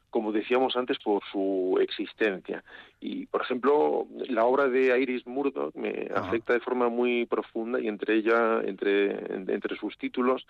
[0.10, 2.64] como decíamos antes, por su existencia.
[3.00, 7.88] Y, por ejemplo, la obra de Iris Murdoch me afecta de forma muy profunda y
[7.88, 10.46] entre ella, entre, entre sus títulos,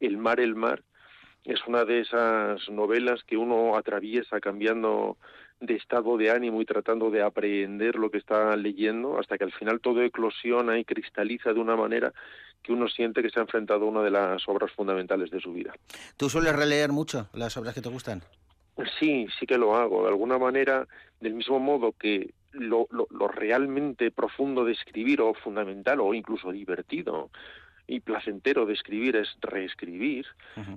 [0.00, 0.82] El mar, el mar,
[1.44, 5.16] es una de esas novelas que uno atraviesa cambiando
[5.60, 9.52] de estado de ánimo y tratando de aprender lo que está leyendo hasta que al
[9.52, 12.12] final todo eclosiona y cristaliza de una manera
[12.62, 15.52] que uno siente que se ha enfrentado a una de las obras fundamentales de su
[15.52, 15.72] vida.
[16.16, 18.22] ¿Tú sueles releer mucho las obras que te gustan?
[18.98, 20.02] Sí, sí que lo hago.
[20.02, 20.86] De alguna manera,
[21.20, 26.52] del mismo modo que lo, lo, lo realmente profundo de escribir o fundamental o incluso
[26.52, 27.30] divertido
[27.86, 30.26] y placentero de escribir es reescribir,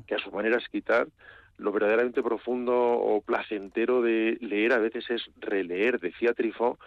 [0.07, 1.07] que a su manera es quitar,
[1.57, 5.99] lo verdaderamente profundo o placentero de leer a veces es releer.
[5.99, 6.77] Decía Trifó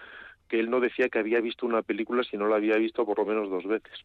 [0.49, 3.19] que él no decía que había visto una película si no la había visto por
[3.19, 4.05] lo menos dos veces.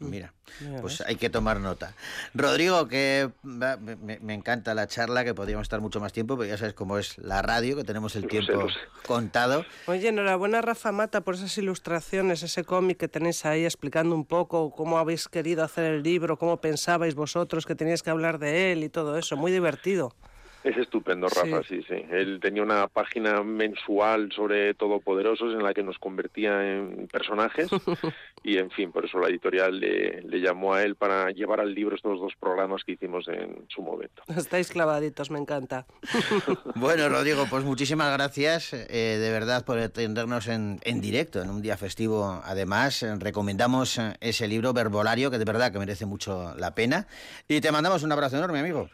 [0.00, 0.32] Mira,
[0.80, 1.94] pues hay que tomar nota.
[2.32, 6.56] Rodrigo, que me, me encanta la charla, que podríamos estar mucho más tiempo, pero ya
[6.56, 8.74] sabes cómo es la radio, que tenemos el sé, tiempo sé.
[9.06, 9.64] contado.
[9.86, 14.70] Oye, enhorabuena Rafa Mata por esas ilustraciones, ese cómic que tenéis ahí explicando un poco
[14.70, 18.82] cómo habéis querido hacer el libro, cómo pensabais vosotros que teníais que hablar de él
[18.84, 19.36] y todo eso.
[19.36, 20.14] Muy divertido.
[20.62, 21.82] Es estupendo, Rafa, sí.
[21.88, 27.68] sí, Él tenía una página mensual sobre Todopoderosos en la que nos convertía en personajes
[28.44, 31.74] y, en fin, por eso la editorial le, le llamó a él para llevar al
[31.74, 34.22] libro estos dos programas que hicimos en su momento.
[34.36, 35.86] Estáis clavaditos, me encanta.
[36.74, 41.62] Bueno, Rodrigo, pues muchísimas gracias eh, de verdad por atendernos en, en directo, en un
[41.62, 42.40] día festivo.
[42.44, 47.06] Además, eh, recomendamos eh, ese libro Verbolario, que de verdad que merece mucho la pena.
[47.48, 48.88] Y te mandamos un abrazo enorme, amigo.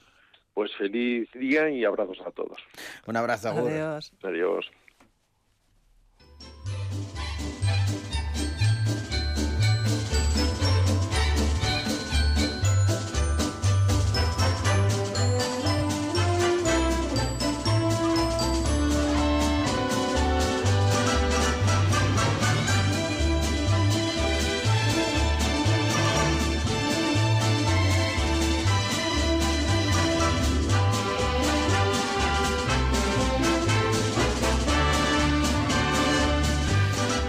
[0.57, 2.57] Pues feliz día y abrazos a todos.
[3.07, 3.71] Un abrazo, Agur.
[3.71, 4.11] Adiós.
[4.23, 4.71] Adiós.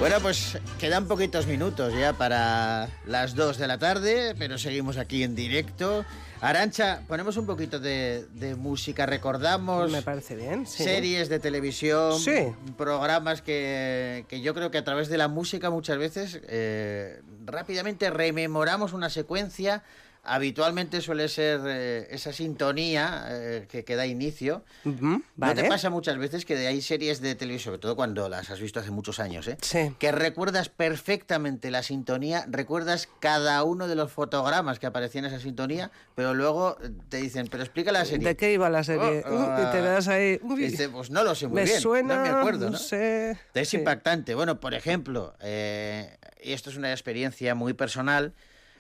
[0.07, 5.21] Bueno, pues quedan poquitos minutos ya para las 2 de la tarde, pero seguimos aquí
[5.21, 6.05] en directo.
[6.39, 10.65] Arancha, ponemos un poquito de, de música, recordamos Me parece bien.
[10.65, 10.85] sí.
[10.85, 12.53] series de televisión, Sí.
[12.77, 18.09] programas que, que yo creo que a través de la música muchas veces eh, rápidamente
[18.09, 19.84] rememoramos una secuencia.
[20.27, 24.63] Habitualmente suele ser eh, esa sintonía eh, que, que da inicio.
[24.83, 25.63] ¿No vale.
[25.63, 28.79] te pasa muchas veces que hay series de televisión, sobre todo cuando las has visto
[28.79, 29.57] hace muchos años, ¿eh?
[29.61, 29.93] Sí.
[29.99, 35.41] que recuerdas perfectamente la sintonía, recuerdas cada uno de los fotogramas que aparecían en esa
[35.41, 36.77] sintonía, pero luego
[37.09, 38.27] te dicen, pero explica la serie.
[38.27, 39.23] ¿De qué iba la serie?
[39.25, 40.39] Oh, oh, y te quedas ahí.
[40.43, 42.77] uy, pues no lo sé muy me bien, suena, no me acuerdo, ¿no?
[42.77, 43.37] sé.
[43.53, 43.77] Es Sí.
[43.77, 44.35] impactante.
[44.35, 48.33] Bueno, por ejemplo, eh, y esto es una experiencia muy personal.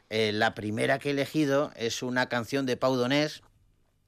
[0.09, 3.41] Eh, la primera que he elegido es una canción de Pau Donés.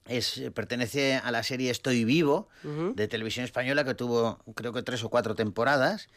[0.05, 5.03] Es, pertenece a la serie Estoy Vivo de televisión española que tuvo creo que tres
[5.03, 6.07] o cuatro temporadas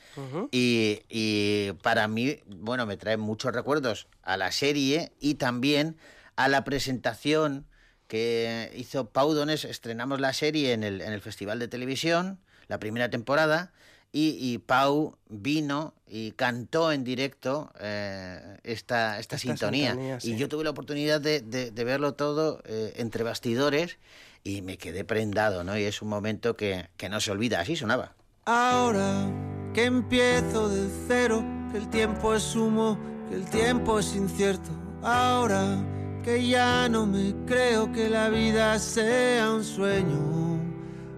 [0.50, 5.98] y para mí, bueno, me trae muchos recuerdos a la serie y también
[6.36, 7.66] a la presentación
[8.08, 9.64] que hizo Pau Donés.
[9.64, 13.72] Estrenamos la serie en el, en el Festival de Televisión, la primera temporada,
[14.12, 19.90] y, y Pau vino y cantó en directo eh, esta, esta, Esta sintonía.
[19.92, 20.32] sintonía, sí.
[20.34, 23.98] Y yo tuve la oportunidad de, de- de verlo todo eh, entre bastidores
[24.44, 25.78] y me quedé prendado, ¿no?
[25.78, 28.14] Y es un momento que, que no se olvida, así sonaba.
[28.44, 29.30] Ahora
[29.72, 32.98] que empiezo de cero, que el tiempo es humo,
[33.30, 34.68] que el tiempo es incierto.
[35.02, 35.78] Ahora
[36.22, 40.60] que ya no me creo que la vida sea un sueño.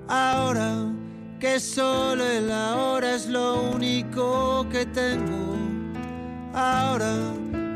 [0.08, 0.92] Ahora
[1.44, 5.58] que solo el ahora es lo único que tengo.
[6.54, 7.12] Ahora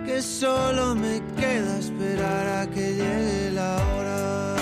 [0.07, 4.57] que solo me queda esperar a que llegue la hora.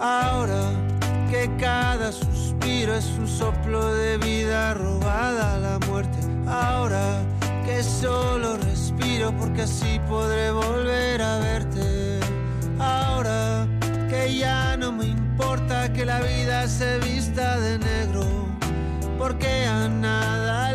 [0.00, 0.64] Ahora
[1.30, 6.18] que cada suspiro es un soplo de vida robada a la muerte.
[6.46, 7.22] Ahora
[7.64, 12.11] que solo respiro porque así podré volver a verte.
[12.78, 13.66] Ahora
[14.08, 18.24] que ya no me importa que la vida se vista de negro.
[19.18, 20.72] Porque a nada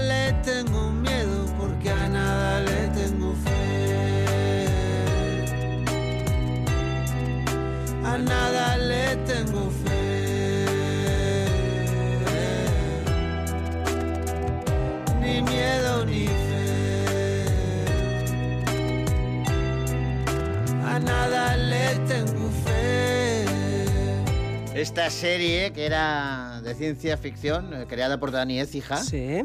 [24.97, 28.99] Esta serie que era de ciencia ficción, eh, creada por Dani Écija,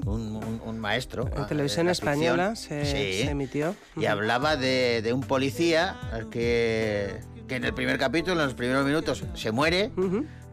[0.07, 1.27] un, un- un maestro.
[1.29, 3.23] En ah, televisión española se, Sí.
[3.25, 3.77] se emitió.
[3.95, 8.55] Y hablaba de, de un policía al que, que en el primer capítulo, en los
[8.55, 9.91] primeros minutos, se muere,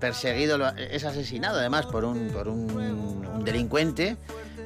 [0.01, 4.17] perseguido, es asesinado además por un, por un, un delincuente,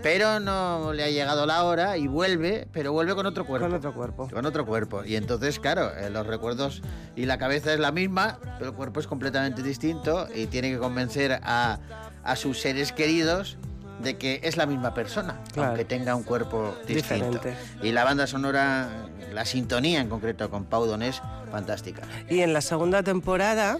[0.03, 3.67] pero no le ha llegado la hora y vuelve, pero vuelve con otro cuerpo.
[3.67, 4.30] Con otro cuerpo.
[4.30, 5.03] Con otro cuerpo.
[5.05, 6.81] Y entonces, claro, eh, los recuerdos
[7.15, 10.77] y la cabeza es la misma, pero el cuerpo es completamente distinto y tiene que
[10.77, 11.80] convencer a,
[12.23, 13.57] a sus seres queridos
[14.01, 15.69] de que es la misma persona, Claro.
[15.69, 17.29] aunque tenga un cuerpo distinto.
[17.39, 17.55] Diferente.
[17.81, 18.89] Y la banda sonora,
[19.31, 21.21] la sintonía en concreto con Pau Donés,
[21.51, 22.01] fantástica.
[22.29, 23.77] Y en la segunda temporada,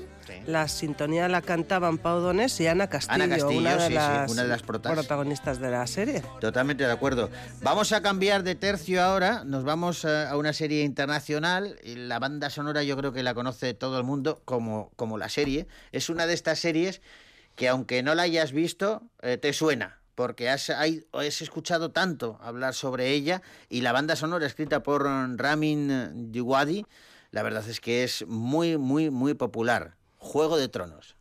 [0.48, 3.94] la sintonía la cantaban Pau Donés y Ana Castillo, Ana Castillo, una, de sí, sí,
[3.94, 4.94] las una de las protas.
[4.94, 6.24] protagonistas de la serie.
[6.40, 7.30] Totalmente de acuerdo.
[7.62, 11.78] Vamos a cambiar de tercio ahora, nos vamos eh, a una serie internacional.
[11.84, 15.28] y La banda sonora yo creo que la conoce todo el mundo como, como la
[15.30, 15.68] serie.
[15.92, 17.02] Es una de estas series
[17.56, 20.00] que aunque no la hayas visto, eh, te suena.
[20.16, 26.32] Porque has, has escuchado tanto hablar sobre ella y la banda sonora escrita por Ramin
[26.32, 26.86] Djawadi,
[27.32, 29.96] la verdad es que es muy, muy, muy popular.
[30.18, 31.16] Juego de Tronos.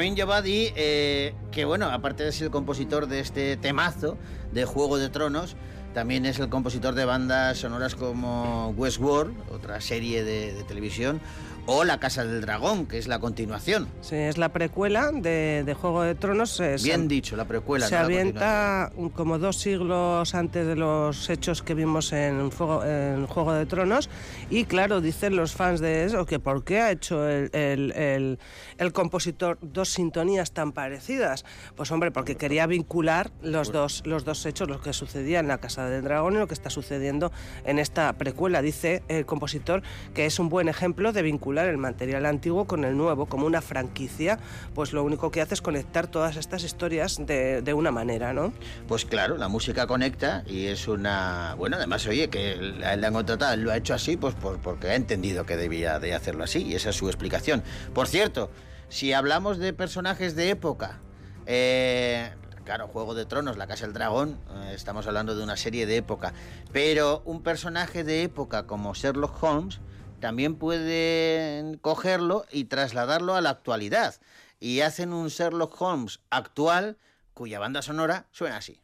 [0.00, 4.16] Ramin eh, que bueno, aparte de ser el compositor de este temazo
[4.50, 5.56] de Juego de Tronos,
[5.92, 11.20] también es el compositor de bandas sonoras como Westworld, otra serie de televisión,
[11.66, 13.88] o La Casa del Dragón, que es la continuación.
[14.00, 16.58] Sí, es la precuela de, de Juego de Tronos.
[16.60, 17.86] eh, se- Bien dicho, la precuela.
[17.86, 23.26] Se no avienta como dos siglos antes de los hechos que vimos en, Fuego- en
[23.26, 24.08] Juego de Tronos
[24.48, 28.38] y claro, dicen los fans de eso que por qué ha hecho el, el- el-
[28.78, 31.44] el compositor dos sintonías tan parecidas.
[31.76, 35.58] Pues hombre, porque quería vincular los dos, los dos hechos, lo que sucedía en la
[35.58, 37.30] Casa del Dragón y lo que está sucediendo
[37.64, 38.62] en esta precuela.
[38.62, 39.82] Dice el compositor
[40.14, 43.60] que es un buen ejemplo de vincular el material antiguo con el nuevo, como una
[43.60, 44.38] franquicia,
[44.74, 48.52] pues lo único que hace es conectar todas estas historias de, de una manera, ¿no?
[48.88, 51.54] Pues claro, la música conecta y es una...
[51.58, 54.58] Bueno, además, oye, que él le han contratado, él lo ha hecho así, pues por-
[54.60, 57.62] porque ha entendido que debía de hacerlo así y esa es su explicación.
[57.94, 58.50] Por cierto,
[58.88, 60.98] si hablamos de personajes de época,
[61.46, 62.30] eh,
[62.64, 65.96] claro, Juego de Tronos, La Casa del Dragón, eh, estamos hablando de una serie de
[65.96, 66.32] época,
[66.72, 69.80] pero un personaje de época como Sherlock Holmes
[70.20, 74.14] también pueden cogerlo y trasladarlo a la actualidad.
[74.60, 76.98] Y hacen un Sherlock Holmes actual
[77.34, 78.80] cuya banda sonora suena así.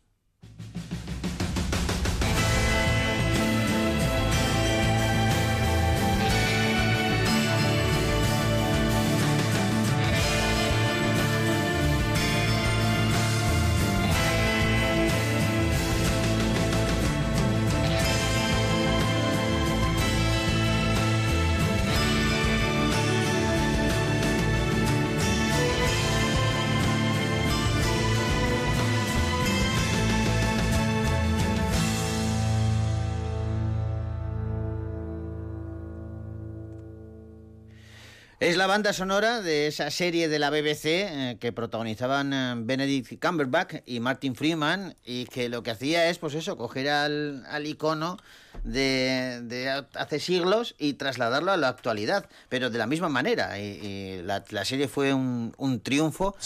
[38.47, 43.21] Es la banda sonora de esa serie de la BBC eh, que protagonizaban eh, Benedict
[43.21, 47.67] Cumberbatch y Martin Freeman y que lo que hacía es, pues eso, coger al, al
[47.67, 48.19] icono
[48.63, 53.59] de, de hace siglos y trasladarlo a la actualidad, pero de la misma manera.
[53.59, 56.37] Y, y la, la serie fue un, un triunfo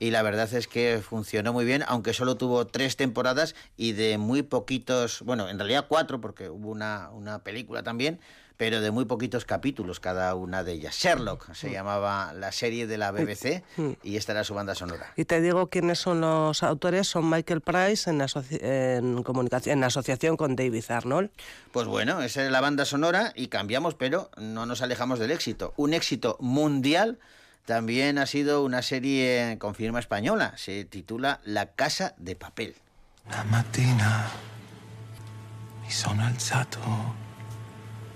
[0.00, 4.18] y la verdad es que funcionó muy bien, aunque solo tuvo tres temporadas y de
[4.18, 8.18] muy poquitos, bueno, en realidad cuatro, porque hubo una, una película también,
[8.56, 10.94] pero de muy poquitos capítulos cada una de ellas.
[10.96, 13.62] Sherlock se llamaba la serie de la BBC
[14.02, 15.12] y esta era su banda sonora.
[15.16, 19.84] Y te digo quiénes son los autores, son Michael Price en, asoci- en, comunicación, en
[19.84, 21.30] asociación con David Arnold.
[21.72, 25.74] Pues bueno, esa es la banda sonora y cambiamos, pero no nos alejamos del éxito.
[25.76, 27.18] Un éxito mundial
[27.66, 30.52] también ha sido una serie con firma española.
[30.56, 32.76] Se titula La Casa de Papel.
[33.26, 34.26] Una mattina
[35.82, 36.78] mi sono alzato,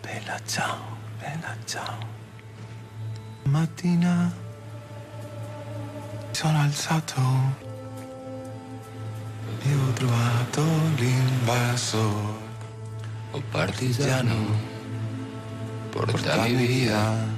[0.08, 1.98] bella ciao, bella ciao.
[3.44, 4.32] Mattina
[6.30, 7.20] sono alzato
[9.62, 10.62] e ho trovato
[10.96, 12.36] l'invasor.
[13.32, 14.36] Oh partigiano,
[15.90, 17.36] porta mi via.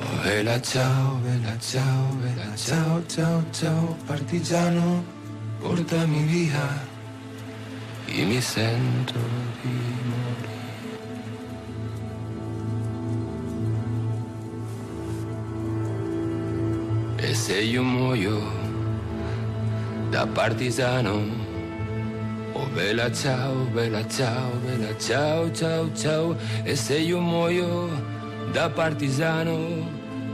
[0.00, 5.02] Oh bella ciao, bella ciao, bella ciao, ciao, ciao, partigiano,
[5.60, 6.88] portami via.
[8.04, 9.18] E mi sento
[9.62, 9.68] di
[10.04, 10.29] morire.
[17.22, 18.40] E se io muoio
[20.08, 21.22] da partigiano,
[22.54, 26.34] oh bella ciao, bella ciao, bella ciao, ciao, ciao.
[26.64, 27.90] E se io muoio
[28.52, 29.58] da partigiano,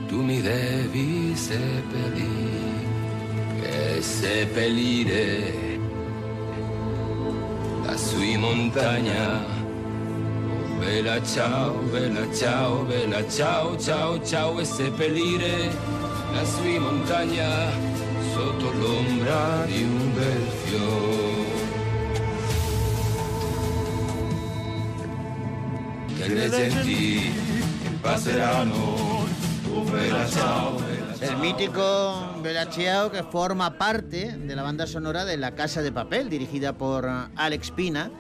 [0.06, 2.64] tu mi devi seppellire.
[3.62, 5.80] E seppellire
[7.84, 9.44] lassù in montagna.
[10.54, 14.60] Oh, bella ciao, bella ciao, bella ciao, ciao, ciao.
[14.60, 16.05] E seppellire
[16.36, 17.70] lassù in montagna
[18.34, 21.54] sotto l'ombra di un bel fiore.
[26.16, 27.32] Che le genti
[28.00, 29.26] passeranno,
[29.90, 35.38] bella ciao, bella El mítico Bella Ciao que forma parte de la banda sonora de
[35.38, 38.10] La Casa de Papel, dirigida por Alex Pina,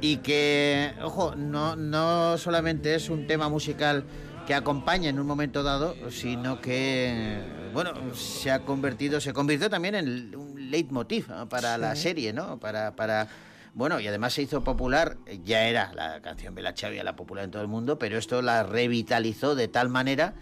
[0.00, 4.04] y que, ojo, no, no solamente es un tema musical
[4.46, 7.40] que acompaña en un momento dado, sino que,
[7.76, 11.46] bueno, se ha convertido, se convirtió también en un leitmotiv ¿no?
[11.46, 12.58] para la serie, ¿no?
[12.58, 13.28] Para, para,
[13.74, 17.44] bueno, y además se hizo popular, ya era la canción Bella Ciao, ya la popular
[17.44, 20.32] en todo el mundo, pero esto la revitalizó de tal manera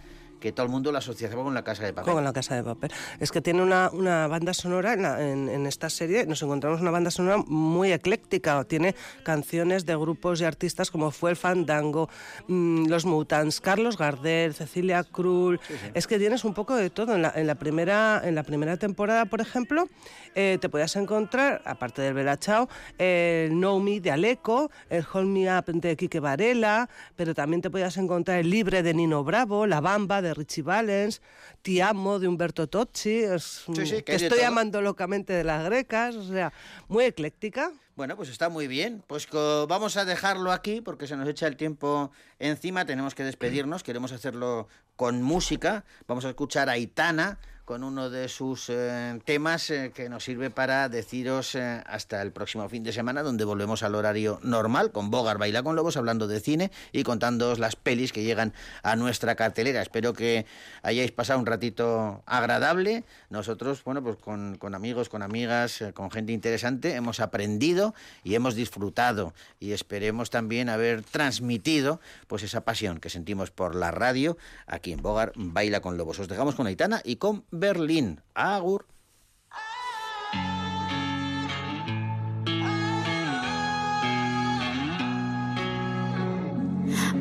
[0.40, 2.12] que todo el mundo la asociaba con la Casa de Papel.
[2.12, 2.90] Con la casa de papel.
[3.20, 6.26] Es que tiene una, una banda sonora en, la- en- en esta serie.
[6.26, 8.62] Nos encontramos una banda sonora muy ecléctica.
[8.64, 12.08] Tiene canciones de grupos y artistas como fue el Fandango,
[12.48, 15.58] mm, Los Mutants, Carlos Gardel, Cecilia Krull.
[15.94, 17.14] Es que tienes un poco de todo.
[17.14, 19.88] En la, en la primera, en la primera temporada, por ejemplo,
[20.34, 25.28] eh, te podías encontrar, aparte del Bella Ciao, el Know Me de Aleco, el Hold
[25.28, 29.66] Me Up de Quique Varela, pero también te podías encontrar el Libre de Nino Bravo,
[29.66, 31.22] La Bamba de Richie Valens,
[31.62, 36.26] Ti Amo de Humberto Tocci, es- Sí, que estoy amando locamente de las grecas, o
[36.26, 36.52] sea,
[36.88, 37.70] muy ecléctica.
[37.96, 39.04] Bueno, pues está muy bien.
[39.06, 39.28] Pues
[39.68, 42.10] vamos a dejarlo aquí porque se nos echa el tiempo
[42.40, 42.84] encima.
[42.86, 43.84] Tenemos que despedirnos.
[43.84, 45.84] Queremos hacerlo con música.
[46.08, 50.50] Vamos a escuchar a Itana con uno de sus eh, temas eh, que nos sirve
[50.50, 55.10] para deciros eh, hasta el próximo fin de semana, donde volvemos al horario normal con
[55.10, 59.34] Bogar Baila con Lobos, hablando de cine y contándoos las pelis que llegan a nuestra
[59.34, 59.80] cartelera.
[59.80, 60.44] Espero que
[60.82, 63.04] hayáis pasado un ratito agradable.
[63.30, 68.34] Nosotros, bueno, pues con, con amigos, con amigas, eh, con gente interesante, hemos aprendido y
[68.34, 74.36] hemos disfrutado y esperemos también haber transmitido pues esa pasión que sentimos por la radio
[74.66, 76.18] aquí en Bogar Baila con Lobos.
[76.18, 78.20] Os dejamos con Aitana y con Berlín.
[78.34, 78.86] Agur.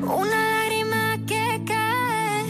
[0.01, 2.43] Una lágrima que cae,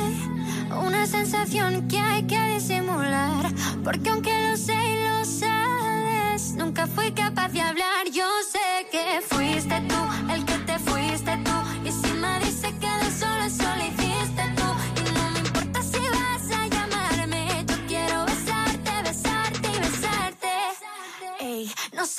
[0.88, 3.52] una sensación que hay que disimular.
[3.84, 8.08] Porque aunque lo sé y lo sabes, nunca fui capaz de hablar.
[8.12, 8.63] Yo sé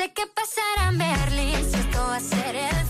[0.05, 2.84] sé qué pasará en Berlín, si esto va a ser el